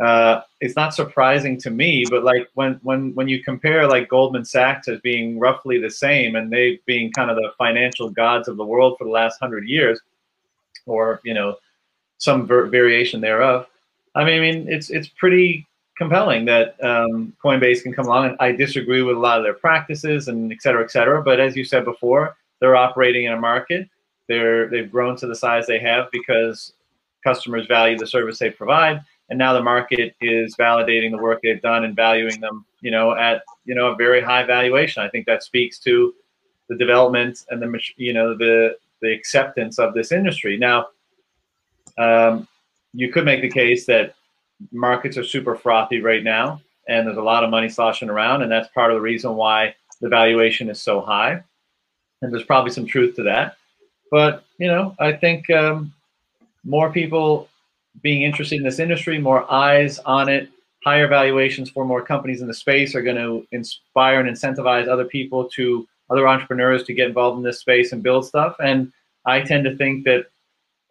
Uh, 0.00 0.40
it's 0.60 0.74
not 0.74 0.92
surprising 0.92 1.56
to 1.60 1.70
me, 1.70 2.04
but 2.10 2.24
like 2.24 2.48
when 2.54 2.80
when 2.82 3.14
when 3.14 3.28
you 3.28 3.42
compare 3.42 3.88
like 3.88 4.08
Goldman 4.08 4.44
Sachs 4.44 4.88
as 4.88 5.00
being 5.00 5.38
roughly 5.38 5.78
the 5.78 5.90
same 5.90 6.34
and 6.34 6.52
they 6.52 6.80
being 6.86 7.12
kind 7.12 7.30
of 7.30 7.36
the 7.36 7.52
financial 7.56 8.10
gods 8.10 8.48
of 8.48 8.56
the 8.56 8.64
world 8.64 8.96
for 8.98 9.04
the 9.04 9.10
last 9.10 9.38
hundred 9.40 9.68
years, 9.68 10.00
or 10.86 11.20
you 11.24 11.32
know 11.32 11.56
some 12.18 12.48
ver- 12.48 12.66
variation 12.66 13.20
thereof. 13.20 13.68
I 14.16 14.24
mean, 14.24 14.38
I 14.38 14.40
mean, 14.40 14.68
it's 14.68 14.90
it's 14.90 15.08
pretty 15.08 15.68
compelling 15.96 16.44
that 16.46 16.82
um, 16.84 17.32
Coinbase 17.42 17.82
can 17.82 17.92
come 17.92 18.06
along. 18.06 18.26
And 18.26 18.36
I 18.40 18.52
disagree 18.52 19.02
with 19.02 19.16
a 19.16 19.20
lot 19.20 19.38
of 19.38 19.44
their 19.44 19.54
practices 19.54 20.28
and 20.28 20.52
et 20.52 20.60
cetera, 20.60 20.82
et 20.82 20.90
cetera. 20.90 21.22
But 21.22 21.40
as 21.40 21.56
you 21.56 21.64
said 21.64 21.84
before, 21.84 22.36
they're 22.60 22.76
operating 22.76 23.24
in 23.24 23.32
a 23.32 23.40
market. 23.40 23.88
They're 24.28 24.68
they've 24.68 24.90
grown 24.90 25.16
to 25.16 25.26
the 25.26 25.34
size 25.36 25.66
they 25.66 25.78
have 25.80 26.10
because 26.10 26.72
customers 27.22 27.66
value 27.66 27.98
the 27.98 28.06
service 28.06 28.38
they 28.38 28.50
provide, 28.50 29.02
and 29.28 29.38
now 29.38 29.52
the 29.52 29.62
market 29.62 30.14
is 30.20 30.56
validating 30.56 31.10
the 31.10 31.18
work 31.18 31.40
they've 31.42 31.60
done 31.60 31.84
and 31.84 31.94
valuing 31.94 32.40
them, 32.40 32.64
you 32.80 32.90
know, 32.90 33.14
at 33.14 33.42
you 33.64 33.74
know 33.74 33.88
a 33.88 33.96
very 33.96 34.22
high 34.22 34.42
valuation. 34.42 35.02
I 35.02 35.10
think 35.10 35.26
that 35.26 35.42
speaks 35.42 35.78
to 35.80 36.14
the 36.68 36.76
development 36.76 37.44
and 37.50 37.60
the 37.60 37.80
you 37.96 38.14
know 38.14 38.34
the 38.34 38.76
the 39.02 39.12
acceptance 39.12 39.78
of 39.78 39.92
this 39.92 40.10
industry. 40.10 40.56
Now, 40.56 40.86
um, 41.98 42.48
you 42.94 43.12
could 43.12 43.26
make 43.26 43.42
the 43.42 43.50
case 43.50 43.84
that 43.86 44.14
markets 44.72 45.16
are 45.16 45.24
super 45.24 45.56
frothy 45.56 46.00
right 46.00 46.22
now, 46.22 46.60
and 46.88 47.06
there's 47.06 47.16
a 47.16 47.22
lot 47.22 47.44
of 47.44 47.50
money 47.50 47.68
sloshing 47.68 48.10
around, 48.10 48.42
and 48.42 48.50
that's 48.50 48.68
part 48.68 48.90
of 48.90 48.96
the 48.96 49.00
reason 49.00 49.34
why 49.34 49.74
the 50.00 50.08
valuation 50.08 50.68
is 50.68 50.80
so 50.80 51.00
high. 51.00 51.42
And 52.22 52.32
there's 52.32 52.44
probably 52.44 52.70
some 52.70 52.86
truth 52.86 53.16
to 53.16 53.22
that. 53.24 53.56
But 54.10 54.44
you 54.58 54.68
know, 54.68 54.94
I 54.98 55.12
think 55.12 55.50
um, 55.50 55.92
more 56.64 56.92
people 56.92 57.48
being 58.02 58.22
interested 58.22 58.56
in 58.56 58.64
this 58.64 58.78
industry, 58.78 59.18
more 59.18 59.50
eyes 59.52 59.98
on 60.00 60.28
it, 60.28 60.48
higher 60.84 61.08
valuations 61.08 61.70
for 61.70 61.84
more 61.84 62.04
companies 62.04 62.40
in 62.40 62.48
the 62.48 62.54
space 62.54 62.94
are 62.94 63.02
going 63.02 63.16
to 63.16 63.46
inspire 63.52 64.20
and 64.20 64.28
incentivize 64.28 64.86
other 64.86 65.04
people 65.04 65.48
to 65.50 65.86
other 66.10 66.28
entrepreneurs 66.28 66.84
to 66.84 66.94
get 66.94 67.08
involved 67.08 67.38
in 67.38 67.42
this 67.42 67.60
space 67.60 67.92
and 67.92 68.02
build 68.02 68.26
stuff. 68.26 68.56
And 68.58 68.92
I 69.26 69.40
tend 69.40 69.64
to 69.64 69.76
think 69.76 70.04
that 70.04 70.26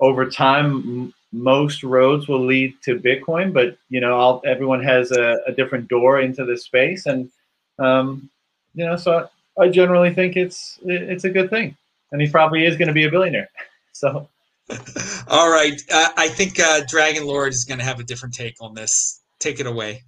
over 0.04 0.30
time, 0.30 1.14
most 1.32 1.82
roads 1.82 2.28
will 2.28 2.46
lead 2.46 2.76
to 2.84 3.00
Bitcoin, 3.00 3.54
but 3.54 3.78
you 3.90 4.02
know, 4.02 4.16
all, 4.16 4.42
everyone 4.46 4.84
has 4.84 5.12
a, 5.12 5.38
a, 5.48 5.54
different 5.54 5.88
door 5.88 6.20
into 6.20 6.46
this 6.46 6.66
space, 6.66 7.06
and 7.06 7.32
um, 7.80 8.30
you 8.76 8.86
know, 8.86 8.98
so 8.98 9.30
I 9.58 9.70
generally 9.70 10.14
think 10.14 10.36
it's 10.36 10.78
it's 10.84 11.24
a 11.24 11.30
good 11.30 11.50
thing, 11.50 11.78
and 12.12 12.22
he 12.22 12.30
probably 12.30 12.66
is 12.66 12.76
going 12.76 12.90
to 12.90 12.94
be 12.94 13.06
a 13.06 13.10
billionaire. 13.10 13.50
So, 13.96 14.28
all 15.28 15.52
right, 15.52 15.80
uh, 15.92 16.10
I 16.18 16.28
think 16.28 16.60
uh, 16.60 16.82
Dragon 16.88 17.28
Lord 17.28 17.54
is 17.54 17.64
going 17.64 17.78
to 17.78 17.86
have 17.86 18.00
a 18.00 18.04
different 18.04 18.34
take 18.34 18.56
on 18.60 18.74
this. 18.74 19.22
Take 19.38 19.60
it 19.60 19.68
away. 19.68 20.02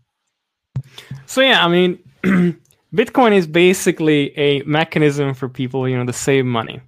So 1.28 1.42
yeah, 1.42 1.64
I 1.64 1.68
mean, 1.68 2.00
Bitcoin 2.96 3.34
is 3.34 3.46
basically 3.46 4.36
a 4.40 4.64
mechanism 4.64 5.36
for 5.36 5.48
people, 5.48 5.88
you 5.88 5.96
know, 5.96 6.06
to 6.08 6.12
save 6.12 6.46
money 6.46 6.82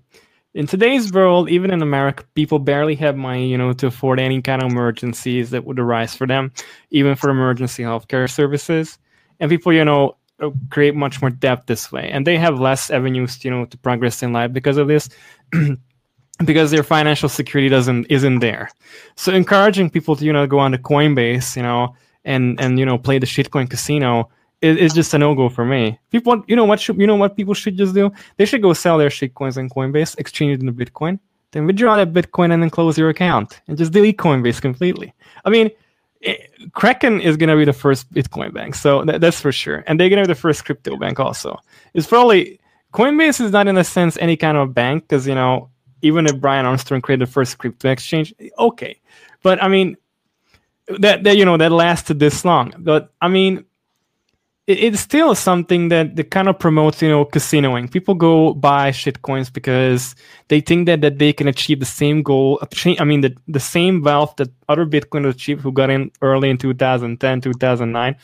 in 0.57 0.65
today's 0.65 1.13
world, 1.13 1.51
even 1.51 1.69
in 1.69 1.83
America, 1.83 2.23
people 2.33 2.57
barely 2.57 2.95
have 2.95 3.15
money, 3.15 3.47
you 3.47 3.59
know, 3.59 3.73
to 3.73 3.85
afford 3.85 4.19
any 4.19 4.41
kind 4.41 4.59
of 4.63 4.71
emergencies 4.71 5.51
that 5.51 5.65
would 5.65 5.77
arise 5.77 6.15
for 6.15 6.25
them, 6.25 6.51
even 6.89 7.15
for 7.15 7.29
emergency 7.29 7.83
healthcare 7.83 8.27
services. 8.27 8.97
And 9.39 9.51
people, 9.51 9.71
you 9.71 9.85
know, 9.85 10.17
uh, 10.41 10.49
create 10.71 10.95
much 10.95 11.21
more 11.21 11.29
debt 11.29 11.67
this 11.67 11.91
way, 11.91 12.09
and 12.09 12.25
they 12.25 12.39
have 12.39 12.59
less 12.59 12.89
avenues, 12.89 13.45
you 13.45 13.51
know, 13.51 13.65
to 13.65 13.77
progress 13.77 14.23
in 14.23 14.33
life 14.33 14.51
because 14.51 14.77
of 14.77 14.87
this. 14.87 15.09
because 16.45 16.71
their 16.71 16.83
financial 16.83 17.29
security 17.29 17.69
doesn't 17.69 18.05
isn't 18.09 18.39
there. 18.39 18.71
So 19.15 19.31
encouraging 19.31 19.91
people 19.91 20.15
to 20.15 20.25
you 20.25 20.33
know 20.33 20.47
go 20.47 20.57
on 20.57 20.71
to 20.71 20.79
Coinbase, 20.79 21.55
you 21.55 21.61
know, 21.61 21.95
and 22.25 22.59
and 22.59 22.79
you 22.79 22.85
know 22.85 22.97
play 22.97 23.19
the 23.19 23.27
shitcoin 23.27 23.69
casino 23.69 24.29
it, 24.61 24.77
it's 24.77 24.93
just 24.93 25.13
a 25.13 25.17
no 25.17 25.35
go 25.35 25.49
for 25.49 25.65
me. 25.65 25.99
People, 26.11 26.43
you 26.47 26.55
know 26.55 26.65
what? 26.65 26.79
Should, 26.79 26.99
you 26.99 27.07
know 27.07 27.15
what 27.15 27.35
people 27.35 27.53
should 27.53 27.77
just 27.77 27.93
do? 27.93 28.11
They 28.37 28.45
should 28.45 28.61
go 28.61 28.73
sell 28.73 28.97
their 28.97 29.09
shitcoins 29.09 29.57
on 29.57 29.69
Coinbase, 29.69 30.17
exchange 30.19 30.53
it 30.53 30.61
into 30.61 30.73
Bitcoin, 30.73 31.19
then 31.51 31.65
withdraw 31.65 31.95
that 31.97 32.13
Bitcoin 32.13 32.51
and 32.51 32.61
then 32.61 32.69
close 32.69 32.97
your 32.97 33.09
account 33.09 33.61
and 33.67 33.77
just 33.77 33.91
delete 33.91 34.17
Coinbase 34.17 34.61
completely. 34.61 35.13
I 35.45 35.49
mean, 35.49 35.69
it, 36.21 36.49
eh, 36.59 36.65
Kraken 36.73 37.21
is 37.21 37.37
to 37.37 37.55
be 37.55 37.65
the 37.65 37.73
first 37.73 38.11
Bitcoin 38.11 38.53
bank, 38.53 38.75
so 38.75 39.03
that, 39.05 39.21
that's 39.21 39.39
for 39.39 39.51
sure, 39.51 39.83
and 39.87 39.99
they're 39.99 40.09
to 40.09 40.15
be 40.15 40.27
the 40.27 40.35
first 40.35 40.65
crypto 40.65 40.97
bank 40.97 41.19
also. 41.19 41.57
It's 41.93 42.07
probably 42.07 42.59
Coinbase 42.93 43.41
is 43.41 43.51
not 43.51 43.67
in 43.67 43.77
a 43.77 43.83
sense 43.83 44.17
any 44.17 44.35
kind 44.35 44.57
of 44.57 44.73
bank 44.73 45.03
because 45.03 45.27
you 45.27 45.35
know 45.35 45.69
even 46.01 46.25
if 46.25 46.39
Brian 46.39 46.65
Armstrong 46.65 47.01
created 47.01 47.27
the 47.27 47.31
first 47.31 47.57
crypto 47.57 47.89
exchange, 47.89 48.33
okay, 48.57 48.99
but 49.43 49.61
I 49.61 49.67
mean 49.67 49.97
that 50.99 51.23
that 51.23 51.37
you 51.37 51.45
know 51.45 51.57
that 51.57 51.71
lasted 51.71 52.19
this 52.19 52.43
long, 52.43 52.73
but 52.79 53.13
I 53.21 53.27
mean 53.27 53.65
it's 54.67 54.99
still 54.99 55.33
something 55.33 55.87
that, 55.87 56.17
that 56.17 56.29
kind 56.29 56.49
of 56.49 56.59
promotes, 56.59 57.01
you 57.01 57.07
know, 57.07 57.23
casinoing. 57.23 57.89
People 57.89 58.13
go 58.13 58.53
buy 58.53 58.91
shitcoins 58.91 59.51
because 59.51 60.13
they 60.49 60.59
think 60.59 60.87
that, 60.87 60.99
that 60.99 61.19
they 61.19 61.31
can 61.31 61.47
achieve 61.47 61.79
the 61.79 61.85
same 61.85 62.21
goal. 62.21 62.59
I 62.99 63.05
mean, 63.05 63.21
the, 63.21 63.35
the 63.47 63.61
same 63.61 64.03
wealth 64.03 64.35
that 64.35 64.49
other 64.67 64.85
Bitcoiners 64.85 65.29
achieved 65.29 65.61
who 65.61 65.71
got 65.71 65.89
in 65.89 66.11
early 66.21 66.49
in 66.49 66.57
2010, 66.57 67.41
2009. 67.41 68.15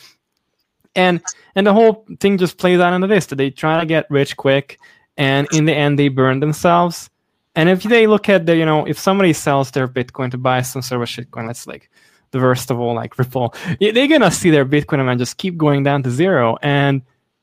And 0.96 1.24
and 1.56 1.66
the 1.66 1.74
whole 1.74 2.06
thing 2.20 2.38
just 2.38 2.58
plays 2.58 2.80
out 2.80 2.94
into 2.94 3.08
this 3.08 3.26
that 3.28 3.38
they 3.38 3.50
try 3.50 3.80
to 3.80 3.86
get 3.86 4.06
rich 4.12 4.38
quick, 4.38 4.78
and 5.18 5.48
in 5.52 5.66
the 5.66 5.74
end 5.74 5.98
they 5.98 6.08
burn 6.08 6.40
themselves. 6.40 7.10
And 7.56 7.68
if 7.68 7.82
they 7.82 8.06
look 8.06 8.30
at 8.30 8.46
the, 8.46 8.56
you 8.56 8.66
know, 8.66 8.86
if 8.86 9.00
somebody 9.00 9.34
sells 9.34 9.72
their 9.72 9.88
Bitcoin 9.88 10.30
to 10.32 10.38
buy 10.38 10.62
some 10.62 10.84
sort 10.84 11.02
of 11.02 11.08
shitcoin, 11.08 11.48
let's 11.48 11.66
like 11.66 11.90
the 12.34 12.40
worst 12.40 12.70
of 12.70 12.80
all, 12.80 12.94
like 12.94 13.18
Ripple, 13.18 13.56
they're 13.80 14.08
gonna 14.08 14.32
see 14.32 14.50
their 14.50 14.66
Bitcoin 14.66 15.00
amount 15.00 15.20
just 15.20 15.38
keep 15.38 15.56
going 15.56 15.84
down 15.84 16.04
to 16.04 16.12
zero, 16.12 16.58
and 16.62 17.02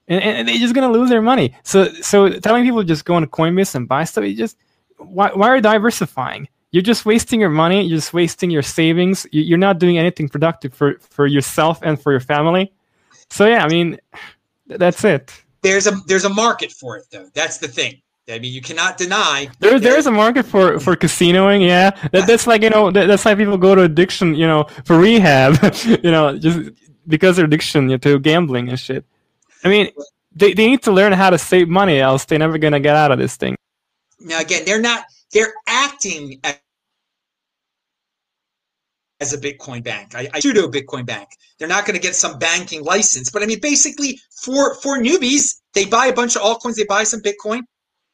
and, 0.09 0.23
and 0.23 0.49
they're 0.49 0.59
just 0.59 0.75
gonna 0.75 0.93
lose 0.93 1.09
their 1.09 1.23
money. 1.23 1.57
So 1.63 1.87
so 1.95 2.29
telling 2.29 2.65
people 2.65 2.83
just 2.83 3.05
go 3.05 3.15
on 3.15 3.25
Coinbase 3.27 3.75
and 3.75 3.89
buy 3.89 4.05
stuff, 4.05 4.25
you 4.25 4.37
just 4.37 4.59
why 4.99 5.31
why 5.33 5.49
are 5.49 5.57
you 5.57 5.63
diversifying? 5.63 6.49
You're 6.73 6.83
just 6.83 7.07
wasting 7.07 7.41
your 7.41 7.51
money. 7.51 7.83
You're 7.83 7.99
just 7.99 8.13
wasting 8.13 8.51
your 8.51 8.63
savings. 8.63 9.27
You're 9.33 9.59
not 9.59 9.79
doing 9.79 9.97
anything 9.97 10.29
productive 10.29 10.75
for 10.75 10.99
for 10.99 11.27
yourself 11.27 11.81
and 11.83 12.01
for 12.01 12.13
your 12.13 12.21
family. 12.21 12.73
So 13.31 13.47
yeah, 13.47 13.65
I 13.65 13.69
mean, 13.69 13.99
that's 14.67 15.05
it. 15.05 15.33
There's 15.63 15.87
a 15.87 15.93
there's 16.07 16.25
a 16.25 16.31
market 16.31 16.73
for 16.73 16.97
it 16.97 17.07
though. 17.11 17.29
That's 17.35 17.59
the 17.59 17.69
thing. 17.69 18.03
I 18.31 18.39
mean, 18.39 18.53
you 18.53 18.61
cannot 18.61 18.97
deny 18.97 19.49
there. 19.61 19.79
There 19.79 19.99
is 19.99 20.07
a 20.07 20.11
market 20.11 20.45
for 20.47 20.79
for 20.81 20.97
casinoing. 20.97 21.67
Yeah, 21.67 21.91
that, 22.13 22.27
that's 22.27 22.47
like 22.47 22.63
you 22.63 22.71
know 22.71 22.91
that, 22.91 23.07
that's 23.07 23.25
why 23.25 23.35
people 23.35 23.59
go 23.59 23.75
to 23.75 23.83
addiction. 23.83 24.35
You 24.35 24.47
know, 24.47 24.65
for 24.85 24.99
rehab. 24.99 25.59
you 25.85 26.11
know, 26.11 26.39
just 26.39 26.71
because 27.07 27.39
of 27.39 27.45
addiction 27.45 27.85
you 27.85 27.91
know, 27.91 27.99
to 27.99 28.19
gambling 28.19 28.69
and 28.69 28.79
shit. 28.79 29.05
I 29.65 29.69
mean, 29.69 29.91
they 30.35 30.53
they 30.53 30.67
need 30.67 30.83
to 30.83 30.93
learn 30.93 31.13
how 31.13 31.31
to 31.31 31.39
save 31.39 31.69
money, 31.69 32.01
else 32.01 32.25
they're 32.25 32.39
never 32.39 32.59
gonna 32.59 32.81
get 32.81 32.97
out 32.97 33.13
of 33.13 33.19
this 33.19 33.37
thing. 33.37 33.57
Now 34.21 34.41
again, 34.41 34.65
they're 34.65 34.81
not. 34.81 35.05
They're 35.33 35.53
acting 35.69 36.41
as 39.21 39.35
a 39.35 39.39
Bitcoin 39.39 39.85
bank, 39.85 40.15
I, 40.15 40.29
I 40.33 40.41
pseudo 40.41 40.67
Bitcoin 40.69 41.05
bank. 41.05 41.29
They're 41.59 41.69
not 41.69 41.85
going 41.85 41.95
to 41.95 42.01
get 42.01 42.17
some 42.17 42.39
banking 42.39 42.83
license, 42.83 43.31
but 43.31 43.43
I 43.43 43.47
mean, 43.47 43.61
basically, 43.61 44.19
for 44.43 44.75
for 44.77 44.99
newbies, 44.99 45.61
they 45.75 45.85
buy 45.85 46.07
a 46.07 46.13
bunch 46.13 46.37
of 46.37 46.43
altcoins, 46.43 46.77
they 46.77 46.85
buy 46.85 47.05
some 47.05 47.21
Bitcoin, 47.21 47.61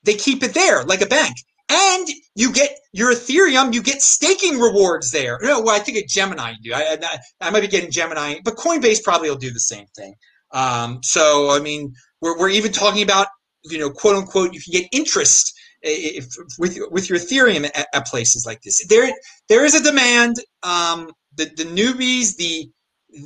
they 0.07 0.15
keep 0.15 0.43
it 0.43 0.55
there 0.55 0.85
like 0.85 1.03
a 1.03 1.07
bank. 1.07 1.37
And 1.69 2.07
you 2.37 2.53
get 2.53 2.79
your 2.93 3.13
Ethereum, 3.13 3.75
you 3.75 3.83
get 3.83 4.01
staking 4.01 4.61
rewards 4.61 5.11
there. 5.11 5.39
No, 5.43 5.61
well, 5.61 5.75
I 5.75 5.81
think 5.81 5.99
at 5.99 6.09
Gemini 6.09 6.53
you 6.61 6.71
do. 6.71 6.75
I, 6.75 6.97
I, 7.03 7.19
I 7.41 7.51
might 7.51 7.61
be 7.61 7.67
getting 7.67 7.91
Gemini, 7.91 8.37
but 8.45 8.55
Coinbase 8.55 9.03
probably 9.03 9.29
will 9.29 9.37
do 9.37 9.51
the 9.51 9.61
same 9.61 9.87
thing. 9.97 10.15
Um, 10.53 11.01
so, 11.03 11.51
I 11.51 11.59
mean, 11.59 11.93
we're, 12.21 12.39
we're 12.39 12.51
even 12.51 12.71
talking 12.71 13.03
about, 13.03 13.27
you 13.65 13.79
know, 13.79 13.91
quote 13.91 14.15
unquote, 14.15 14.55
you 14.55 14.61
can 14.61 14.81
get 14.81 14.89
interest 14.93 15.53
if, 15.83 16.27
with 16.59 16.79
with 16.91 17.09
your 17.09 17.19
Ethereum 17.19 17.65
at, 17.65 17.87
at, 17.93 18.07
places 18.07 18.45
like 18.47 18.61
this. 18.63 18.85
There 18.89 19.13
there 19.49 19.65
is 19.65 19.75
a 19.75 19.83
demand. 19.83 20.37
Um, 20.63 21.11
the 21.37 21.47
the 21.57 21.65
newbies, 21.65 22.37
the 22.37 22.71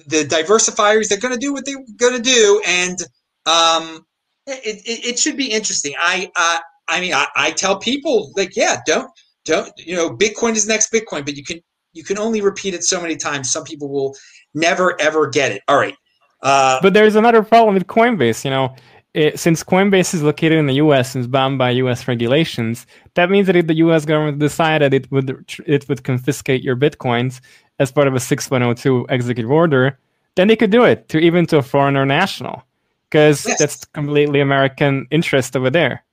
the 0.06 0.24
diversifiers, 0.24 1.08
they're 1.08 1.18
going 1.18 1.34
to 1.34 1.40
do 1.40 1.52
what 1.52 1.64
they're 1.64 1.84
going 1.96 2.16
to 2.16 2.22
do, 2.22 2.62
and 2.66 2.98
um, 3.46 4.04
it, 4.46 4.82
it, 4.84 5.06
it, 5.06 5.18
should 5.18 5.36
be 5.36 5.46
interesting. 5.46 5.94
I 5.98 6.30
uh, 6.36 6.58
I 6.90 7.00
mean, 7.00 7.14
I, 7.14 7.26
I 7.36 7.50
tell 7.52 7.78
people 7.78 8.32
like, 8.36 8.56
yeah, 8.56 8.78
don't 8.86 9.10
don't 9.44 9.72
you 9.78 9.96
know, 9.96 10.10
Bitcoin 10.10 10.54
is 10.54 10.66
next 10.66 10.92
Bitcoin, 10.92 11.24
but 11.24 11.36
you 11.36 11.44
can 11.44 11.60
you 11.92 12.04
can 12.04 12.18
only 12.18 12.40
repeat 12.40 12.74
it 12.74 12.84
so 12.84 13.00
many 13.00 13.16
times. 13.16 13.50
Some 13.50 13.64
people 13.64 13.88
will 13.88 14.14
never 14.54 15.00
ever 15.00 15.28
get 15.28 15.52
it. 15.52 15.62
All 15.68 15.78
right. 15.78 15.94
Uh, 16.42 16.78
but 16.82 16.94
there's 16.94 17.16
another 17.16 17.42
problem 17.42 17.74
with 17.74 17.86
Coinbase. 17.86 18.44
You 18.44 18.50
know, 18.50 18.74
it, 19.14 19.38
since 19.38 19.62
Coinbase 19.62 20.14
is 20.14 20.22
located 20.22 20.58
in 20.58 20.66
the 20.66 20.74
U.S. 20.74 21.14
and 21.14 21.22
is 21.22 21.28
bound 21.28 21.58
by 21.58 21.70
U.S. 21.70 22.08
regulations, 22.08 22.86
that 23.14 23.30
means 23.30 23.46
that 23.46 23.56
if 23.56 23.66
the 23.66 23.74
U.S. 23.76 24.04
government 24.04 24.38
decided 24.38 24.94
it 24.94 25.10
would 25.10 25.54
it 25.66 25.88
would 25.88 26.04
confiscate 26.04 26.62
your 26.62 26.76
bitcoins 26.76 27.40
as 27.78 27.90
part 27.90 28.08
of 28.08 28.14
a 28.14 28.20
6102 28.20 29.06
executive 29.08 29.50
order, 29.50 29.98
then 30.34 30.48
they 30.48 30.56
could 30.56 30.70
do 30.70 30.84
it 30.84 31.08
to 31.08 31.18
even 31.18 31.46
to 31.46 31.58
a 31.58 31.62
foreigner 31.62 32.04
national. 32.06 32.62
because 33.10 33.44
yes. 33.46 33.58
that's 33.58 33.84
completely 33.86 34.40
American 34.40 35.06
interest 35.10 35.56
over 35.56 35.70
there. 35.70 36.04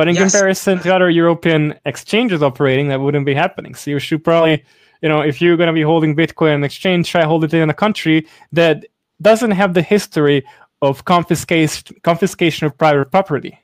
But 0.00 0.08
in 0.08 0.14
yes. 0.14 0.32
comparison 0.32 0.78
to 0.78 0.94
other 0.94 1.10
European 1.10 1.74
exchanges 1.84 2.42
operating, 2.42 2.88
that 2.88 3.02
wouldn't 3.02 3.26
be 3.26 3.34
happening. 3.34 3.74
So 3.74 3.90
you 3.90 3.98
should 3.98 4.24
probably, 4.24 4.64
you 5.02 5.10
know, 5.10 5.20
if 5.20 5.42
you're 5.42 5.58
going 5.58 5.66
to 5.66 5.74
be 5.74 5.82
holding 5.82 6.16
Bitcoin 6.16 6.54
in 6.54 6.64
exchange, 6.64 7.10
try 7.10 7.22
hold 7.22 7.44
it 7.44 7.52
in 7.52 7.68
a 7.68 7.74
country 7.74 8.26
that 8.50 8.86
doesn't 9.20 9.50
have 9.50 9.74
the 9.74 9.82
history 9.82 10.42
of 10.80 11.04
confiscation 11.04 11.98
confiscation 12.02 12.66
of 12.66 12.78
private 12.78 13.10
property. 13.10 13.58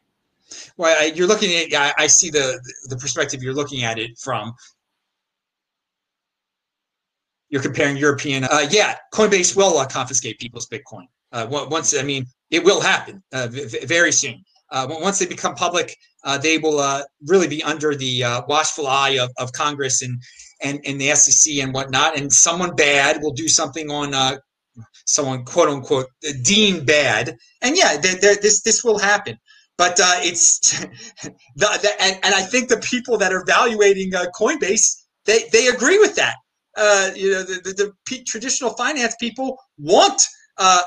Well, 0.76 0.94
I, 1.00 1.06
you're 1.06 1.26
looking 1.26 1.52
at. 1.56 1.72
I, 1.72 2.04
I 2.04 2.06
see 2.06 2.28
the 2.28 2.60
the 2.90 2.98
perspective 2.98 3.42
you're 3.42 3.54
looking 3.54 3.84
at 3.84 3.98
it 3.98 4.18
from. 4.18 4.52
You're 7.48 7.62
comparing 7.62 7.96
European. 7.96 8.44
Uh, 8.44 8.66
yeah, 8.68 8.96
Coinbase 9.14 9.56
will 9.56 9.78
uh, 9.78 9.86
confiscate 9.86 10.38
people's 10.38 10.68
Bitcoin. 10.68 11.06
Uh, 11.32 11.46
once, 11.48 11.96
I 11.96 12.02
mean, 12.02 12.26
it 12.50 12.62
will 12.62 12.82
happen 12.82 13.22
uh, 13.32 13.48
very 13.84 14.12
soon. 14.12 14.44
Uh, 14.70 14.86
once 14.88 15.18
they 15.18 15.26
become 15.26 15.54
public, 15.54 15.96
uh, 16.24 16.38
they 16.38 16.58
will 16.58 16.80
uh, 16.80 17.02
really 17.26 17.48
be 17.48 17.62
under 17.62 17.94
the 17.94 18.24
uh, 18.24 18.42
watchful 18.48 18.86
eye 18.86 19.18
of, 19.20 19.30
of 19.38 19.52
Congress 19.52 20.02
and, 20.02 20.20
and, 20.62 20.80
and 20.86 21.00
the 21.00 21.14
SEC 21.14 21.54
and 21.58 21.72
whatnot. 21.72 22.18
And 22.18 22.32
someone 22.32 22.74
bad 22.74 23.20
will 23.22 23.32
do 23.32 23.48
something 23.48 23.90
on 23.90 24.14
uh, 24.14 24.38
someone 25.06 25.44
quote 25.44 25.68
unquote 25.68 26.06
deemed 26.42 26.86
bad. 26.86 27.36
And 27.62 27.76
yeah, 27.76 27.96
they're, 27.96 28.16
they're, 28.16 28.36
this 28.36 28.62
this 28.62 28.82
will 28.82 28.98
happen. 28.98 29.38
But 29.78 30.00
uh, 30.00 30.16
it's 30.20 30.80
the, 31.22 31.30
the, 31.56 31.90
and, 32.00 32.18
and 32.24 32.34
I 32.34 32.42
think 32.42 32.68
the 32.68 32.78
people 32.78 33.18
that 33.18 33.32
are 33.32 33.42
evaluating 33.42 34.10
Coinbase 34.10 34.96
they 35.26 35.44
they 35.52 35.68
agree 35.68 35.98
with 35.98 36.16
that. 36.16 36.36
you 37.16 37.32
know, 37.32 37.42
the, 37.42 37.60
the, 37.64 37.92
the 38.08 38.24
traditional 38.24 38.70
finance 38.70 39.14
people 39.20 39.58
want 39.78 40.22
a, 40.58 40.80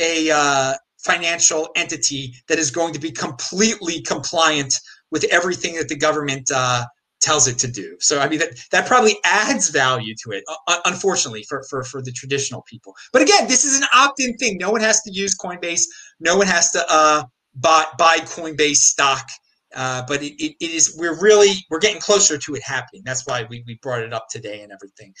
a 0.00 0.76
financial 1.04 1.68
entity 1.76 2.34
that 2.48 2.58
is 2.58 2.70
going 2.70 2.92
to 2.92 3.00
be 3.00 3.10
completely 3.10 4.00
compliant 4.02 4.74
with 5.10 5.24
everything 5.30 5.74
that 5.74 5.88
the 5.88 5.96
government 5.96 6.48
uh, 6.54 6.84
tells 7.20 7.46
it 7.46 7.58
to 7.58 7.68
do. 7.68 7.96
So 8.00 8.20
I 8.20 8.28
mean 8.28 8.38
that 8.38 8.50
that 8.72 8.86
probably 8.86 9.16
adds 9.24 9.68
value 9.70 10.14
to 10.24 10.32
it. 10.32 10.44
Uh, 10.66 10.78
unfortunately 10.84 11.44
for, 11.48 11.62
for 11.68 11.84
for 11.84 12.02
the 12.02 12.12
traditional 12.12 12.62
people. 12.62 12.94
But 13.12 13.22
again, 13.22 13.46
this 13.46 13.64
is 13.64 13.78
an 13.78 13.86
opt-in 13.94 14.36
thing. 14.36 14.56
No 14.58 14.70
one 14.70 14.80
has 14.80 15.02
to 15.02 15.12
use 15.12 15.36
Coinbase. 15.36 15.82
No 16.18 16.36
one 16.36 16.46
has 16.46 16.70
to 16.72 16.84
uh, 16.88 17.24
buy 17.54 17.84
buy 17.98 18.18
Coinbase 18.18 18.76
stock. 18.76 19.26
Uh, 19.72 20.02
but 20.08 20.20
it, 20.20 20.32
it, 20.42 20.56
it 20.60 20.70
is 20.70 20.96
we're 20.98 21.20
really 21.20 21.64
we're 21.70 21.78
getting 21.78 22.00
closer 22.00 22.36
to 22.36 22.54
it 22.54 22.62
happening. 22.62 23.02
That's 23.04 23.24
why 23.26 23.46
we, 23.48 23.62
we 23.66 23.78
brought 23.82 24.02
it 24.02 24.12
up 24.12 24.26
today 24.28 24.62
and 24.62 24.72
everything. 24.72 25.14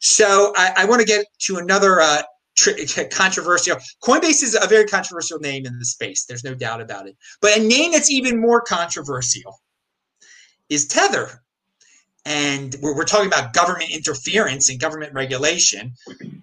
So 0.00 0.52
I, 0.56 0.72
I 0.76 0.84
want 0.84 1.00
to 1.00 1.06
get 1.06 1.26
to 1.46 1.56
another 1.56 2.00
uh, 2.66 3.04
controversial. 3.10 3.76
Coinbase 4.02 4.42
is 4.42 4.58
a 4.60 4.66
very 4.66 4.86
controversial 4.86 5.38
name 5.38 5.66
in 5.66 5.78
the 5.78 5.84
space. 5.84 6.24
There's 6.24 6.44
no 6.44 6.54
doubt 6.54 6.80
about 6.80 7.06
it. 7.06 7.16
But 7.40 7.56
a 7.56 7.62
name 7.62 7.92
that's 7.92 8.10
even 8.10 8.40
more 8.40 8.60
controversial 8.60 9.60
is 10.68 10.86
Tether. 10.86 11.42
And 12.24 12.76
we're, 12.82 12.96
we're 12.96 13.04
talking 13.04 13.26
about 13.26 13.52
government 13.52 13.90
interference 13.90 14.68
and 14.68 14.80
government 14.80 15.14
regulation. 15.14 15.92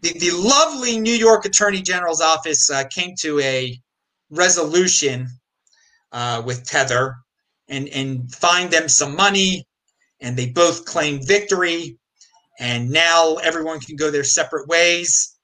The, 0.02 0.14
the 0.20 0.32
lovely 0.32 1.00
New 1.00 1.14
York 1.14 1.46
Attorney 1.46 1.82
General's 1.82 2.22
office 2.22 2.70
uh, 2.70 2.86
came 2.86 3.16
to 3.20 3.40
a 3.40 3.80
resolution 4.30 5.28
uh, 6.12 6.42
with 6.46 6.66
Tether 6.66 7.16
and, 7.68 7.88
and 7.90 8.34
fined 8.34 8.72
them 8.72 8.90
some 8.90 9.16
money. 9.16 9.68
And 10.22 10.36
they 10.36 10.50
both 10.50 10.86
claimed 10.86 11.28
victory. 11.28 11.98
And 12.60 12.90
now 12.90 13.36
everyone 13.36 13.80
can 13.80 13.96
go 13.96 14.10
their 14.10 14.24
separate 14.24 14.68
ways 14.68 15.35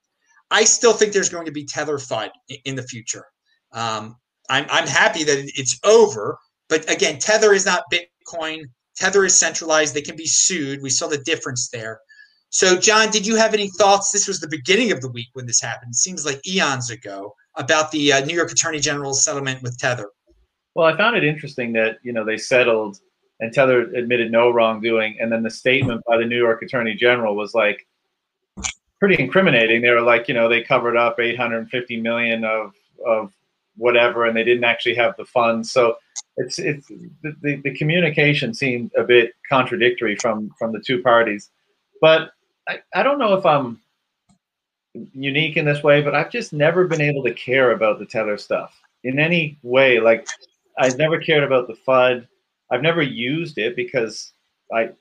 I 0.52 0.66
still 0.66 0.93
think 0.93 1.14
there's 1.14 1.30
going 1.30 1.45
to 1.45 1.52
be 1.52 1.66
Tether 1.66 1.97
FUD 1.97 2.30
in 2.66 2.76
the 2.76 2.84
future. 2.84 3.26
Um, 3.72 4.18
I'm, 4.49 4.66
I'm 4.70 4.88
happy 4.88 5.24
that 5.24 5.52
it's 5.56 5.80
over, 5.84 6.38
but 6.68 6.89
again, 6.91 7.20
Tether 7.20 7.54
is 7.54 7.66
not 7.66 7.84
Bitcoin. 7.91 8.64
Tether 8.97 9.24
is 9.24 9.39
centralized. 9.39 9.95
They 9.95 10.02
can 10.02 10.18
be 10.18 10.28
sued. 10.28 10.82
We 10.82 10.89
saw 10.89 11.08
the 11.08 11.20
difference 11.20 11.70
there. 11.70 12.02
So, 12.49 12.78
John, 12.78 13.10
did 13.10 13.26
you 13.26 13.38
have 13.38 13.54
any 13.54 13.70
thoughts? 13.78 14.12
This 14.12 14.28
was 14.28 14.41
the 14.41 14.47
beginning 14.49 14.91
of 14.91 14.99
the 14.99 15.10
week 15.10 15.30
when 15.34 15.45
this 15.45 15.62
happened. 15.62 15.91
It 15.91 15.95
seems 15.95 16.26
like 16.26 16.45
eons 16.45 16.89
ago 16.89 17.34
about 17.56 17.91
the 17.91 18.12
uh, 18.12 18.26
New 18.26 18.36
York 18.36 18.52
Attorney 18.52 18.80
General's 18.80 19.24
settlement 19.24 19.62
with 19.64 19.78
Tether. 19.78 20.10
Well, 20.76 20.86
I 20.86 20.97
found 20.97 21.16
it 21.16 21.24
interesting 21.24 21.72
that 21.74 21.97
you 22.04 22.12
know 22.12 22.26
they 22.26 22.38
settled 22.38 22.97
and 23.39 23.54
Tether 23.54 23.84
admitted 23.93 24.32
no 24.32 24.52
wrongdoing, 24.52 25.18
and 25.20 25.32
then 25.32 25.43
the 25.43 25.49
statement 25.49 26.04
by 26.06 26.18
the 26.18 26.26
New 26.26 26.38
York 26.38 26.62
Attorney 26.62 26.93
General 26.93 27.36
was 27.36 27.54
like, 27.54 27.88
pretty 29.02 29.22
incriminating. 29.22 29.82
They 29.82 29.89
were 29.89 30.02
like, 30.02 30.28
you 30.28 30.36
know, 30.36 30.47
they 30.47 30.62
covered 30.62 30.95
up 30.95 31.20
850 31.20 31.99
million 31.99 32.45
of 32.45 32.74
of 33.06 33.34
whatever, 33.76 34.28
and 34.28 34.38
they 34.38 34.43
didn't 34.43 34.64
actually 34.64 34.95
have 34.95 35.18
the 35.18 35.26
funds. 35.26 35.72
So 35.72 35.97
it's 36.38 36.60
it's 36.60 36.88
the, 36.88 37.60
the, 37.64 37.76
communication 37.76 38.54
seemed 38.54 38.91
a 38.95 39.04
bit 39.04 39.34
contradictory 39.49 40.16
from 40.18 40.52
from 40.58 40.72
the 40.72 40.80
two 40.80 41.02
parties. 41.02 41.49
But 41.99 42.32
I, 42.70 42.80
I 42.93 43.02
don't 43.02 43.18
know 43.18 43.34
if 43.34 43.45
I'm 43.45 43.82
unique 44.93 45.58
in 45.58 45.66
this 45.66 45.82
way, 45.84 46.02
but 46.04 46.14
I've 46.14 46.32
just 46.32 46.54
never 46.54 46.86
been 46.86 47.02
able 47.02 47.24
to 47.24 47.34
care 47.34 47.72
about 47.72 47.97
the 47.97 48.06
Tether 48.06 48.38
stuff 48.38 48.80
in 49.04 49.18
any 49.18 49.58
way. 49.64 49.99
Like 49.99 50.28
I've 50.78 50.97
never 50.99 51.20
cared 51.20 51.43
about 51.43 51.68
the 51.68 51.74
FUD. 51.88 52.28
I've 52.72 52.84
never 52.84 53.02
used 53.02 53.58
it 53.58 53.76
because 53.76 54.34
I 54.72 54.91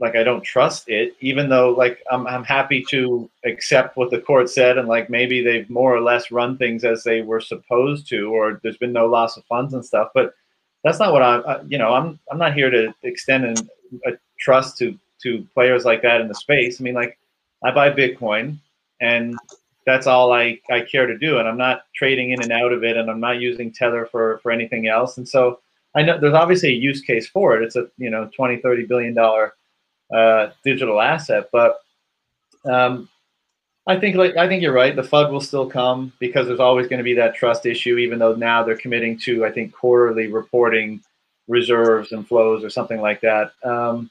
like 0.00 0.16
I 0.16 0.24
don't 0.24 0.42
trust 0.42 0.88
it, 0.88 1.14
even 1.20 1.48
though 1.48 1.70
like 1.70 2.02
I'm 2.10 2.26
I'm 2.26 2.44
happy 2.44 2.84
to 2.90 3.30
accept 3.44 3.96
what 3.96 4.10
the 4.10 4.20
court 4.20 4.50
said 4.50 4.76
and 4.78 4.88
like 4.88 5.08
maybe 5.08 5.42
they've 5.42 5.68
more 5.70 5.94
or 5.94 6.00
less 6.00 6.30
run 6.30 6.56
things 6.58 6.84
as 6.84 7.04
they 7.04 7.22
were 7.22 7.40
supposed 7.40 8.08
to, 8.08 8.32
or 8.32 8.60
there's 8.62 8.76
been 8.76 8.92
no 8.92 9.06
loss 9.06 9.36
of 9.36 9.44
funds 9.44 9.74
and 9.74 9.84
stuff. 9.84 10.08
But 10.14 10.34
that's 10.82 10.98
not 10.98 11.12
what 11.12 11.22
I'm. 11.22 11.42
you 11.70 11.78
know 11.78 11.94
I'm 11.94 12.18
I'm 12.30 12.38
not 12.38 12.54
here 12.54 12.70
to 12.70 12.94
extend 13.02 13.44
an, 13.44 13.56
a 14.06 14.12
trust 14.38 14.78
to 14.78 14.98
to 15.22 15.46
players 15.54 15.84
like 15.84 16.02
that 16.02 16.20
in 16.20 16.28
the 16.28 16.34
space. 16.34 16.80
I 16.80 16.84
mean 16.84 16.94
like 16.94 17.18
I 17.62 17.70
buy 17.70 17.90
Bitcoin 17.90 18.58
and 19.00 19.36
that's 19.86 20.06
all 20.06 20.32
I, 20.32 20.58
I 20.70 20.80
care 20.80 21.06
to 21.06 21.16
do 21.18 21.38
and 21.38 21.48
I'm 21.48 21.58
not 21.58 21.84
trading 21.94 22.30
in 22.30 22.42
and 22.42 22.52
out 22.52 22.72
of 22.72 22.84
it 22.84 22.96
and 22.96 23.10
I'm 23.10 23.20
not 23.20 23.40
using 23.40 23.70
Tether 23.70 24.06
for 24.06 24.38
for 24.38 24.50
anything 24.50 24.88
else. 24.88 25.18
And 25.18 25.28
so 25.28 25.60
I 25.94 26.02
know 26.02 26.18
there's 26.18 26.34
obviously 26.34 26.70
a 26.70 26.76
use 26.76 27.00
case 27.00 27.28
for 27.28 27.56
it. 27.56 27.64
It's 27.64 27.76
a 27.76 27.86
you 27.96 28.10
know 28.10 28.28
20 28.34 28.56
30 28.56 28.86
billion 28.86 29.14
dollar 29.14 29.54
uh, 30.14 30.50
digital 30.64 31.00
asset. 31.00 31.48
But 31.52 31.80
um, 32.64 33.08
I 33.86 33.98
think 33.98 34.16
like 34.16 34.36
I 34.36 34.48
think 34.48 34.62
you're 34.62 34.72
right. 34.72 34.96
The 34.96 35.02
FUD 35.02 35.30
will 35.30 35.40
still 35.40 35.68
come 35.68 36.12
because 36.18 36.46
there's 36.46 36.60
always 36.60 36.88
going 36.88 36.98
to 36.98 37.04
be 37.04 37.14
that 37.14 37.34
trust 37.34 37.66
issue, 37.66 37.98
even 37.98 38.18
though 38.18 38.34
now 38.34 38.62
they're 38.62 38.76
committing 38.76 39.18
to 39.20 39.44
I 39.44 39.52
think 39.52 39.72
quarterly 39.72 40.28
reporting 40.28 41.02
reserves 41.48 42.12
and 42.12 42.26
flows 42.26 42.64
or 42.64 42.70
something 42.70 43.00
like 43.00 43.20
that. 43.20 43.52
Um, 43.62 44.10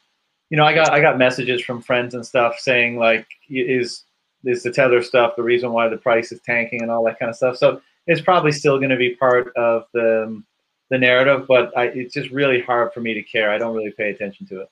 you 0.49 0.57
know, 0.57 0.65
I 0.65 0.73
got 0.73 0.91
I 0.91 1.01
got 1.01 1.17
messages 1.17 1.61
from 1.61 1.81
friends 1.81 2.13
and 2.13 2.25
stuff 2.25 2.59
saying 2.59 2.97
like 2.97 3.25
is 3.49 4.03
is 4.45 4.61
the 4.61 4.71
tether 4.71 5.01
stuff 5.01 5.35
the 5.35 5.43
reason 5.43 5.71
why 5.71 5.87
the 5.87 5.97
price 5.97 6.31
is 6.31 6.41
tanking 6.41 6.81
and 6.81 6.91
all 6.91 7.03
that 7.05 7.17
kind 7.17 7.29
of 7.29 7.35
stuff. 7.35 7.57
So 7.57 7.81
it's 8.05 8.21
probably 8.21 8.51
still 8.51 8.77
going 8.77 8.89
to 8.89 8.97
be 8.97 9.15
part 9.15 9.55
of 9.55 9.85
the 9.93 10.43
the 10.89 10.97
narrative, 10.99 11.47
but 11.47 11.75
I, 11.75 11.85
it's 11.85 12.13
just 12.13 12.29
really 12.29 12.61
hard 12.61 12.93
for 12.93 13.01
me 13.01 13.15
to 13.15 13.23
care. 13.23 13.49
I 13.49 13.57
don't 13.57 13.75
really 13.75 13.91
pay 13.97 14.11
attention 14.11 14.45
to 14.47 14.61
it. 14.61 14.69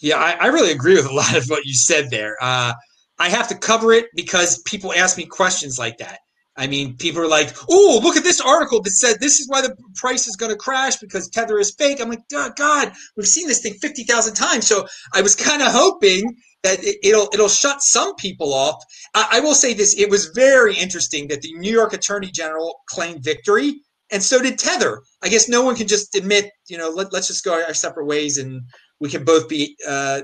Yeah, 0.00 0.16
I, 0.16 0.32
I, 0.32 0.46
really 0.46 0.72
agree 0.72 0.94
with 0.94 1.06
a 1.06 1.14
lot 1.14 1.36
of 1.36 1.46
what 1.48 1.64
you 1.64 1.74
said 1.74 2.10
there. 2.10 2.36
Uh, 2.40 2.72
I 3.18 3.28
have 3.28 3.48
to 3.48 3.56
cover 3.56 3.92
it 3.92 4.06
because 4.14 4.62
people 4.62 4.92
ask 4.92 5.16
me 5.16 5.26
questions 5.26 5.78
like 5.78 5.98
that. 5.98 6.20
I 6.56 6.66
mean, 6.66 6.96
people 6.96 7.22
are 7.22 7.28
like, 7.28 7.54
"Oh, 7.70 8.00
look 8.02 8.16
at 8.16 8.24
this 8.24 8.40
article 8.40 8.82
that 8.82 8.90
said 8.90 9.18
this 9.20 9.38
is 9.38 9.48
why 9.48 9.62
the 9.62 9.76
price 9.94 10.26
is 10.26 10.34
going 10.34 10.50
to 10.50 10.58
crash 10.58 10.96
because 10.96 11.28
Tether 11.28 11.58
is 11.58 11.74
fake." 11.78 12.00
I'm 12.00 12.10
like, 12.10 12.28
"God, 12.28 12.92
we've 13.16 13.26
seen 13.26 13.46
this 13.46 13.62
thing 13.62 13.74
fifty 13.74 14.02
thousand 14.02 14.34
times." 14.34 14.66
So 14.66 14.86
I 15.14 15.22
was 15.22 15.36
kind 15.36 15.62
of 15.62 15.68
hoping 15.72 16.36
that 16.64 16.80
it, 16.82 16.98
will 17.14 17.28
it'll 17.32 17.48
shut 17.48 17.80
some 17.82 18.14
people 18.16 18.52
off. 18.52 18.82
I, 19.14 19.28
I 19.32 19.40
will 19.40 19.54
say 19.54 19.72
this: 19.72 19.94
it 19.96 20.10
was 20.10 20.32
very 20.34 20.76
interesting 20.76 21.28
that 21.28 21.42
the 21.42 21.52
New 21.54 21.72
York 21.72 21.92
Attorney 21.92 22.30
General 22.32 22.80
claimed 22.88 23.22
victory, 23.22 23.74
and 24.10 24.22
so 24.22 24.42
did 24.42 24.58
Tether. 24.58 25.02
I 25.22 25.28
guess 25.28 25.48
no 25.48 25.62
one 25.62 25.76
can 25.76 25.86
just 25.86 26.16
admit, 26.16 26.50
you 26.68 26.76
know, 26.76 26.90
let, 26.90 27.12
let's 27.12 27.28
just 27.28 27.44
go 27.44 27.62
our 27.62 27.74
separate 27.74 28.06
ways 28.06 28.36
and 28.38 28.62
we 29.00 29.08
can 29.08 29.24
both 29.24 29.48
be 29.48 29.76
uh, 29.86 30.22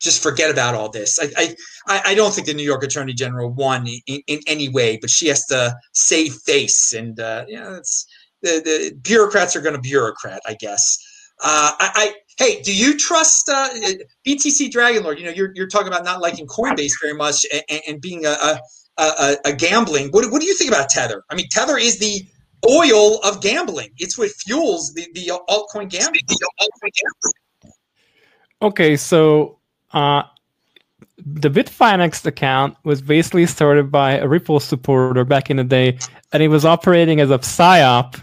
just 0.00 0.22
forget 0.22 0.50
about 0.50 0.74
all 0.74 0.88
this. 0.88 1.18
I, 1.20 1.54
I 1.86 2.02
I 2.06 2.14
don't 2.14 2.32
think 2.34 2.46
the 2.46 2.54
New 2.54 2.64
York 2.64 2.82
Attorney 2.82 3.12
General 3.12 3.50
won 3.50 3.86
in, 3.86 4.22
in 4.26 4.40
any 4.46 4.68
way, 4.68 4.98
but 5.00 5.10
she 5.10 5.28
has 5.28 5.46
to 5.46 5.74
save 5.92 6.34
face, 6.34 6.92
and 6.92 7.18
uh, 7.20 7.44
it's 7.48 8.06
the, 8.42 8.62
the 8.64 8.96
bureaucrats 9.02 9.54
are 9.56 9.60
going 9.60 9.74
to 9.74 9.80
bureaucrat, 9.80 10.40
I 10.46 10.54
guess. 10.54 10.98
Uh, 11.42 11.72
I, 11.78 11.90
I, 11.94 12.14
hey, 12.38 12.62
do 12.62 12.74
you 12.74 12.98
trust 12.98 13.48
uh, 13.48 13.68
BTC 14.26 14.70
Dragon 14.70 15.02
Lord? 15.02 15.18
You 15.18 15.26
know, 15.26 15.32
you're, 15.32 15.52
you're 15.54 15.68
talking 15.68 15.88
about 15.88 16.04
not 16.04 16.20
liking 16.20 16.46
Coinbase 16.46 16.92
very 17.00 17.14
much 17.14 17.46
and, 17.52 17.80
and 17.88 18.00
being 18.00 18.26
a, 18.26 18.30
a, 18.30 18.58
a, 18.98 19.36
a, 19.46 19.52
gambling. 19.52 20.08
What, 20.08 20.30
what 20.30 20.40
do 20.40 20.46
you 20.46 20.56
think 20.56 20.70
about 20.70 20.90
Tether? 20.90 21.22
I 21.30 21.34
mean, 21.34 21.46
Tether 21.50 21.78
is 21.78 21.98
the 21.98 22.22
oil 22.68 23.20
of 23.20 23.40
gambling. 23.40 23.90
It's 23.96 24.18
what 24.18 24.30
fuels 24.30 24.92
the, 24.92 25.06
the 25.14 25.32
altcoin 25.48 25.88
gambling. 25.88 26.22
Okay, 28.62 28.96
so 28.96 29.58
uh, 29.92 30.22
the 31.18 31.48
Bitfinex 31.48 32.24
account 32.26 32.76
was 32.84 33.00
basically 33.00 33.46
started 33.46 33.90
by 33.90 34.18
a 34.18 34.28
Ripple 34.28 34.60
supporter 34.60 35.24
back 35.24 35.50
in 35.50 35.56
the 35.56 35.64
day, 35.64 35.98
and 36.32 36.42
it 36.42 36.48
was 36.48 36.64
operating 36.64 37.20
as 37.20 37.30
a 37.30 37.38
psyop 37.38 38.20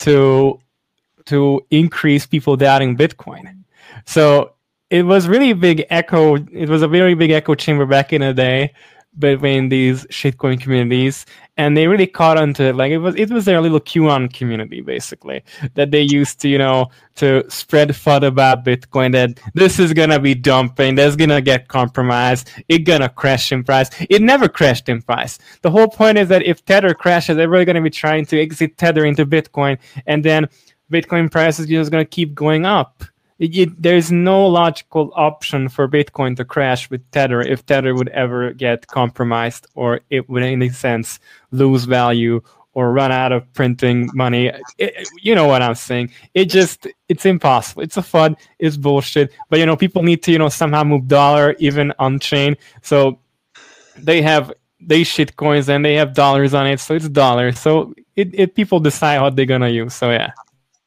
to 0.00 0.60
to 1.26 1.64
increase 1.70 2.26
people 2.26 2.56
doubting 2.56 2.96
Bitcoin. 2.96 3.64
So 4.06 4.54
it 4.90 5.02
was 5.02 5.28
really 5.28 5.52
big 5.52 5.84
echo. 5.90 6.36
It 6.36 6.68
was 6.68 6.82
a 6.82 6.88
very 6.88 7.14
big 7.14 7.30
echo 7.30 7.54
chamber 7.54 7.84
back 7.86 8.12
in 8.12 8.22
the 8.22 8.32
day 8.32 8.72
between 9.18 9.68
these 9.68 10.04
shitcoin 10.06 10.60
communities, 10.60 11.26
and 11.56 11.76
they 11.76 11.86
really 11.86 12.06
caught 12.06 12.38
on 12.38 12.54
to 12.54 12.64
it. 12.64 12.76
Like 12.76 12.92
it 12.92 12.98
was, 12.98 13.14
it 13.16 13.30
was 13.30 13.44
their 13.44 13.60
little 13.60 13.80
QAnon 13.80 14.32
community 14.32 14.80
basically 14.80 15.42
that 15.74 15.90
they 15.90 16.02
used 16.02 16.40
to, 16.40 16.48
you 16.48 16.58
know, 16.58 16.90
to 17.16 17.44
spread 17.48 17.88
FUD 17.90 18.24
about 18.24 18.64
Bitcoin. 18.64 19.12
That 19.12 19.40
this 19.54 19.78
is 19.78 19.92
gonna 19.92 20.20
be 20.20 20.34
dumping, 20.34 20.94
that's 20.94 21.16
gonna 21.16 21.40
get 21.40 21.68
compromised, 21.68 22.50
it 22.68 22.80
gonna 22.80 23.08
crash 23.08 23.52
in 23.52 23.64
price. 23.64 23.90
It 24.08 24.22
never 24.22 24.48
crashed 24.48 24.88
in 24.88 25.02
price. 25.02 25.38
The 25.62 25.70
whole 25.70 25.88
point 25.88 26.18
is 26.18 26.28
that 26.28 26.44
if 26.44 26.64
Tether 26.64 26.94
crashes, 26.94 27.38
everybody's 27.38 27.66
gonna 27.66 27.82
be 27.82 27.90
trying 27.90 28.26
to 28.26 28.40
exit 28.40 28.78
Tether 28.78 29.04
into 29.04 29.26
Bitcoin, 29.26 29.78
and 30.06 30.24
then 30.24 30.48
Bitcoin 30.92 31.30
price 31.30 31.58
is 31.58 31.66
just 31.66 31.90
gonna 31.90 32.04
keep 32.04 32.34
going 32.34 32.64
up 32.64 33.02
it, 33.38 33.56
it, 33.56 33.82
there's 33.82 34.10
no 34.10 34.46
logical 34.46 35.12
option 35.14 35.68
for 35.68 35.88
Bitcoin 35.88 36.36
to 36.36 36.44
crash 36.44 36.90
with 36.90 37.08
Tether 37.12 37.40
if 37.40 37.64
Tether 37.66 37.94
would 37.94 38.08
ever 38.08 38.52
get 38.52 38.86
compromised 38.88 39.66
or 39.74 40.00
it 40.10 40.28
would, 40.28 40.42
in 40.42 40.52
any 40.52 40.70
sense, 40.70 41.20
lose 41.52 41.84
value 41.84 42.40
or 42.74 42.92
run 42.92 43.12
out 43.12 43.32
of 43.32 43.50
printing 43.54 44.10
money. 44.12 44.52
It, 44.78 45.08
you 45.22 45.34
know 45.34 45.46
what 45.46 45.62
I'm 45.62 45.74
saying? 45.74 46.10
It 46.34 46.46
just 46.46 46.86
it's 47.08 47.26
impossible. 47.26 47.82
It's 47.82 47.96
a 47.96 48.02
fun. 48.02 48.36
It's 48.58 48.76
bullshit. 48.76 49.32
But 49.50 49.60
you 49.60 49.66
know, 49.66 49.76
people 49.76 50.02
need 50.02 50.22
to 50.24 50.32
you 50.32 50.38
know 50.38 50.48
somehow 50.48 50.84
move 50.84 51.06
dollar 51.06 51.54
even 51.58 51.92
on 51.98 52.18
chain. 52.18 52.56
So 52.82 53.18
they 53.96 54.20
have 54.22 54.52
they 54.80 55.04
shit 55.04 55.36
coins 55.36 55.68
and 55.68 55.84
they 55.84 55.94
have 55.94 56.14
dollars 56.14 56.54
on 56.54 56.66
it, 56.66 56.80
so 56.80 56.94
it's 56.94 57.08
dollars. 57.08 57.58
So 57.58 57.94
it, 58.16 58.30
it 58.32 58.54
people 58.56 58.80
decide 58.80 59.20
what 59.20 59.36
they're 59.36 59.46
gonna 59.46 59.68
use. 59.68 59.94
So 59.94 60.10
yeah 60.10 60.32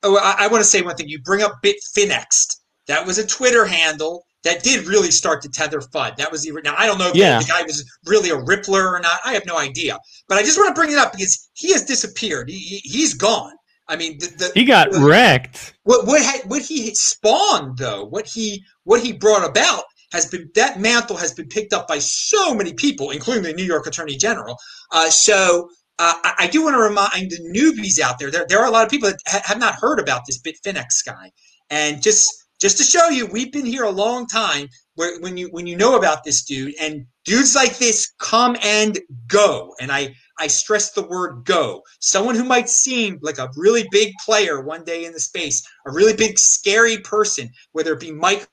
oh, 0.04 0.18
I, 0.18 0.46
I 0.46 0.48
want 0.48 0.62
to 0.62 0.70
say 0.70 0.82
one 0.82 0.96
thing. 0.96 1.10
You 1.10 1.22
bring 1.22 1.42
up 1.42 1.62
Bitfinex. 1.64 2.58
That 2.88 3.06
was 3.06 3.18
a 3.18 3.26
Twitter 3.26 3.66
handle 3.66 4.24
that 4.44 4.64
did 4.64 4.88
really 4.88 5.12
start 5.12 5.42
to 5.44 5.50
tether 5.50 5.80
FUD. 5.80 6.18
That 6.18 6.32
was 6.32 6.44
the 6.44 6.60
now 6.64 6.76
I 6.78 6.88
don't 6.88 6.98
know 6.98 7.10
if 7.10 7.16
yeah. 7.16 7.40
the 7.40 7.46
guy 7.46 7.62
was 7.64 7.86
really 8.06 8.30
a 8.30 8.38
rippler 8.38 8.92
or 8.92 9.00
not. 9.00 9.20
I 9.24 9.34
have 9.34 9.46
no 9.46 9.58
idea. 9.58 9.98
But 10.28 10.38
I 10.38 10.44
just 10.44 10.58
want 10.58 10.76
to 10.76 10.80
bring 10.80 10.92
it 10.92 10.98
up 10.98 11.12
because 11.12 11.50
he 11.54 11.72
has 11.74 11.86
disappeared. 11.86 12.50
He, 12.50 12.82
he 12.84 13.02
has 13.02 13.14
gone. 13.14 13.54
I 13.88 13.98
mean, 13.98 14.18
the, 14.20 14.28
the, 14.28 14.52
he 14.54 14.66
got 14.66 14.88
wrecked. 14.94 15.74
What 15.84 16.08
what 16.08 16.22
had, 16.22 16.42
what 16.50 16.62
he 16.62 16.94
spawned 16.96 17.78
though, 17.78 18.06
what 18.06 18.28
he 18.28 18.64
what 18.84 19.02
he 19.02 19.14
brought 19.14 19.48
about 19.48 19.84
has 20.12 20.26
been 20.26 20.50
that 20.56 20.80
mantle 20.80 21.18
has 21.18 21.34
been 21.34 21.48
picked 21.48 21.74
up 21.74 21.88
by 21.88 22.00
so 22.00 22.54
many 22.54 22.74
people, 22.74 23.12
including 23.12 23.44
the 23.44 23.54
New 23.54 23.64
York 23.64 23.88
Attorney 23.88 24.16
General. 24.16 24.58
Uh, 24.92 25.10
so 25.10 25.70
uh, 26.02 26.16
I, 26.24 26.34
I, 26.40 26.48
do 26.48 26.64
want 26.64 26.74
to 26.74 26.80
remind 26.80 27.30
the 27.30 27.40
newbies 27.56 28.00
out 28.00 28.18
there, 28.18 28.32
there, 28.32 28.48
there 28.50 28.60
are 28.60 28.66
a 28.66 28.72
lot 28.72 28.84
of 28.84 28.90
people 28.90 29.10
that 29.10 29.20
ha- 29.28 29.44
have 29.46 29.60
not 29.60 29.76
heard 29.76 30.00
about 30.00 30.24
this 30.26 30.42
Bitfinex 30.42 31.06
guy. 31.06 31.32
And 31.70 32.02
just 32.02 32.28
just 32.60 32.78
to 32.80 32.84
show 32.84 33.10
you, 33.10 33.28
we've 33.28 33.52
been 33.52 33.68
here 33.68 33.84
a 33.84 33.92
long 33.92 34.26
time 34.26 34.68
where 34.96 35.20
when 35.22 35.38
you 35.38 35.50
when 35.52 35.68
you 35.68 35.76
know 35.76 35.96
about 35.98 36.24
this 36.24 36.44
dude 36.44 36.74
and 36.82 37.06
dudes 37.24 37.56
like 37.56 37.78
this 37.78 38.14
come 38.20 38.58
and 38.64 39.00
go. 39.28 39.76
And 39.80 39.92
I 39.92 40.16
I 40.40 40.48
stress 40.48 40.92
the 40.92 41.04
word 41.04 41.46
go. 41.46 41.84
Someone 42.00 42.34
who 42.34 42.46
might 42.46 42.68
seem 42.68 43.20
like 43.22 43.38
a 43.38 43.52
really 43.56 43.88
big 43.92 44.12
player 44.26 44.60
one 44.60 44.84
day 44.84 45.06
in 45.06 45.14
the 45.14 45.20
space, 45.20 45.62
a 45.86 45.92
really 45.92 46.16
big 46.16 46.40
scary 46.40 46.98
person, 46.98 47.48
whether 47.74 47.94
it 47.94 48.00
be 48.00 48.12
Mike 48.12 48.48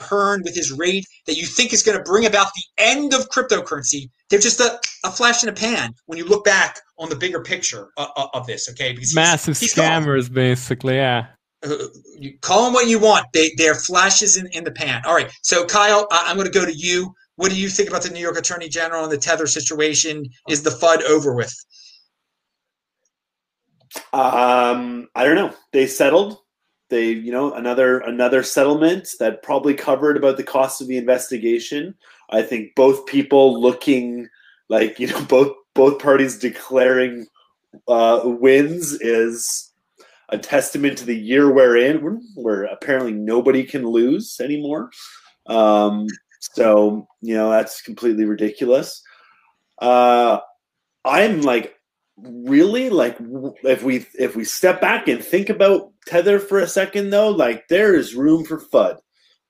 Hearn 0.00 0.42
with 0.44 0.54
his 0.54 0.72
raid 0.72 1.04
that 1.26 1.36
you 1.36 1.46
think 1.46 1.72
is 1.72 1.82
going 1.82 1.96
to 1.96 2.04
bring 2.04 2.26
about 2.26 2.48
the 2.54 2.82
end 2.82 3.14
of 3.14 3.28
cryptocurrency, 3.30 4.10
they're 4.28 4.38
just 4.38 4.60
a, 4.60 4.78
a 5.04 5.10
flash 5.10 5.42
in 5.42 5.48
a 5.48 5.52
pan 5.52 5.94
when 6.06 6.18
you 6.18 6.24
look 6.26 6.44
back 6.44 6.80
on 6.98 7.08
the 7.08 7.16
bigger 7.16 7.40
picture 7.40 7.88
of, 7.96 8.08
of 8.34 8.46
this, 8.46 8.68
okay? 8.70 8.92
Because 8.92 9.14
Massive 9.14 9.58
he's, 9.58 9.74
scammers, 9.74 10.32
basically, 10.32 10.96
yeah. 10.96 11.26
Uh, 11.64 11.76
you 12.18 12.36
call 12.40 12.64
them 12.64 12.74
what 12.74 12.88
you 12.88 12.98
want. 12.98 13.26
They, 13.32 13.52
they're 13.56 13.74
flashes 13.74 14.36
in, 14.36 14.46
in 14.48 14.64
the 14.64 14.72
pan. 14.72 15.02
All 15.06 15.14
right, 15.14 15.30
so 15.42 15.64
Kyle, 15.64 16.06
I, 16.10 16.24
I'm 16.26 16.36
going 16.36 16.50
to 16.50 16.58
go 16.58 16.66
to 16.66 16.74
you. 16.74 17.14
What 17.36 17.50
do 17.50 17.60
you 17.60 17.68
think 17.68 17.88
about 17.88 18.02
the 18.02 18.10
New 18.10 18.20
York 18.20 18.38
Attorney 18.38 18.68
General 18.68 19.04
and 19.04 19.12
the 19.12 19.18
Tether 19.18 19.46
situation? 19.46 20.24
Is 20.48 20.62
the 20.62 20.70
FUD 20.70 21.02
over 21.02 21.34
with? 21.34 21.52
Um, 24.12 25.08
I 25.14 25.24
don't 25.24 25.34
know. 25.34 25.54
They 25.72 25.86
settled 25.86 26.38
they 26.94 27.08
you 27.08 27.32
know 27.32 27.52
another 27.54 27.98
another 28.00 28.44
settlement 28.44 29.08
that 29.18 29.42
probably 29.42 29.74
covered 29.74 30.16
about 30.16 30.36
the 30.36 30.44
cost 30.44 30.80
of 30.80 30.86
the 30.86 30.96
investigation. 30.96 31.94
I 32.30 32.42
think 32.42 32.74
both 32.76 33.06
people 33.06 33.60
looking 33.60 34.28
like 34.68 35.00
you 35.00 35.08
know 35.08 35.22
both 35.28 35.56
both 35.74 36.00
parties 36.00 36.38
declaring 36.38 37.26
uh, 37.88 38.20
wins 38.24 38.92
is 39.00 39.72
a 40.28 40.38
testament 40.38 40.96
to 40.98 41.04
the 41.04 41.16
year 41.16 41.52
we're 41.52 41.76
in 41.76 42.22
where 42.36 42.62
apparently 42.64 43.12
nobody 43.12 43.64
can 43.64 43.84
lose 43.84 44.38
anymore. 44.40 44.90
Um, 45.46 46.06
so 46.40 47.08
you 47.20 47.34
know 47.34 47.50
that's 47.50 47.82
completely 47.82 48.24
ridiculous. 48.24 49.02
Uh, 49.78 50.38
i'm 51.04 51.42
like 51.42 51.73
really 52.16 52.90
like 52.90 53.16
if 53.64 53.82
we 53.82 54.06
if 54.14 54.36
we 54.36 54.44
step 54.44 54.80
back 54.80 55.08
and 55.08 55.22
think 55.22 55.48
about 55.48 55.92
tether 56.06 56.38
for 56.38 56.60
a 56.60 56.66
second 56.66 57.10
though 57.10 57.28
like 57.28 57.66
there 57.68 57.94
is 57.94 58.14
room 58.14 58.44
for 58.44 58.60
fud 58.60 58.98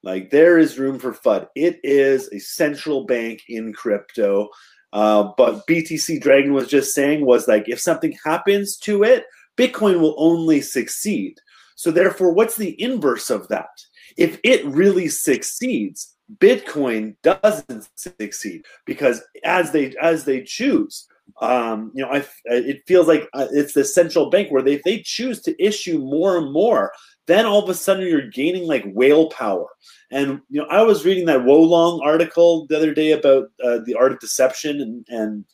like 0.03 0.31
there 0.31 0.59
is 0.59 0.79
room 0.79 0.99
for 0.99 1.13
fud 1.13 1.47
it 1.55 1.79
is 1.83 2.29
a 2.33 2.39
central 2.39 3.05
bank 3.05 3.43
in 3.49 3.73
crypto. 3.73 4.49
Uh, 4.95 5.31
but 5.37 5.67
btc 5.67 6.21
dragon 6.21 6.55
was 6.55 6.69
just 6.69 6.95
saying 6.95 7.27
was 7.27 7.49
like 7.49 7.69
if 7.69 7.81
something 7.81 8.17
happens 8.25 8.77
to 8.79 9.03
it 9.03 9.25
bitcoin 9.57 10.01
will 10.01 10.15
only 10.19 10.61
succeed. 10.61 11.37
So 11.77 11.91
therefore 11.91 12.33
what's 12.33 12.57
the 12.57 12.81
inverse 12.81 13.29
of 13.29 13.49
that? 13.49 13.69
If 14.17 14.39
it 14.43 14.65
really 14.65 15.09
succeeds 15.09 16.15
bitcoin 16.39 17.17
doesn't 17.23 17.89
succeed 17.97 18.65
because 18.87 19.23
as 19.45 19.73
they 19.73 19.95
as 20.01 20.25
they 20.25 20.43
choose 20.43 21.07
um, 21.41 21.91
you 21.95 22.05
know, 22.05 22.11
I, 22.11 22.25
it 22.47 22.83
feels 22.87 23.09
like 23.09 23.29
uh, 23.33 23.49
it's 23.53 23.75
the 23.75 23.85
central 23.85 24.31
bank 24.31 24.51
where 24.51 24.63
they, 24.63 24.81
they 24.85 25.01
choose 25.01 25.41
to 25.43 25.65
issue 25.65 25.99
more 25.99 26.37
and 26.37 26.53
more, 26.53 26.93
then 27.27 27.47
all 27.47 27.63
of 27.63 27.69
a 27.69 27.75
sudden 27.75 28.07
you're 28.07 28.29
gaining 28.31 28.67
like 28.67 28.85
whale 28.93 29.29
power. 29.31 29.67
And 30.11 30.41
you 30.49 30.61
know, 30.61 30.69
I 30.69 30.83
was 30.83 31.05
reading 31.05 31.27
that 31.27 31.41
Wolong 31.41 32.01
article 32.05 32.67
the 32.69 32.77
other 32.77 32.95
day 32.95 33.13
about 33.13 33.49
uh, 33.63 33.81
the 33.85 33.95
art 33.95 34.13
of 34.13 34.21
deception 34.21 34.81
and 34.81 35.07
and 35.09 35.45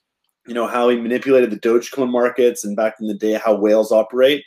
you 0.47 0.55
know 0.55 0.67
how 0.67 0.89
he 0.89 0.97
manipulated 0.97 1.51
the 1.51 1.59
Dogecoin 1.59 2.11
markets 2.11 2.65
and 2.65 2.77
back 2.77 2.97
in 3.01 3.07
the 3.07 3.15
day 3.15 3.35
how 3.35 3.55
whales 3.55 3.93
operate. 3.93 4.45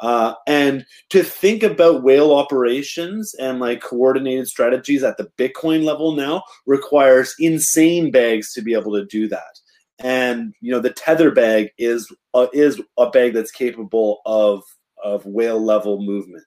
Uh, 0.00 0.32
and 0.46 0.86
to 1.10 1.24
think 1.24 1.64
about 1.64 2.04
whale 2.04 2.32
operations 2.32 3.34
and 3.34 3.58
like 3.58 3.82
coordinated 3.82 4.46
strategies 4.46 5.02
at 5.02 5.16
the 5.16 5.28
Bitcoin 5.36 5.82
level 5.82 6.12
now 6.12 6.40
requires 6.66 7.34
insane 7.40 8.12
bags 8.12 8.52
to 8.52 8.62
be 8.62 8.74
able 8.74 8.92
to 8.92 9.04
do 9.06 9.26
that 9.26 9.58
and 9.98 10.54
you 10.60 10.70
know 10.72 10.80
the 10.80 10.92
tether 10.92 11.30
bag 11.30 11.70
is 11.78 12.10
uh, 12.34 12.46
is 12.52 12.80
a 12.98 13.10
bag 13.10 13.34
that's 13.34 13.50
capable 13.50 14.20
of 14.26 14.62
of 15.02 15.24
whale 15.26 15.62
level 15.62 16.02
movement. 16.02 16.46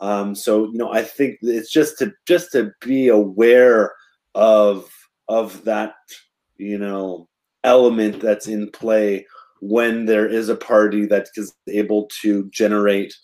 Um, 0.00 0.34
so 0.34 0.64
you 0.66 0.78
know 0.78 0.92
I 0.92 1.02
think 1.02 1.38
it's 1.42 1.70
just 1.70 1.98
to 1.98 2.12
just 2.26 2.52
to 2.52 2.72
be 2.80 3.08
aware 3.08 3.92
of 4.34 4.90
of 5.28 5.64
that 5.64 5.94
you 6.56 6.78
know 6.78 7.28
element 7.64 8.20
that's 8.20 8.46
in 8.46 8.70
play 8.70 9.26
when 9.60 10.04
there 10.04 10.26
is 10.26 10.48
a 10.48 10.56
party 10.56 11.06
that 11.06 11.28
is 11.36 11.54
able 11.68 12.06
to 12.20 12.48
generate 12.50 13.14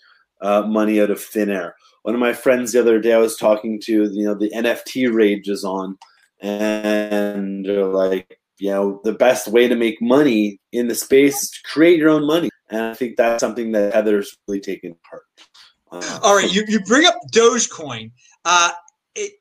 uh, 0.40 0.62
money 0.62 1.00
out 1.00 1.10
of 1.10 1.22
thin 1.22 1.50
air. 1.50 1.76
One 2.02 2.14
of 2.14 2.20
my 2.20 2.32
friends 2.32 2.72
the 2.72 2.80
other 2.80 2.98
day 2.98 3.12
I 3.12 3.18
was 3.18 3.36
talking 3.36 3.78
to, 3.82 4.10
you 4.10 4.24
know, 4.24 4.34
the 4.34 4.50
NFT 4.50 5.12
rage 5.12 5.48
is 5.48 5.64
on, 5.64 5.98
and 6.40 7.66
they're 7.66 7.84
like, 7.84 8.39
you 8.60 8.70
know 8.70 9.00
the 9.04 9.12
best 9.12 9.48
way 9.48 9.66
to 9.68 9.74
make 9.74 10.00
money 10.00 10.60
in 10.72 10.88
the 10.88 10.94
space 10.94 11.42
is 11.42 11.50
to 11.50 11.58
create 11.64 11.98
your 11.98 12.10
own 12.10 12.26
money 12.26 12.50
and 12.70 12.82
i 12.82 12.94
think 12.94 13.16
that's 13.16 13.40
something 13.40 13.72
that 13.72 13.92
tether's 13.92 14.36
really 14.46 14.60
taken 14.60 14.94
part 15.08 15.22
uh, 15.92 16.20
all 16.22 16.36
right 16.36 16.52
you, 16.52 16.64
you 16.68 16.80
bring 16.80 17.06
up 17.06 17.16
dogecoin 17.32 18.10
uh, 18.44 18.70
it, 19.14 19.32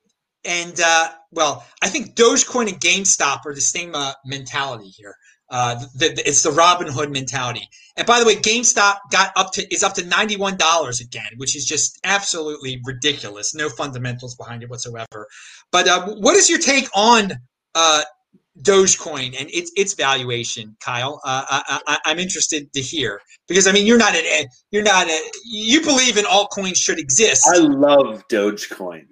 and 0.46 0.80
uh, 0.84 1.10
well 1.32 1.66
i 1.82 1.90
think 1.90 2.16
dogecoin 2.16 2.68
and 2.70 2.80
gamestop 2.80 3.46
are 3.46 3.54
the 3.54 3.62
same 3.62 3.94
uh, 3.94 4.14
mentality 4.26 4.88
here 4.88 5.16
uh, 5.52 5.76
the, 5.96 6.10
the, 6.10 6.28
it's 6.28 6.44
the 6.44 6.52
Robin 6.52 6.88
Hood 6.88 7.12
mentality. 7.12 7.68
And 7.98 8.06
by 8.06 8.20
the 8.20 8.26
way, 8.26 8.36
GameStop 8.36 8.98
got 9.12 9.32
up 9.36 9.52
to 9.54 9.74
is 9.74 9.82
up 9.82 9.96
to 9.96 10.06
ninety 10.06 10.38
one 10.38 10.58
dollars 10.58 11.02
again, 11.02 11.32
which 11.38 11.56
is 11.56 11.66
just 11.66 12.00
absolutely 12.04 12.80
ridiculous. 12.86 13.56
No 13.56 13.68
fundamentals 13.70 14.36
behind 14.36 14.62
it 14.62 14.70
whatsoever. 14.70 15.28
But 15.72 15.88
uh, 15.88 16.14
what 16.18 16.36
is 16.36 16.52
your 16.52 16.60
take 16.60 16.88
on 16.96 17.34
uh, 17.74 18.04
Dogecoin 18.62 19.36
and 19.40 19.50
its 19.52 19.72
its 19.76 19.94
valuation, 19.94 20.76
Kyle. 20.80 21.22
Uh, 21.24 21.44
I, 21.88 22.00
am 22.06 22.20
interested 22.20 22.72
to 22.74 22.82
hear 22.82 23.22
because 23.48 23.68
I 23.68 23.72
mean 23.72 23.86
you're 23.86 23.98
not 23.98 24.16
a 24.16 24.48
you're 24.72 24.84
not 24.84 25.08
a 25.08 25.32
you 25.46 25.82
believe 25.82 26.18
in 26.18 26.26
altcoins 26.26 26.78
should 26.78 27.00
exist. 27.00 27.48
I 27.48 27.58
love 27.60 28.28
Dogecoin. 28.28 29.06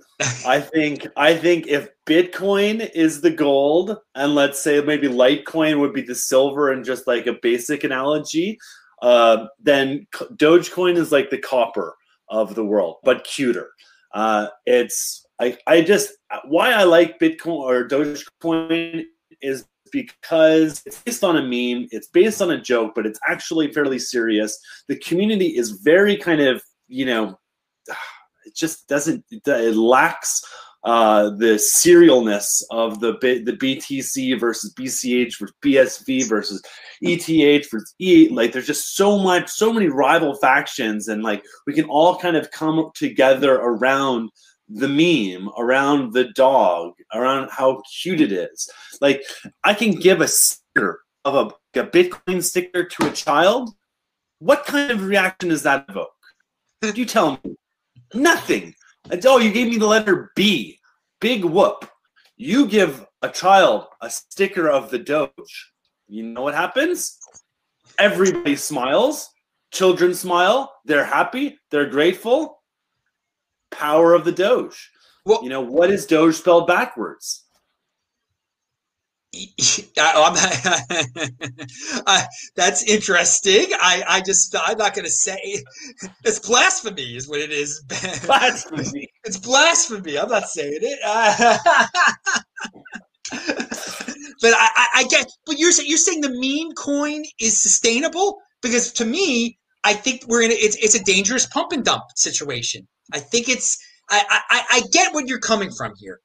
I 0.46 0.60
think 0.60 1.08
I 1.16 1.36
think 1.36 1.68
if 1.68 1.90
Bitcoin 2.06 2.90
is 2.94 3.22
the 3.22 3.32
gold 3.32 3.98
and 4.16 4.36
let's 4.36 4.62
say 4.62 4.82
maybe 4.82 5.08
Litecoin 5.08 5.80
would 5.80 5.94
be 5.94 6.02
the 6.02 6.16
silver 6.16 6.72
and 6.72 6.84
just 6.84 7.08
like 7.08 7.28
a 7.28 7.38
basic 7.42 7.84
analogy, 7.84 8.58
uh, 9.02 9.46
then 9.62 10.08
Dogecoin 10.14 10.98
is 10.98 11.12
like 11.12 11.30
the 11.30 11.38
copper 11.38 11.96
of 12.30 12.56
the 12.56 12.66
world, 12.66 12.98
but 13.04 13.24
cuter. 13.24 13.70
Uh, 14.14 14.48
it's 14.66 15.26
I, 15.40 15.58
I 15.68 15.82
just 15.82 16.14
why 16.46 16.72
I 16.72 16.84
like 16.84 17.20
Bitcoin 17.20 17.60
or 17.60 17.88
Dogecoin 17.88 19.06
is 19.42 19.66
because 19.92 20.82
it's 20.86 21.02
based 21.02 21.24
on 21.24 21.38
a 21.38 21.42
meme, 21.42 21.88
it's 21.92 22.08
based 22.08 22.42
on 22.42 22.52
a 22.52 22.62
joke, 22.62 22.94
but 22.96 23.06
it's 23.06 23.20
actually 23.28 23.72
fairly 23.72 24.00
serious. 24.00 24.58
The 24.88 24.98
community 25.00 25.58
is 25.58 25.82
very 25.84 26.18
kind 26.18 26.42
of, 26.42 26.62
you 26.88 27.06
know, 27.06 27.40
it 28.46 28.56
just 28.56 28.88
doesn't, 28.88 29.24
it 29.30 29.76
lacks 29.76 30.44
uh, 30.84 31.32
the 31.32 31.56
serialness 31.56 32.64
of 32.72 33.02
the 33.02 33.14
the 33.22 33.58
BTC 33.58 34.40
versus 34.40 34.74
BCH 34.74 35.38
versus 35.38 35.56
BSV 35.62 36.30
versus 36.30 36.64
ETH 37.02 37.70
versus 37.70 37.96
E. 38.00 38.30
Like, 38.30 38.54
there's 38.54 38.68
just 38.68 38.96
so 38.96 39.20
much, 39.20 39.50
so 39.50 39.74
many 39.74 39.88
rival 39.88 40.36
factions, 40.36 41.10
and 41.10 41.24
like 41.24 41.44
we 41.66 41.74
can 41.74 41.86
all 41.86 42.18
kind 42.18 42.38
of 42.38 42.52
come 42.52 42.90
together 42.96 43.56
around 43.56 44.30
the 44.70 44.88
meme, 44.88 45.50
around 45.58 46.14
the 46.14 46.26
dog, 46.34 46.94
around 47.14 47.50
how 47.52 47.82
cute 48.02 48.22
it 48.22 48.32
is. 48.32 48.70
Like 49.02 49.24
I 49.64 49.74
can 49.74 49.92
give 49.92 50.22
a 50.22 50.28
sticker 50.28 51.04
of 51.26 51.36
a, 51.36 51.80
a 51.80 51.86
Bitcoin 51.86 52.44
sticker 52.44 52.84
to 52.84 53.08
a 53.08 53.12
child. 53.12 53.72
What 54.40 54.66
kind 54.66 54.92
of 54.92 55.06
reaction 55.06 55.50
does 55.50 55.64
that 55.64 55.86
evoke? 55.90 56.12
Did 56.82 56.98
You 56.98 57.06
tell 57.06 57.40
me. 57.44 57.56
Nothing. 58.14 58.74
Oh, 59.26 59.38
you 59.38 59.52
gave 59.52 59.68
me 59.68 59.78
the 59.78 59.88
letter 59.88 60.32
B. 60.36 60.80
Big 61.20 61.44
whoop. 61.44 61.90
You 62.36 62.68
give 62.68 63.06
a 63.22 63.30
child 63.30 63.88
a 64.02 64.10
sticker 64.10 64.70
of 64.70 64.92
the 64.92 65.00
Doge. 65.00 65.72
You 66.08 66.24
know 66.24 66.42
what 66.42 66.54
happens? 66.54 67.18
Everybody 67.98 68.56
smiles. 68.56 69.30
Children 69.72 70.14
smile. 70.14 70.74
They're 70.86 71.04
happy. 71.04 71.58
They're 71.72 71.90
grateful 71.90 72.57
power 73.78 74.14
of 74.14 74.26
the 74.26 74.32
Doge. 74.32 74.92
Well, 75.26 75.44
you 75.44 75.50
know, 75.50 75.62
what 75.62 75.90
is 75.92 76.06
Doge 76.06 76.36
spelled 76.36 76.68
backwards? 76.68 77.44
uh, 79.98 80.38
that's 82.56 82.84
interesting. 82.84 83.66
I, 83.80 84.04
I 84.08 84.22
just 84.22 84.56
I'm 84.56 84.78
not 84.78 84.94
going 84.94 85.06
to 85.06 85.12
say 85.12 85.64
it's 86.24 86.40
blasphemy 86.40 87.16
is 87.16 87.28
what 87.28 87.40
it 87.42 87.52
is. 87.52 87.82
Blasphemy. 88.26 89.08
it's 89.24 89.38
blasphemy. 89.38 90.18
I'm 90.18 90.30
not 90.30 90.48
saying 90.48 90.80
it. 90.82 91.00
Uh, 91.06 91.58
but 94.42 94.54
I, 94.54 94.70
I, 94.76 94.88
I 94.96 95.04
get. 95.10 95.30
But 95.46 95.60
you're 95.60 95.72
you're 95.84 95.98
saying 95.98 96.22
the 96.22 96.30
meme 96.30 96.74
coin 96.76 97.24
is 97.40 97.62
sustainable 97.62 98.40
because 98.62 98.92
to 98.94 99.06
me, 99.06 99.58
I 99.84 99.94
think 99.94 100.24
we're 100.28 100.42
in. 100.42 100.52
A, 100.52 100.56
it's 100.56 100.78
it's 100.78 100.96
a 100.96 101.04
dangerous 101.04 101.46
pump 101.46 101.72
and 101.74 101.84
dump 101.84 102.04
situation. 102.16 102.88
I 103.14 103.20
think 103.20 103.50
it's 103.50 103.78
I, 104.10 104.42
I, 104.50 104.64
I 104.72 104.82
get 104.92 105.14
what 105.14 105.28
you're 105.28 105.40
coming 105.40 105.72
from 105.72 105.94
here. 105.98 106.20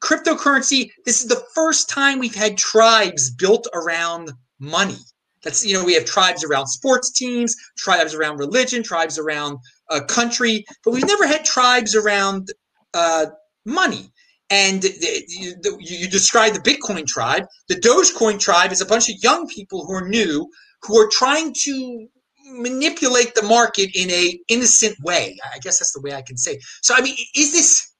Cryptocurrency, 0.00 0.90
this 1.04 1.22
is 1.22 1.28
the 1.28 1.42
first 1.54 1.88
time 1.88 2.18
we've 2.20 2.34
had 2.34 2.56
tribes 2.56 3.30
built 3.30 3.66
around 3.74 4.32
money. 4.60 4.98
That's 5.42 5.64
you 5.64 5.74
know 5.74 5.84
we 5.84 5.94
have 5.94 6.04
tribes 6.04 6.44
around 6.44 6.66
sports 6.68 7.10
teams, 7.10 7.54
tribes 7.76 8.14
around 8.14 8.38
religion, 8.38 8.82
tribes 8.82 9.18
around 9.18 9.58
a 9.90 10.00
country, 10.00 10.64
but 10.84 10.92
we've 10.92 11.06
never 11.06 11.26
had 11.26 11.44
tribes 11.44 11.94
around 11.94 12.48
uh, 12.94 13.26
money. 13.64 14.10
And 14.48 14.84
you, 14.84 15.54
you 15.80 16.08
describe 16.08 16.54
the 16.54 16.60
Bitcoin 16.60 17.04
tribe. 17.04 17.46
The 17.68 17.74
Dogecoin 17.74 18.38
tribe 18.38 18.70
is 18.70 18.80
a 18.80 18.86
bunch 18.86 19.08
of 19.08 19.16
young 19.20 19.48
people 19.48 19.84
who 19.84 19.94
are 19.94 20.08
new, 20.08 20.48
who 20.82 20.96
are 20.98 21.08
trying 21.10 21.52
to 21.62 22.08
manipulate 22.62 23.34
the 23.34 23.42
market 23.42 23.90
in 23.94 24.10
a 24.10 24.38
innocent 24.48 24.96
way. 25.00 25.36
I 25.54 25.58
guess 25.58 25.78
that's 25.78 25.92
the 25.92 26.00
way 26.00 26.14
I 26.14 26.22
can 26.22 26.36
say. 26.36 26.58
So 26.82 26.94
I 26.94 27.00
mean, 27.00 27.16
is 27.34 27.52
this? 27.52 27.92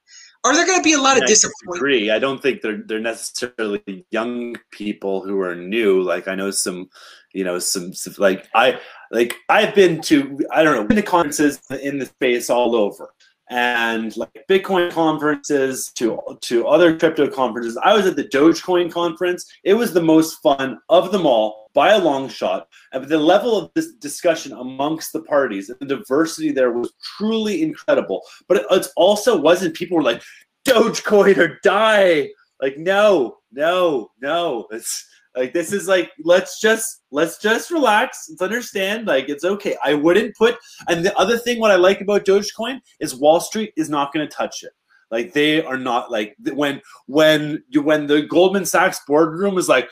Are 0.43 0.53
there 0.53 0.65
going 0.65 0.79
to 0.79 0.83
be 0.83 0.93
a 0.93 1.01
lot 1.01 1.17
of 1.17 1.25
disappointment? 1.25 1.77
Agree. 1.77 2.11
I 2.11 2.19
don't 2.19 2.41
think 2.41 2.61
they're 2.61 2.83
they're 2.85 2.99
necessarily 2.99 4.05
young 4.11 4.55
people 4.71 5.23
who 5.23 5.41
are 5.41 5.55
new. 5.55 6.01
Like 6.01 6.27
I 6.27 6.35
know 6.35 6.51
some, 6.51 6.89
you 7.33 7.43
know, 7.43 7.59
some, 7.59 7.93
some 7.93 8.13
like 8.17 8.47
I 8.53 8.79
like 9.11 9.35
I've 9.49 9.75
been 9.75 10.01
to 10.03 10.39
I 10.51 10.63
don't 10.63 10.75
know 10.75 10.83
been 10.85 10.97
to 10.97 11.03
conferences 11.03 11.59
in 11.81 11.99
the 11.99 12.05
space 12.05 12.49
all 12.49 12.75
over 12.75 13.09
and 13.49 14.15
like 14.17 14.45
Bitcoin 14.49 14.91
conferences 14.91 15.91
to 15.95 16.19
to 16.41 16.67
other 16.67 16.97
crypto 16.97 17.29
conferences. 17.29 17.77
I 17.83 17.93
was 17.93 18.05
at 18.05 18.15
the 18.15 18.25
Dogecoin 18.25 18.91
conference. 18.91 19.45
It 19.63 19.73
was 19.73 19.93
the 19.93 20.01
most 20.01 20.35
fun 20.41 20.79
of 20.89 21.11
them 21.11 21.25
all 21.25 21.69
by 21.73 21.91
a 21.91 21.99
long 21.99 22.27
shot. 22.27 22.67
And 22.91 23.07
the 23.07 23.17
level 23.17 23.57
of 23.57 23.71
this 23.75 23.93
discussion 23.93 24.51
amongst 24.53 25.13
the 25.13 25.21
parties 25.21 25.69
and 25.69 25.77
the 25.79 25.97
diversity 25.97 26.51
there 26.51 26.71
was 26.71 26.93
truly 27.17 27.61
incredible. 27.61 28.21
But 28.47 28.65
it, 28.69 28.87
also 28.95 29.39
wasn't 29.39 29.75
people 29.75 29.97
were 29.97 30.03
like 30.03 30.21
Dogecoin 30.67 31.37
or 31.37 31.59
die. 31.63 32.29
Like 32.61 32.77
no, 32.77 33.37
no, 33.51 34.11
no. 34.21 34.67
It's 34.71 35.07
like 35.37 35.53
this 35.53 35.71
is 35.71 35.87
like 35.87 36.11
let's 36.23 36.59
just 36.59 37.03
let's 37.11 37.37
just 37.37 37.71
relax. 37.71 38.27
Let's 38.29 38.41
understand. 38.41 39.07
Like 39.07 39.29
it's 39.29 39.43
okay. 39.43 39.77
I 39.83 39.93
wouldn't 39.93 40.35
put. 40.35 40.57
And 40.87 41.05
the 41.05 41.17
other 41.17 41.37
thing, 41.37 41.59
what 41.59 41.71
I 41.71 41.75
like 41.75 42.01
about 42.01 42.25
Dogecoin 42.25 42.79
is 42.99 43.15
Wall 43.15 43.39
Street 43.39 43.73
is 43.77 43.89
not 43.89 44.13
going 44.13 44.27
to 44.27 44.35
touch 44.35 44.63
it. 44.63 44.71
Like 45.11 45.33
they 45.33 45.63
are 45.63 45.77
not 45.77 46.11
like 46.11 46.35
when 46.53 46.81
when 47.05 47.63
when 47.73 48.07
the 48.07 48.23
Goldman 48.23 48.65
Sachs 48.65 48.99
boardroom 49.07 49.57
is 49.57 49.69
like, 49.69 49.89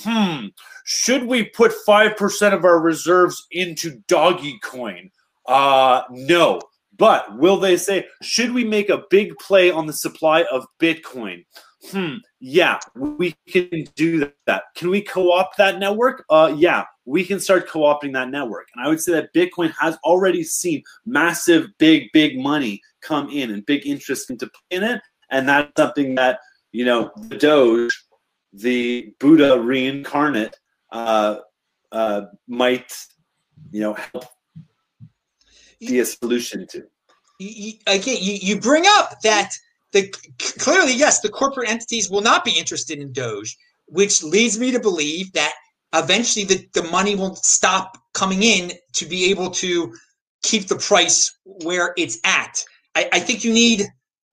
hmm, 0.00 0.46
should 0.84 1.24
we 1.24 1.44
put 1.44 1.72
five 1.86 2.16
percent 2.16 2.54
of 2.54 2.64
our 2.64 2.80
reserves 2.80 3.46
into 3.50 4.02
Doggy 4.08 4.58
Coin? 4.62 5.10
Uh, 5.46 6.02
no. 6.10 6.60
But 6.98 7.38
will 7.38 7.58
they 7.58 7.76
say, 7.76 8.06
should 8.22 8.52
we 8.52 8.64
make 8.64 8.90
a 8.90 9.04
big 9.08 9.32
play 9.38 9.70
on 9.70 9.86
the 9.86 9.92
supply 9.92 10.44
of 10.50 10.66
Bitcoin? 10.80 11.44
Hmm, 11.90 12.16
yeah, 12.40 12.78
we 12.94 13.36
can 13.48 13.84
do 13.94 14.30
that. 14.46 14.64
Can 14.76 14.90
we 14.90 15.00
co-opt 15.00 15.56
that 15.58 15.78
network? 15.78 16.24
Uh, 16.28 16.54
yeah, 16.56 16.84
we 17.04 17.24
can 17.24 17.40
start 17.40 17.68
co-opting 17.68 18.12
that 18.14 18.30
network. 18.30 18.68
And 18.74 18.84
I 18.84 18.88
would 18.88 19.00
say 19.00 19.12
that 19.12 19.32
Bitcoin 19.32 19.72
has 19.78 19.96
already 20.04 20.42
seen 20.42 20.82
massive, 21.06 21.68
big, 21.78 22.10
big 22.12 22.38
money 22.38 22.80
come 23.00 23.30
in 23.30 23.50
and 23.50 23.64
big 23.64 23.86
interest 23.86 24.30
into 24.30 24.50
in 24.70 24.82
it. 24.82 25.00
And 25.30 25.48
that's 25.48 25.72
something 25.76 26.14
that, 26.16 26.40
you 26.72 26.84
know, 26.84 27.10
the 27.28 27.36
Doge, 27.36 28.04
the 28.52 29.14
Buddha 29.20 29.60
reincarnate, 29.60 30.56
uh, 30.90 31.36
uh, 31.92 32.22
might, 32.48 32.92
you 33.70 33.80
know, 33.80 33.94
help 33.94 34.24
be 35.80 36.00
a 36.00 36.04
solution 36.04 36.66
to. 36.68 36.84
Again, 37.86 38.16
you, 38.20 38.34
you 38.40 38.60
bring 38.60 38.84
up 38.86 39.20
that– 39.22 39.54
the 39.92 40.12
clearly 40.58 40.94
yes, 40.94 41.20
the 41.20 41.28
corporate 41.28 41.68
entities 41.68 42.10
will 42.10 42.20
not 42.20 42.44
be 42.44 42.58
interested 42.58 42.98
in 42.98 43.12
Doge, 43.12 43.56
which 43.86 44.22
leads 44.22 44.58
me 44.58 44.70
to 44.70 44.80
believe 44.80 45.32
that 45.32 45.54
eventually 45.94 46.44
the, 46.44 46.66
the 46.74 46.88
money 46.90 47.14
will 47.14 47.36
stop 47.36 47.96
coming 48.12 48.42
in 48.42 48.72
to 48.92 49.06
be 49.06 49.30
able 49.30 49.50
to 49.50 49.92
keep 50.42 50.68
the 50.68 50.76
price 50.76 51.36
where 51.44 51.94
it's 51.96 52.18
at. 52.24 52.62
I, 52.94 53.08
I 53.14 53.20
think 53.20 53.44
you 53.44 53.52
need 53.52 53.86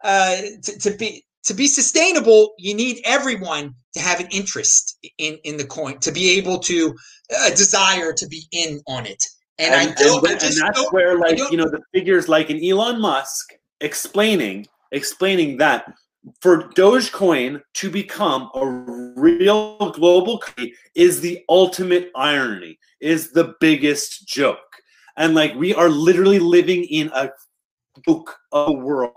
uh, 0.03 0.37
to, 0.63 0.79
to 0.79 0.91
be 0.91 1.23
to 1.43 1.53
be 1.53 1.67
sustainable. 1.67 2.53
You 2.57 2.73
need 2.73 3.01
everyone 3.05 3.75
to 3.93 4.01
have 4.01 4.19
an 4.19 4.27
interest 4.31 4.97
in 5.17 5.37
in 5.43 5.57
the 5.57 5.65
coin 5.65 5.99
to 5.99 6.11
be 6.11 6.31
able 6.37 6.59
to 6.59 6.93
uh, 7.37 7.49
desire 7.51 8.11
to 8.13 8.27
be 8.27 8.43
in 8.51 8.81
on 8.87 9.05
it. 9.05 9.23
And, 9.57 9.73
and 9.73 9.91
I 9.91 9.93
don't. 9.93 10.27
And, 10.29 10.41
I 10.41 10.45
and 10.45 10.57
that's 10.57 10.91
where, 10.91 11.17
like 11.17 11.39
you 11.49 11.57
know, 11.57 11.69
the 11.69 11.81
figures 11.93 12.27
like 12.27 12.49
an 12.49 12.63
Elon 12.63 12.99
Musk 12.99 13.53
explaining 13.79 14.67
explaining 14.95 15.57
that 15.57 15.93
for 16.41 16.69
Dogecoin 16.69 17.61
to 17.75 17.89
become 17.89 18.49
a 18.55 18.65
real 19.15 19.91
global 19.91 20.41
is 20.95 21.21
the 21.21 21.43
ultimate 21.49 22.11
irony, 22.15 22.79
is 22.99 23.31
the 23.31 23.53
biggest 23.59 24.27
joke. 24.27 24.57
And 25.17 25.35
like 25.35 25.53
we 25.55 25.75
are 25.75 25.89
literally 25.89 26.39
living 26.39 26.85
in 26.85 27.11
a 27.13 27.29
book 28.05 28.35
of 28.51 28.69
a 28.69 28.73
world. 28.73 29.13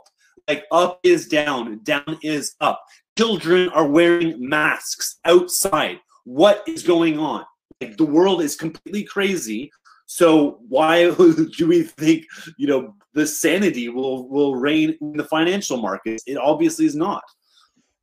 Like 0.46 0.64
up 0.70 1.00
is 1.02 1.28
down, 1.28 1.80
down 1.82 2.18
is 2.22 2.54
up. 2.60 2.82
Children 3.16 3.68
are 3.70 3.86
wearing 3.86 4.36
masks 4.38 5.18
outside. 5.24 6.00
What 6.24 6.62
is 6.66 6.82
going 6.82 7.18
on? 7.18 7.44
Like 7.80 7.96
the 7.96 8.04
world 8.04 8.42
is 8.42 8.56
completely 8.56 9.04
crazy. 9.04 9.70
So 10.08 10.58
why 10.68 11.10
do 11.58 11.68
we 11.68 11.82
think 11.82 12.24
you 12.56 12.66
know 12.66 12.94
the 13.12 13.26
sanity 13.26 13.88
will 13.90 14.28
will 14.28 14.56
reign 14.56 14.96
in 15.00 15.12
the 15.12 15.24
financial 15.24 15.76
markets? 15.76 16.24
It 16.26 16.38
obviously 16.38 16.86
is 16.86 16.96
not. 16.96 17.22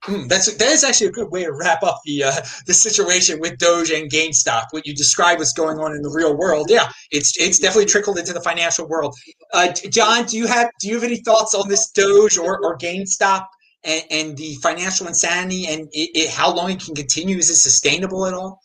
Hmm, 0.03 0.28
that's 0.28 0.56
that 0.56 0.70
is 0.70 0.84
actually 0.84 1.08
a 1.08 1.12
good 1.12 1.32
way 1.32 1.45
to 1.45 1.51
wrap 1.51 1.82
up 1.82 1.99
the 2.06 2.26
uh, 2.26 2.41
the 2.68 2.76
situation 2.76 3.39
with 3.39 3.58
Doge 3.58 3.89
and 3.89 4.10
GameStop. 4.12 4.66
What 4.70 4.86
you 4.86 4.93
describe 4.93 5.39
what's 5.39 5.51
going 5.51 5.80
on 5.80 5.95
in 5.95 6.03
the 6.03 6.12
real 6.12 6.38
world. 6.38 6.68
Yeah, 6.70 6.91
it's 7.10 7.36
it's 7.39 7.58
definitely 7.58 7.88
trickled 7.88 8.20
into 8.20 8.34
the 8.34 8.41
financial 8.41 8.88
world. 8.88 9.16
Uh, 9.51 9.72
John, 9.72 10.26
do 10.26 10.38
you 10.38 10.45
have 10.45 10.70
do 10.80 10.88
you 10.88 10.93
have 10.93 11.03
any 11.03 11.18
thoughts 11.18 11.56
on 11.56 11.68
this 11.68 11.89
Doge 11.89 12.38
or, 12.38 12.64
or 12.64 12.78
GameStop 12.78 13.47
and, 13.84 14.03
and 14.12 14.38
the 14.38 14.53
financial 14.62 15.08
insanity 15.08 15.66
and 15.66 15.88
it, 15.91 16.12
it, 16.14 16.30
how 16.30 16.53
long 16.53 16.70
it 16.70 16.86
can 16.86 16.93
continue? 16.93 17.38
Is 17.38 17.49
it 17.49 17.56
sustainable 17.56 18.28
at 18.28 18.36
all? 18.36 18.62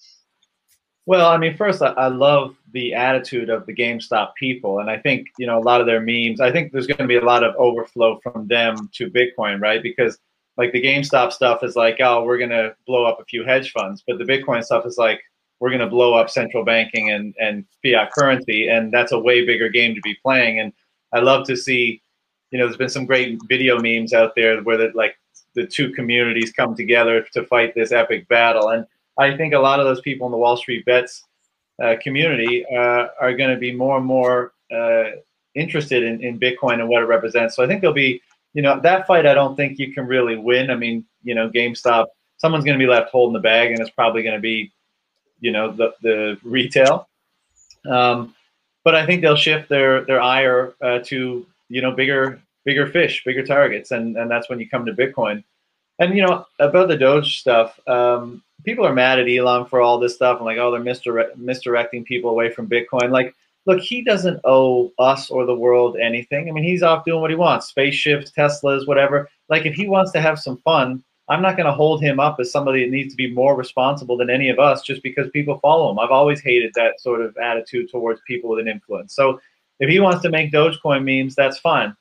Well, 1.07 1.31
I 1.31 1.39
mean, 1.39 1.57
first, 1.57 1.81
I, 1.81 1.89
I 1.93 2.09
love 2.09 2.55
the 2.73 2.95
attitude 2.95 3.51
of 3.51 3.67
the 3.67 3.75
GameStop 3.75 4.35
people, 4.35 4.79
and 4.79 4.91
I 4.91 4.99
think 4.99 5.27
you 5.39 5.47
know 5.47 5.59
a 5.59 5.65
lot 5.65 5.81
of 5.81 5.87
their 5.87 6.01
memes. 6.01 6.41
I 6.41 6.53
think 6.53 6.73
there's 6.73 6.87
going 6.87 6.99
to 6.99 7.07
be 7.07 7.17
a 7.17 7.25
lot 7.25 7.45
of 7.45 7.55
overflow 7.57 8.19
from 8.23 8.47
them 8.47 8.89
to 8.95 9.11
Bitcoin, 9.11 9.61
right? 9.61 9.83
Because 9.83 10.19
like 10.57 10.73
the 10.73 10.83
GameStop 10.83 11.33
stuff 11.33 11.65
is 11.65 11.75
like, 11.77 11.97
oh, 12.01 12.23
we're 12.23 12.39
gonna 12.39 12.75
blow 12.87 13.05
up 13.07 13.19
a 13.21 13.25
few 13.25 13.45
hedge 13.45 13.73
funds, 13.73 14.05
but 14.07 14.19
the 14.19 14.25
Bitcoin 14.25 14.63
stuff 14.63 14.85
is 14.85 14.99
like, 14.99 15.23
we're 15.59 15.71
gonna 15.71 15.89
blow 15.89 16.15
up 16.15 16.29
central 16.29 16.65
banking 16.65 17.11
and 17.11 17.35
and 17.41 17.65
fiat 17.83 18.13
currency, 18.13 18.69
and 18.69 18.93
that's 18.93 19.13
a 19.13 19.19
way 19.19 19.47
bigger 19.47 19.69
game 19.69 19.95
to 19.95 20.01
be 20.03 20.17
playing. 20.23 20.61
And 20.61 20.73
I 21.13 21.21
love 21.21 21.47
to 21.47 21.57
see, 21.57 22.03
you 22.51 22.59
know, 22.59 22.67
there's 22.67 22.77
been 22.77 22.89
some 22.89 23.07
great 23.07 23.39
video 23.49 23.81
memes 23.81 24.13
out 24.13 24.33
there 24.37 24.61
where 24.63 24.77
that 24.77 24.95
like 24.95 25.17
the 25.55 25.67
two 25.67 25.93
communities 25.93 26.53
come 26.53 26.77
together 26.77 27.27
to 27.33 27.47
fight 27.47 27.75
this 27.75 27.93
epic 27.93 28.29
battle, 28.29 28.69
and 28.69 28.85
I 29.19 29.37
think 29.37 29.55
a 29.55 29.59
lot 29.59 29.81
of 29.81 29.87
those 29.87 30.01
people 30.03 30.27
in 30.27 30.33
the 30.33 30.39
Wall 30.39 30.57
Street 30.57 30.85
Bets 30.85 31.25
uh, 31.81 31.97
community 32.03 32.65
uh, 32.67 33.09
are 33.21 33.35
going 33.35 33.51
to 33.51 33.57
be 33.57 33.73
more 33.73 33.97
and 33.97 34.07
more 34.07 34.53
uh, 34.73 35.05
interested 35.55 36.03
in, 36.03 36.23
in 36.23 36.39
Bitcoin 36.39 36.75
and 36.75 36.89
what 36.89 37.03
it 37.03 37.07
represents. 37.07 37.57
So 37.57 37.65
I 37.65 37.67
think 37.67 37.81
there'll 37.81 37.95
be 37.95 38.23
you 38.53 38.63
know, 38.63 38.81
that 38.81 39.07
fight 39.07 39.27
I 39.27 39.35
don't 39.35 39.57
think 39.57 39.79
you 39.79 39.93
can 39.93 40.07
really 40.07 40.37
win. 40.37 40.71
I 40.71 40.77
mean, 40.77 41.05
you 41.23 41.35
know, 41.35 41.49
GameStop, 41.49 42.07
someone's 42.39 42.65
going 42.65 42.79
to 42.79 42.85
be 42.85 42.91
left 42.91 43.11
holding 43.11 43.35
the 43.35 43.41
bag, 43.41 43.71
and 43.71 43.81
it's 43.81 43.91
probably 43.91 44.23
going 44.23 44.35
to 44.35 44.41
be, 44.41 44.73
you 45.41 45.53
know, 45.53 45.71
the 45.71 45.95
the 46.03 46.39
retail. 46.43 47.09
Um, 47.89 48.35
but 48.85 48.95
I 48.95 49.07
think 49.07 49.23
they'll 49.23 49.37
shift 49.37 49.69
their 49.69 50.05
their 50.05 50.21
ire 50.21 50.75
uh, 50.83 50.99
to 51.05 51.47
you 51.69 51.83
know 51.83 51.93
bigger 51.93 52.41
bigger 52.65 52.87
fish, 52.89 53.23
bigger 53.25 53.45
targets, 53.45 53.93
and 53.93 54.17
and 54.17 54.31
that's 54.31 54.49
when 54.49 54.59
you 54.59 54.69
come 54.69 54.85
to 54.87 54.93
Bitcoin. 54.93 55.45
And 55.99 56.17
you 56.17 56.23
know 56.23 56.47
about 56.59 56.89
the 56.89 56.97
Doge 56.97 57.39
stuff, 57.41 57.79
um, 57.87 58.43
people 58.65 58.87
are 58.87 58.93
mad 58.93 59.19
at 59.19 59.29
Elon 59.29 59.67
for 59.67 59.81
all 59.81 59.99
this 59.99 60.15
stuff, 60.15 60.39
and 60.39 60.47
like, 60.47 60.59
oh, 60.59 60.71
they're 60.71 60.81
misdirect- 60.81 61.37
misdirecting 61.39 62.05
people 62.05 62.31
away 62.31 62.51
from 62.51 62.69
Bitcoin. 62.69 63.11
Like, 63.11 63.35
look, 63.67 63.81
he 63.81 64.03
doesn't 64.03 64.41
owe 64.45 64.93
us 64.99 65.31
or 65.31 65.47
the 65.47 65.55
world 65.55 65.97
anything. 65.97 66.49
I 66.49 66.53
mean, 66.53 66.65
he's 66.65 66.83
off 66.83 67.05
doing 67.05 67.21
what 67.21 67.31
he 67.31 67.37
wants 67.37 67.67
spaceships, 67.67 68.31
Teslas, 68.31 68.87
whatever. 68.87 69.29
Like, 69.49 69.67
if 69.67 69.75
he 69.75 69.89
wants 69.89 70.13
to 70.13 70.21
have 70.21 70.39
some 70.39 70.57
fun, 70.59 71.03
I'm 71.29 71.43
not 71.43 71.57
going 71.57 71.67
to 71.67 71.73
hold 71.73 72.03
him 72.03 72.19
up 72.19 72.41
as 72.41 72.51
somebody 72.51 72.85
that 72.85 72.91
needs 72.91 73.13
to 73.13 73.17
be 73.17 73.33
more 73.33 73.55
responsible 73.57 74.17
than 74.17 74.31
any 74.31 74.49
of 74.49 74.59
us 74.59 74.83
just 74.83 75.01
because 75.03 75.31
people 75.31 75.61
follow 75.61 75.91
him. 75.91 75.99
I've 76.01 76.11
always 76.11 76.41
hated 76.41 76.73
that 76.75 77.01
sort 77.01 77.21
of 77.21 77.37
attitude 77.37 77.89
towards 77.89 78.21
people 78.27 78.51
with 78.51 78.59
an 78.59 78.67
influence. 78.67 79.15
So 79.15 79.41
if 79.79 79.89
he 79.89 80.01
wants 80.01 80.23
to 80.23 80.29
make 80.29 80.51
Dogecoin 80.51 81.05
memes, 81.05 81.37
that's 81.37 81.59
fine. 81.59 81.97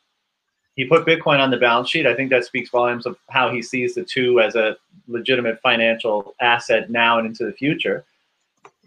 He 0.79 0.85
put 0.85 1.05
Bitcoin 1.05 1.41
on 1.41 1.51
the 1.51 1.57
balance 1.57 1.89
sheet. 1.89 2.07
I 2.07 2.15
think 2.15 2.29
that 2.29 2.45
speaks 2.45 2.69
volumes 2.69 3.05
of 3.05 3.17
how 3.27 3.51
he 3.51 3.61
sees 3.61 3.95
the 3.95 4.03
two 4.03 4.39
as 4.39 4.55
a 4.55 4.77
legitimate 5.09 5.59
financial 5.59 6.33
asset 6.39 6.89
now 6.89 7.17
and 7.17 7.27
into 7.27 7.45
the 7.45 7.51
future. 7.51 8.05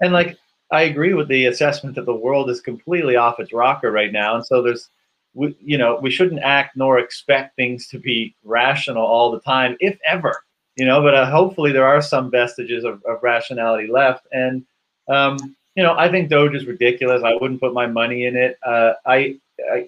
And 0.01 0.11
like 0.11 0.38
I 0.70 0.84
agree 0.84 1.12
with 1.12 1.28
the 1.28 1.45
assessment 1.45 1.95
that 1.97 2.07
the 2.07 2.14
world 2.14 2.49
is 2.49 2.62
completely 2.62 3.16
off 3.16 3.38
its 3.38 3.53
rocker 3.53 3.90
right 3.93 4.11
now, 4.11 4.34
and 4.34 4.47
so 4.47 4.62
there's, 4.62 4.88
we, 5.34 5.55
you 5.62 5.76
know, 5.76 5.99
we 6.01 6.11
shouldn't 6.11 6.40
act 6.40 6.78
nor 6.78 6.99
expect 6.99 7.57
things 7.57 7.86
to 7.88 7.99
be 7.99 8.34
rational 8.43 9.05
all 9.05 9.30
the 9.30 9.40
time, 9.40 9.76
if 9.78 9.99
ever, 10.07 10.45
you 10.76 10.86
know. 10.86 11.03
But 11.03 11.14
uh, 11.14 11.30
hopefully, 11.30 11.72
there 11.72 11.86
are 11.86 12.01
some 12.01 12.30
vestiges 12.30 12.84
of, 12.84 13.05
of 13.05 13.22
rationality 13.22 13.86
left, 13.93 14.26
and 14.32 14.64
um, 15.11 15.36
you 15.76 15.82
know, 15.82 15.95
I 15.99 16.11
think 16.11 16.30
Doge 16.30 16.55
is 16.55 16.64
ridiculous. 16.64 17.22
I 17.22 17.34
wouldn't 17.34 17.61
put 17.61 17.74
my 17.74 17.86
money 17.86 18.24
in 18.24 18.34
it. 18.34 18.59
Uh, 18.62 18.95
I, 19.05 19.36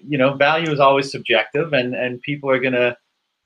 you 0.07 0.17
know, 0.17 0.33
value 0.33 0.71
is 0.71 0.79
always 0.79 1.11
subjective, 1.11 1.73
and 1.73 1.95
and 1.95 2.21
people 2.21 2.49
are 2.49 2.59
gonna 2.59 2.97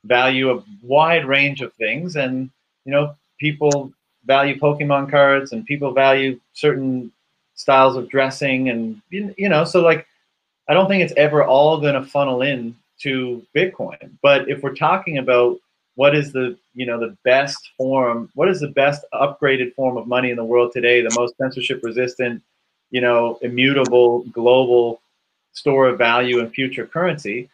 value 0.05 0.51
a 0.51 0.63
wide 0.81 1.25
range 1.25 1.61
of 1.61 1.73
things, 1.73 2.15
and 2.15 2.49
you 2.85 2.91
know, 2.91 3.15
people 3.39 3.91
value 4.25 4.57
Pokemon 4.59 5.09
cards, 5.09 5.51
and 5.51 5.65
people 5.65 5.93
value 5.93 6.39
certain 6.53 7.11
styles 7.59 7.97
of 7.97 8.07
dressing 8.07 8.69
and 8.69 9.01
you 9.09 9.49
know 9.49 9.65
so 9.65 9.81
like 9.81 10.07
i 10.69 10.73
don't 10.73 10.87
think 10.87 11.03
it's 11.03 11.13
ever 11.17 11.43
all 11.43 11.81
going 11.81 11.93
to 11.93 12.05
funnel 12.05 12.41
in 12.41 12.73
to 13.01 13.45
bitcoin. 13.55 14.11
But 14.21 14.49
if 14.49 14.61
we're 14.61 14.75
talking 14.75 15.17
about 15.17 15.57
what 15.95 16.15
is 16.15 16.31
the 16.31 16.57
you 16.73 16.85
know 16.85 16.97
the 16.97 17.17
best 17.25 17.71
form 17.77 18.29
what 18.33 18.47
is 18.47 18.61
the 18.61 18.69
best 18.69 19.03
upgraded 19.13 19.73
form 19.75 19.97
of 19.97 20.07
money 20.07 20.29
in 20.29 20.37
the 20.37 20.45
world 20.45 20.71
today 20.71 21.01
the 21.01 21.13
most 21.17 21.35
censorship 21.35 21.81
resistant 21.83 22.41
you 22.91 23.01
know 23.01 23.37
immutable 23.41 24.23
global 24.31 25.01
store 25.53 25.87
of 25.87 25.97
value 25.97 26.39
and 26.39 26.51
future 26.53 26.85
currency 26.85 27.49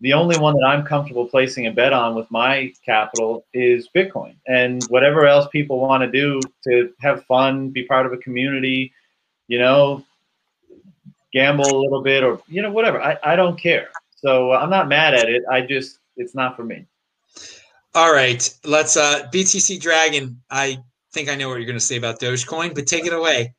the 0.00 0.12
only 0.12 0.38
one 0.38 0.54
that 0.54 0.66
i'm 0.66 0.84
comfortable 0.84 1.26
placing 1.26 1.66
a 1.66 1.72
bet 1.72 1.92
on 1.92 2.14
with 2.14 2.30
my 2.30 2.72
capital 2.84 3.44
is 3.54 3.88
bitcoin 3.94 4.34
and 4.46 4.82
whatever 4.88 5.26
else 5.26 5.46
people 5.50 5.80
want 5.80 6.02
to 6.02 6.10
do 6.10 6.40
to 6.62 6.92
have 7.00 7.24
fun 7.24 7.70
be 7.70 7.84
part 7.84 8.06
of 8.06 8.12
a 8.12 8.18
community 8.18 8.92
you 9.48 9.58
know, 9.58 10.04
gamble 11.32 11.66
a 11.66 11.80
little 11.80 12.02
bit 12.02 12.22
or, 12.22 12.40
you 12.46 12.62
know, 12.62 12.70
whatever. 12.70 13.02
I, 13.02 13.18
I 13.24 13.36
don't 13.36 13.58
care. 13.58 13.88
So 14.14 14.52
I'm 14.52 14.70
not 14.70 14.88
mad 14.88 15.14
at 15.14 15.28
it. 15.28 15.42
I 15.50 15.62
just, 15.62 15.98
it's 16.16 16.34
not 16.34 16.54
for 16.54 16.64
me. 16.64 16.86
All 17.94 18.12
right. 18.12 18.54
Let's, 18.64 18.96
uh, 18.96 19.28
BTC 19.32 19.80
Dragon. 19.80 20.40
I 20.50 20.78
think 21.12 21.28
I 21.28 21.34
know 21.34 21.48
what 21.48 21.56
you're 21.56 21.66
going 21.66 21.78
to 21.78 21.84
say 21.84 21.96
about 21.96 22.20
Dogecoin, 22.20 22.74
but 22.74 22.86
take 22.86 23.06
it 23.06 23.12
away. 23.12 23.54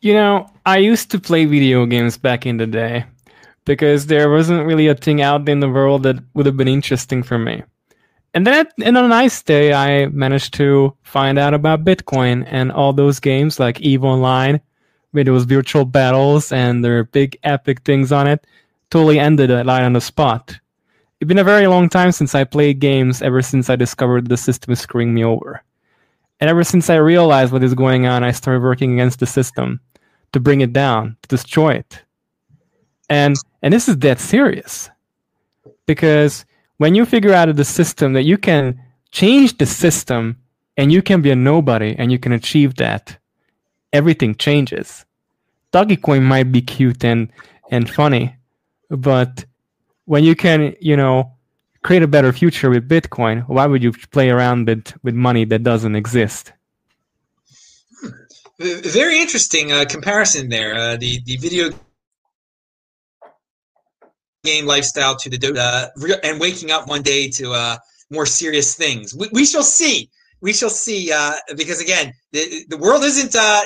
You 0.00 0.12
know, 0.12 0.50
I 0.64 0.78
used 0.78 1.10
to 1.12 1.18
play 1.18 1.46
video 1.46 1.86
games 1.86 2.18
back 2.18 2.46
in 2.46 2.58
the 2.58 2.66
day 2.66 3.06
because 3.64 4.06
there 4.06 4.30
wasn't 4.30 4.66
really 4.66 4.88
a 4.88 4.94
thing 4.94 5.22
out 5.22 5.48
in 5.48 5.60
the 5.60 5.68
world 5.68 6.02
that 6.04 6.16
would 6.34 6.46
have 6.46 6.56
been 6.56 6.68
interesting 6.68 7.22
for 7.22 7.38
me. 7.38 7.62
And 8.34 8.46
then 8.46 8.66
in 8.78 8.96
a 8.96 9.08
nice 9.08 9.42
day, 9.42 9.72
I 9.72 10.06
managed 10.06 10.52
to 10.54 10.94
find 11.02 11.38
out 11.38 11.54
about 11.54 11.84
Bitcoin 11.84 12.44
and 12.46 12.70
all 12.70 12.92
those 12.92 13.18
games 13.18 13.58
like 13.58 13.80
EVE 13.80 14.04
Online, 14.04 14.60
with 15.14 15.28
was 15.28 15.44
virtual 15.44 15.86
battles 15.86 16.52
and 16.52 16.84
there 16.84 16.96
were 16.96 17.04
big 17.04 17.38
epic 17.42 17.80
things 17.80 18.12
on 18.12 18.26
it, 18.26 18.46
totally 18.90 19.18
ended 19.18 19.50
it 19.50 19.66
right 19.66 19.82
on 19.82 19.94
the 19.94 20.00
spot. 20.00 20.58
It's 21.18 21.28
been 21.28 21.38
a 21.38 21.44
very 21.44 21.66
long 21.66 21.88
time 21.88 22.12
since 22.12 22.34
I 22.34 22.44
played 22.44 22.78
games 22.78 23.22
ever 23.22 23.40
since 23.40 23.70
I 23.70 23.76
discovered 23.76 24.28
the 24.28 24.36
system 24.36 24.72
is 24.72 24.80
screwing 24.80 25.14
me 25.14 25.24
over. 25.24 25.62
And 26.40 26.50
ever 26.50 26.64
since 26.64 26.90
I 26.90 26.96
realized 26.96 27.52
what 27.52 27.62
is 27.62 27.74
going 27.74 28.06
on, 28.06 28.22
I 28.22 28.32
started 28.32 28.62
working 28.62 28.92
against 28.92 29.20
the 29.20 29.26
system 29.26 29.80
to 30.32 30.40
bring 30.40 30.60
it 30.60 30.72
down, 30.72 31.16
to 31.22 31.28
destroy 31.28 31.74
it. 31.74 32.02
And 33.08 33.36
and 33.62 33.72
this 33.72 33.88
is 33.88 33.98
that 33.98 34.20
serious. 34.20 34.90
Because 35.86 36.44
when 36.78 36.94
you 36.94 37.06
figure 37.06 37.32
out 37.32 37.48
of 37.48 37.56
the 37.56 37.64
system 37.64 38.12
that 38.12 38.24
you 38.24 38.36
can 38.36 38.80
change 39.12 39.56
the 39.58 39.66
system 39.66 40.36
and 40.76 40.92
you 40.92 41.00
can 41.00 41.22
be 41.22 41.30
a 41.30 41.36
nobody 41.36 41.94
and 41.96 42.12
you 42.12 42.18
can 42.18 42.32
achieve 42.32 42.74
that, 42.76 43.16
everything 43.92 44.34
changes. 44.34 45.04
Dogecoin 45.72 46.22
might 46.22 46.52
be 46.52 46.60
cute 46.60 47.04
and, 47.04 47.30
and 47.70 47.88
funny, 47.88 48.36
but 48.90 49.44
when 50.04 50.22
you 50.22 50.36
can, 50.36 50.74
you 50.80 50.96
know, 50.96 51.32
create 51.86 52.02
a 52.02 52.08
better 52.08 52.32
future 52.32 52.68
with 52.68 52.88
Bitcoin, 52.88 53.48
why 53.48 53.64
would 53.64 53.80
you 53.80 53.92
play 54.10 54.28
around 54.28 54.66
with, 54.66 54.92
with 55.04 55.14
money 55.14 55.44
that 55.44 55.62
doesn't 55.62 55.94
exist? 55.94 56.52
Very 58.58 59.20
interesting 59.20 59.70
uh, 59.70 59.84
comparison 59.88 60.48
there. 60.48 60.74
Uh, 60.74 60.96
the 60.96 61.20
the 61.26 61.36
video 61.36 61.70
game 64.44 64.64
lifestyle 64.64 65.14
to 65.14 65.28
the 65.28 65.38
uh, 65.54 66.16
and 66.24 66.40
waking 66.40 66.70
up 66.70 66.88
one 66.88 67.02
day 67.02 67.28
to 67.28 67.52
uh, 67.52 67.76
more 68.10 68.24
serious 68.24 68.74
things. 68.74 69.14
We, 69.14 69.28
we 69.32 69.44
shall 69.44 69.62
see. 69.62 70.10
We 70.40 70.54
shall 70.54 70.70
see. 70.70 71.12
Uh, 71.12 71.34
because 71.54 71.80
again, 71.80 72.14
the, 72.32 72.64
the 72.70 72.78
world 72.78 73.04
isn't. 73.04 73.36
Uh, 73.36 73.62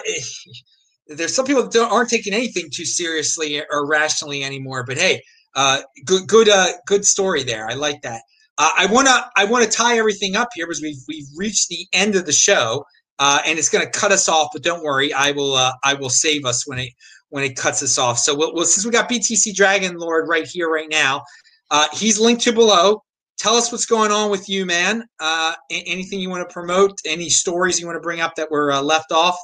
there's 1.06 1.34
some 1.34 1.46
people 1.46 1.68
that 1.68 1.88
aren't 1.88 2.10
taking 2.10 2.34
anything 2.34 2.68
too 2.70 2.84
seriously 2.84 3.62
or 3.70 3.86
rationally 3.86 4.42
anymore. 4.42 4.84
But 4.84 4.98
hey, 4.98 5.22
uh, 5.54 5.80
good, 6.04 6.26
good, 6.26 6.48
uh, 6.48 6.68
good 6.86 7.04
story 7.04 7.42
there. 7.42 7.68
I 7.68 7.74
like 7.74 8.02
that. 8.02 8.22
Uh, 8.58 8.70
I 8.76 8.86
wanna, 8.86 9.30
I 9.36 9.44
wanna 9.44 9.66
tie 9.66 9.98
everything 9.98 10.36
up 10.36 10.48
here 10.54 10.66
because 10.66 10.82
we've 10.82 11.02
we've 11.08 11.26
reached 11.36 11.68
the 11.68 11.86
end 11.92 12.14
of 12.14 12.26
the 12.26 12.32
show, 12.32 12.84
uh, 13.18 13.40
and 13.46 13.58
it's 13.58 13.68
gonna 13.68 13.90
cut 13.90 14.12
us 14.12 14.28
off. 14.28 14.48
But 14.52 14.62
don't 14.62 14.82
worry, 14.82 15.12
I 15.12 15.30
will, 15.32 15.54
uh, 15.54 15.72
I 15.82 15.94
will 15.94 16.10
save 16.10 16.44
us 16.44 16.66
when 16.66 16.78
it 16.78 16.92
when 17.30 17.44
it 17.44 17.56
cuts 17.56 17.82
us 17.82 17.96
off. 17.96 18.18
So 18.18 18.36
we'll, 18.36 18.64
since 18.64 18.84
we 18.84 18.90
got 18.90 19.08
BTC 19.08 19.54
Dragon 19.54 19.96
Lord 19.96 20.28
right 20.28 20.46
here, 20.46 20.68
right 20.68 20.88
now, 20.90 21.22
uh, 21.70 21.86
he's 21.92 22.20
linked 22.20 22.42
to 22.42 22.52
below. 22.52 23.02
Tell 23.38 23.54
us 23.54 23.72
what's 23.72 23.86
going 23.86 24.10
on 24.10 24.30
with 24.30 24.48
you, 24.48 24.66
man. 24.66 25.04
Uh, 25.18 25.54
anything 25.70 26.20
you 26.20 26.28
want 26.28 26.46
to 26.46 26.52
promote? 26.52 26.98
Any 27.06 27.30
stories 27.30 27.80
you 27.80 27.86
want 27.86 27.96
to 27.96 28.00
bring 28.00 28.20
up 28.20 28.34
that 28.34 28.50
were 28.50 28.70
uh, 28.70 28.82
left 28.82 29.12
off? 29.12 29.38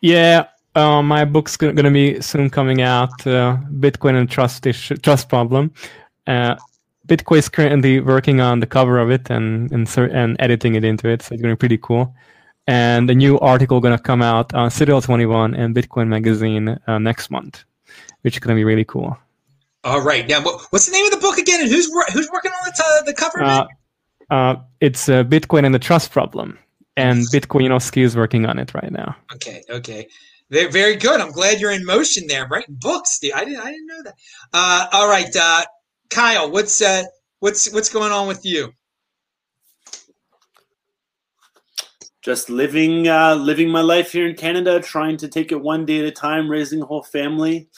Yeah, 0.00 0.46
uh, 0.74 1.02
my 1.02 1.24
book's 1.24 1.56
going 1.56 1.76
to 1.76 1.90
be 1.90 2.20
soon 2.20 2.50
coming 2.50 2.82
out. 2.82 3.26
Uh, 3.26 3.56
Bitcoin 3.72 4.14
and 4.16 4.30
trust 4.30 4.66
issue, 4.66 4.96
trust 4.96 5.28
problem. 5.28 5.72
Uh, 6.26 6.56
Bitcoin 7.06 7.38
is 7.38 7.48
currently 7.48 8.00
working 8.00 8.40
on 8.40 8.60
the 8.60 8.66
cover 8.66 8.98
of 8.98 9.10
it 9.10 9.30
and 9.30 9.72
and, 9.72 9.88
and 9.98 10.36
editing 10.38 10.76
it 10.76 10.84
into 10.84 11.08
it, 11.08 11.22
so 11.22 11.34
it's 11.34 11.42
going 11.42 11.52
to 11.52 11.56
be 11.56 11.58
pretty 11.58 11.78
cool. 11.78 12.14
And 12.66 13.10
a 13.10 13.14
new 13.14 13.38
article 13.40 13.80
going 13.80 13.96
to 13.96 14.02
come 14.02 14.22
out 14.22 14.54
on 14.54 14.70
Citadel 14.70 15.00
21 15.00 15.54
and 15.54 15.74
Bitcoin 15.74 16.06
Magazine 16.06 16.78
uh, 16.86 16.98
next 16.98 17.30
month, 17.30 17.64
which 18.22 18.36
is 18.36 18.38
going 18.40 18.54
to 18.54 18.60
be 18.60 18.64
really 18.64 18.84
cool. 18.84 19.18
All 19.82 20.02
right. 20.02 20.28
Now, 20.28 20.42
what's 20.42 20.86
the 20.86 20.92
name 20.92 21.06
of 21.06 21.10
the 21.10 21.16
book 21.16 21.38
again, 21.38 21.62
and 21.62 21.70
who's 21.70 21.90
who's 22.12 22.30
working 22.30 22.52
on 22.52 22.70
the, 22.70 22.84
uh, 22.84 23.02
the 23.02 23.14
cover? 23.14 23.42
Uh, 23.42 23.66
uh, 24.30 24.56
it's 24.80 25.08
uh, 25.08 25.24
Bitcoin 25.24 25.64
and 25.64 25.74
the 25.74 25.78
Trust 25.78 26.12
Problem, 26.12 26.58
and 26.96 27.22
Bitcoinovsky 27.32 28.04
is 28.04 28.14
working 28.14 28.46
on 28.46 28.58
it 28.58 28.72
right 28.74 28.92
now. 28.92 29.16
Okay. 29.34 29.62
Okay. 29.68 30.06
Very, 30.50 30.70
very 30.70 30.96
good. 30.96 31.20
I'm 31.20 31.30
glad 31.30 31.60
you're 31.60 31.70
in 31.70 31.84
motion 31.84 32.26
there, 32.26 32.46
writing 32.48 32.76
books. 32.80 33.20
I 33.22 33.44
didn't, 33.44 33.60
I 33.60 33.70
didn't 33.70 33.86
know 33.86 34.02
that. 34.04 34.14
Uh, 34.52 34.86
all 34.92 35.08
right, 35.08 35.34
uh, 35.36 35.64
Kyle, 36.10 36.50
what's 36.50 36.82
uh, 36.82 37.04
what's 37.38 37.72
what's 37.72 37.88
going 37.88 38.10
on 38.10 38.26
with 38.26 38.44
you? 38.44 38.72
Just 42.22 42.50
living, 42.50 43.08
uh, 43.08 43.34
living 43.36 43.70
my 43.70 43.80
life 43.80 44.12
here 44.12 44.28
in 44.28 44.36
Canada, 44.36 44.80
trying 44.80 45.16
to 45.18 45.28
take 45.28 45.52
it 45.52 45.60
one 45.60 45.86
day 45.86 46.00
at 46.00 46.04
a 46.04 46.10
time, 46.10 46.50
raising 46.50 46.82
a 46.82 46.86
whole 46.86 47.02
family. 47.02 47.68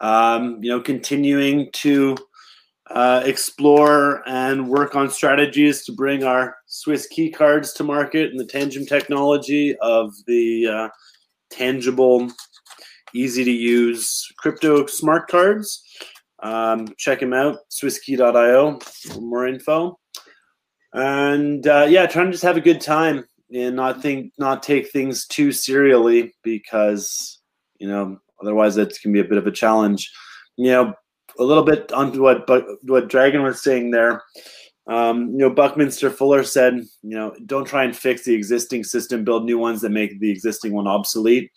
Um, 0.00 0.58
you 0.62 0.70
know, 0.70 0.80
continuing 0.80 1.70
to 1.74 2.16
uh, 2.90 3.22
explore 3.24 4.22
and 4.26 4.68
work 4.68 4.96
on 4.96 5.10
strategies 5.10 5.84
to 5.84 5.92
bring 5.92 6.24
our 6.24 6.56
Swiss 6.66 7.06
key 7.06 7.30
cards 7.30 7.72
to 7.74 7.84
market 7.84 8.30
and 8.30 8.40
the 8.40 8.44
Tangem 8.44 8.88
technology 8.88 9.76
of 9.80 10.12
the 10.26 10.66
uh, 10.66 10.88
tangible, 11.54 12.28
easy 13.14 13.44
to 13.44 13.50
use 13.50 14.26
crypto 14.38 14.86
smart 14.86 15.28
cards. 15.28 15.82
Um, 16.42 16.88
check 16.98 17.20
them 17.20 17.32
out, 17.32 17.58
swisskey.io 17.70 18.78
for 18.80 19.20
more 19.20 19.46
info. 19.46 19.98
And 20.92 21.66
uh, 21.66 21.86
yeah, 21.88 22.06
trying 22.06 22.26
to 22.26 22.32
just 22.32 22.44
have 22.44 22.56
a 22.56 22.60
good 22.60 22.80
time 22.80 23.24
and 23.52 23.76
not 23.76 24.02
think, 24.02 24.32
not 24.38 24.62
take 24.62 24.90
things 24.90 25.26
too 25.26 25.52
serially 25.52 26.34
because 26.42 27.40
you 27.78 27.88
know 27.88 28.18
otherwise 28.40 28.74
that 28.74 28.98
can 29.00 29.12
be 29.12 29.20
a 29.20 29.24
bit 29.24 29.38
of 29.38 29.46
a 29.46 29.52
challenge. 29.52 30.12
You 30.56 30.70
know, 30.70 30.94
a 31.38 31.44
little 31.44 31.64
bit 31.64 31.92
on 31.92 32.18
what 32.20 32.48
what 32.82 33.08
Dragon 33.08 33.42
was 33.42 33.62
saying 33.62 33.90
there. 33.90 34.22
Um, 34.86 35.30
you 35.30 35.38
know, 35.38 35.50
Buckminster 35.50 36.10
Fuller 36.10 36.44
said, 36.44 36.74
you 37.02 37.16
know, 37.16 37.34
don't 37.46 37.66
try 37.66 37.84
and 37.84 37.96
fix 37.96 38.24
the 38.24 38.34
existing 38.34 38.84
system, 38.84 39.24
build 39.24 39.44
new 39.44 39.58
ones 39.58 39.80
that 39.80 39.90
make 39.90 40.20
the 40.20 40.30
existing 40.30 40.74
one 40.74 40.86
obsolete. 40.86 41.50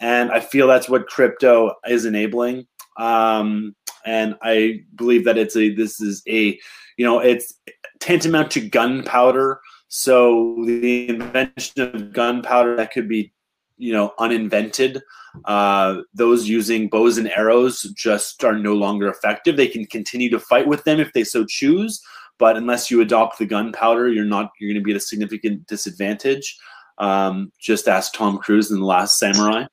And 0.00 0.32
I 0.32 0.40
feel 0.40 0.66
that's 0.66 0.88
what 0.88 1.06
crypto 1.06 1.74
is 1.86 2.04
enabling. 2.04 2.66
Um, 2.98 3.76
and 4.04 4.36
I 4.42 4.80
believe 4.96 5.24
that 5.24 5.38
it's 5.38 5.56
a 5.56 5.74
this 5.74 6.00
is 6.00 6.22
a 6.28 6.58
you 6.96 7.04
know 7.04 7.20
it's 7.20 7.54
tantamount 8.00 8.50
to 8.52 8.68
gunpowder. 8.68 9.60
So 9.88 10.56
the 10.66 11.08
invention 11.08 11.94
of 11.94 12.12
gunpowder 12.12 12.76
that 12.76 12.92
could 12.92 13.08
be 13.08 13.32
you 13.76 13.92
know 13.92 14.12
uninvented. 14.18 15.02
Uh, 15.46 16.02
those 16.12 16.48
using 16.48 16.88
bows 16.88 17.16
and 17.16 17.30
arrows 17.30 17.82
just 17.96 18.44
are 18.44 18.58
no 18.58 18.74
longer 18.74 19.08
effective. 19.08 19.56
They 19.56 19.68
can 19.68 19.86
continue 19.86 20.28
to 20.30 20.38
fight 20.38 20.66
with 20.66 20.84
them 20.84 21.00
if 21.00 21.12
they 21.12 21.24
so 21.24 21.46
choose, 21.46 22.02
but 22.42 22.56
unless 22.56 22.90
you 22.90 23.00
adopt 23.00 23.38
the 23.38 23.46
gunpowder, 23.46 24.08
you're 24.08 24.24
not 24.24 24.50
you're 24.58 24.68
going 24.68 24.82
to 24.82 24.84
be 24.84 24.90
at 24.90 24.96
a 24.96 25.00
significant 25.00 25.64
disadvantage. 25.68 26.58
Um, 26.98 27.52
just 27.60 27.86
ask 27.86 28.12
Tom 28.12 28.38
Cruise 28.38 28.72
in 28.72 28.80
the 28.80 28.84
Last 28.84 29.16
Samurai 29.16 29.66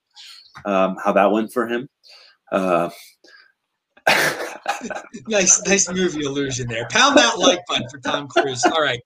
um, 0.66 0.96
how 1.04 1.12
that 1.14 1.32
went 1.32 1.52
for 1.52 1.68
him. 1.68 1.90
Uh, 2.52 2.92
nice, 5.28 5.60
nice 5.66 5.90
movie 5.90 6.24
illusion 6.24 6.68
there. 6.68 6.88
Pound 6.92 7.18
that 7.18 7.40
like 7.40 7.66
button 7.68 7.90
for 7.90 7.98
Tom 8.02 8.28
Cruise. 8.28 8.64
All 8.66 8.84
right. 8.84 9.02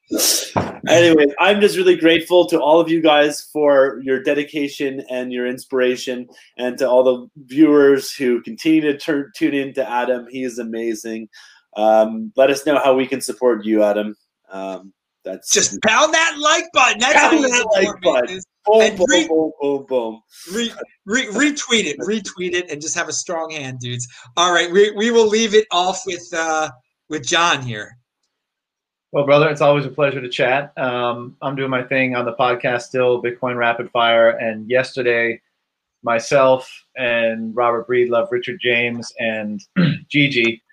Anyway, 0.90 1.28
I'm 1.40 1.62
just 1.62 1.78
really 1.78 1.96
grateful 1.96 2.46
to 2.48 2.60
all 2.60 2.82
of 2.82 2.90
you 2.90 3.02
guys 3.02 3.48
for 3.54 4.02
your 4.04 4.22
dedication 4.22 5.06
and 5.10 5.32
your 5.32 5.48
inspiration, 5.48 6.28
and 6.58 6.78
to 6.80 6.90
all 6.90 7.04
the 7.06 7.28
viewers 7.46 8.12
who 8.12 8.42
continue 8.42 8.82
to 8.82 8.98
turn, 8.98 9.32
tune 9.38 9.54
in 9.54 9.74
to 9.76 9.90
Adam. 9.90 10.28
He 10.30 10.44
is 10.44 10.60
amazing. 10.60 11.30
Um, 11.76 12.32
let 12.36 12.50
us 12.50 12.66
know 12.66 12.80
how 12.80 12.96
we 12.96 13.08
can 13.08 13.22
support 13.22 13.66
you, 13.66 13.84
Adam. 13.84 14.16
Um, 14.50 14.94
that's 15.24 15.52
just 15.52 15.82
pound 15.82 16.14
that 16.14 16.38
like 16.40 16.66
button. 16.74 17.00
That's 17.00 17.20
pound 17.20 17.44
that 17.44 17.66
like 17.74 18.02
button. 18.02 18.42
Boom, 18.66 18.96
boom, 18.96 19.06
re- 19.10 19.28
boom, 19.28 19.52
boom, 19.60 19.86
boom. 19.88 20.22
Re- 20.54 20.74
re- 21.06 21.28
retweet 21.28 21.86
it, 21.86 22.00
retweet 22.00 22.54
it, 22.54 22.70
and 22.70 22.82
just 22.82 22.96
have 22.96 23.10
a 23.10 23.14
strong 23.14 23.52
hand, 23.52 23.80
dudes. 23.80 24.08
All 24.38 24.54
right, 24.54 24.72
we, 24.72 24.92
we 24.92 25.12
will 25.12 25.28
leave 25.28 25.54
it 25.54 25.68
off 25.72 26.02
with 26.06 26.28
uh, 26.34 26.70
with 27.10 27.26
John 27.26 27.62
here. 27.62 27.98
Well, 29.12 29.26
brother, 29.26 29.50
it's 29.50 29.62
always 29.62 29.86
a 29.86 29.90
pleasure 29.90 30.22
to 30.22 30.30
chat. 30.30 30.74
Um, 30.78 31.38
I'm 31.42 31.56
doing 31.56 31.70
my 31.70 31.84
thing 31.84 32.16
on 32.16 32.26
the 32.26 32.34
podcast 32.34 32.84
still, 32.84 33.22
Bitcoin 33.22 33.58
Rapid 33.58 33.92
Fire, 33.92 34.32
and 34.32 34.70
yesterday, 34.70 35.42
myself 36.02 36.70
and 36.96 37.56
Robert 37.56 37.88
Breedlove, 37.88 38.32
Richard 38.32 38.60
James, 38.62 39.14
and 39.20 39.62
Gigi 40.10 40.64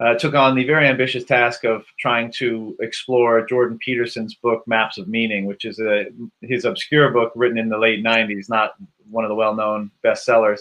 uh, 0.00 0.14
took 0.14 0.34
on 0.34 0.54
the 0.54 0.64
very 0.64 0.86
ambitious 0.86 1.24
task 1.24 1.64
of 1.64 1.84
trying 1.98 2.30
to 2.30 2.76
explore 2.80 3.44
Jordan 3.46 3.78
Peterson's 3.84 4.34
book 4.34 4.62
Maps 4.66 4.96
of 4.96 5.08
Meaning, 5.08 5.46
which 5.46 5.64
is 5.64 5.80
a, 5.80 6.06
his 6.40 6.64
obscure 6.64 7.10
book 7.10 7.32
written 7.34 7.58
in 7.58 7.68
the 7.68 7.78
late 7.78 8.04
'90s, 8.04 8.48
not 8.48 8.74
one 9.10 9.24
of 9.24 9.28
the 9.28 9.34
well-known 9.34 9.90
bestsellers. 10.04 10.60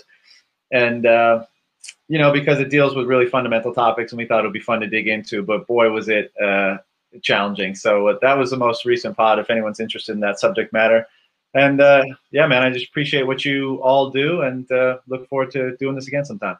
And 0.71 1.05
uh, 1.05 1.45
you 2.07 2.17
know, 2.17 2.31
because 2.31 2.59
it 2.59 2.69
deals 2.69 2.95
with 2.95 3.05
really 3.05 3.27
fundamental 3.27 3.73
topics, 3.73 4.11
and 4.11 4.17
we 4.17 4.25
thought 4.25 4.39
it 4.39 4.47
would 4.47 4.53
be 4.53 4.59
fun 4.59 4.79
to 4.79 4.87
dig 4.87 5.07
into. 5.07 5.43
But 5.43 5.67
boy, 5.67 5.89
was 5.91 6.09
it 6.09 6.31
uh, 6.41 6.77
challenging! 7.21 7.75
So 7.75 8.07
uh, 8.07 8.17
that 8.21 8.37
was 8.37 8.49
the 8.49 8.57
most 8.57 8.85
recent 8.85 9.15
pod. 9.15 9.37
If 9.37 9.51
anyone's 9.51 9.79
interested 9.79 10.13
in 10.13 10.19
that 10.21 10.39
subject 10.39 10.73
matter. 10.73 11.05
And 11.53 11.79
uh, 11.79 12.03
yeah, 12.31 12.45
man, 12.47 12.63
I 12.63 12.69
just 12.69 12.87
appreciate 12.87 13.25
what 13.25 13.45
you 13.45 13.81
all 13.83 14.09
do, 14.09 14.41
and 14.41 14.69
uh, 14.71 14.97
look 15.07 15.29
forward 15.29 15.51
to 15.51 15.77
doing 15.77 15.95
this 15.95 16.07
again 16.07 16.25
sometime. 16.25 16.57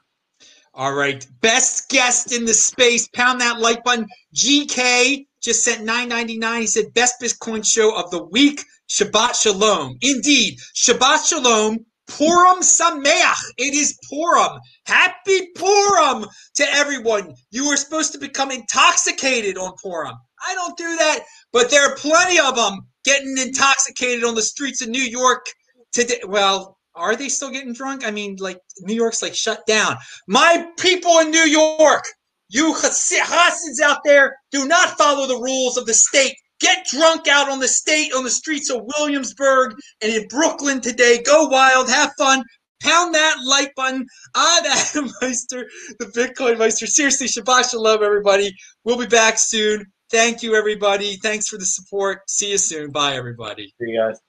All 0.78 0.94
right. 0.94 1.26
Best 1.42 1.90
guest 1.90 2.32
in 2.32 2.46
the 2.46 2.54
space. 2.54 3.08
Pound 3.08 3.42
that 3.42 3.60
like 3.60 3.84
button. 3.84 4.06
GK 4.36 5.26
just 5.42 5.64
sent 5.64 5.84
999. 5.84 6.62
He 6.62 6.68
said 6.68 6.94
best 6.94 7.16
Bitcoin 7.20 7.66
show 7.66 7.98
of 7.98 8.12
the 8.12 8.24
week. 8.24 8.62
Shabbat 8.88 9.42
Shalom. 9.42 9.98
Indeed. 10.02 10.60
Shabbat 10.76 11.28
Shalom. 11.28 11.80
Purim 12.08 12.62
Sameach. 12.62 13.42
It 13.58 13.74
is 13.74 13.98
Purim. 14.08 14.60
Happy 14.86 15.48
Purim 15.56 16.28
to 16.56 16.64
everyone. 16.74 17.34
You 17.50 17.68
were 17.68 17.76
supposed 17.76 18.14
to 18.14 18.20
become 18.20 18.52
intoxicated 18.52 19.58
on 19.58 19.74
Purim. 19.82 20.14
I 20.48 20.54
don't 20.54 20.78
do 20.78 20.96
that, 20.98 21.22
but 21.52 21.72
there 21.72 21.90
are 21.90 21.96
plenty 21.96 22.40
of 22.40 22.56
them 22.56 22.82
getting 23.04 23.36
intoxicated 23.40 24.24
on 24.24 24.36
the 24.36 24.44
streets 24.44 24.84
of 24.84 24.90
New 24.90 25.02
York 25.02 25.48
today. 25.92 26.22
Well, 26.24 26.77
are 26.98 27.16
they 27.16 27.30
still 27.30 27.52
getting 27.52 27.74
drunk? 27.74 28.06
I 28.06 28.12
mean, 28.12 28.38
like 28.40 28.60
New 28.82 28.96
York's 28.96 29.22
like 29.22 29.36
shut 29.36 29.66
down. 29.66 29.96
My 30.28 30.68
people 30.78 31.20
in 31.20 31.32
New 31.32 31.46
York, 31.46 32.04
you 32.50 32.74
Hasids 32.74 33.80
out 33.82 34.00
there, 34.04 34.36
do 34.52 34.68
not 34.68 34.98
follow 34.98 35.28
the 35.28 35.42
rules 35.42 35.78
of 35.78 35.86
the 35.86 35.94
state. 35.94 36.36
Get 36.60 36.88
drunk 36.88 37.28
out 37.28 37.50
on 37.50 37.60
the 37.60 37.68
state, 37.68 38.14
on 38.14 38.24
the 38.24 38.32
streets 38.32 38.72
of 38.72 38.82
Williamsburg 38.98 39.76
and 40.02 40.12
in 40.12 40.28
Brooklyn 40.28 40.82
today. 40.82 41.22
Go 41.22 41.48
wild, 41.48 41.88
have 41.90 42.12
fun. 42.18 42.44
Pound 42.82 43.14
that 43.16 43.38
like 43.46 43.74
button. 43.76 44.06
I'm 44.36 44.66
Adam 44.66 45.12
Meister, 45.22 45.68
the 46.00 46.06
Bitcoin 46.06 46.58
Meister. 46.58 46.88
Seriously, 46.88 47.28
Shabbat 47.28 47.72
Shalom, 47.72 48.04
everybody. 48.04 48.52
We'll 48.84 48.98
be 48.98 49.08
back 49.08 49.38
soon. 49.38 49.86
Thank 50.10 50.42
you, 50.42 50.56
everybody. 50.56 51.18
Thanks 51.18 51.48
for 51.48 51.58
the 51.58 51.66
support. 51.66 52.30
See 52.30 52.52
you 52.52 52.58
soon. 52.58 52.92
Bye, 52.92 53.16
everybody. 53.16 53.74
See 53.80 53.92
you 53.92 54.00
guys. 54.00 54.20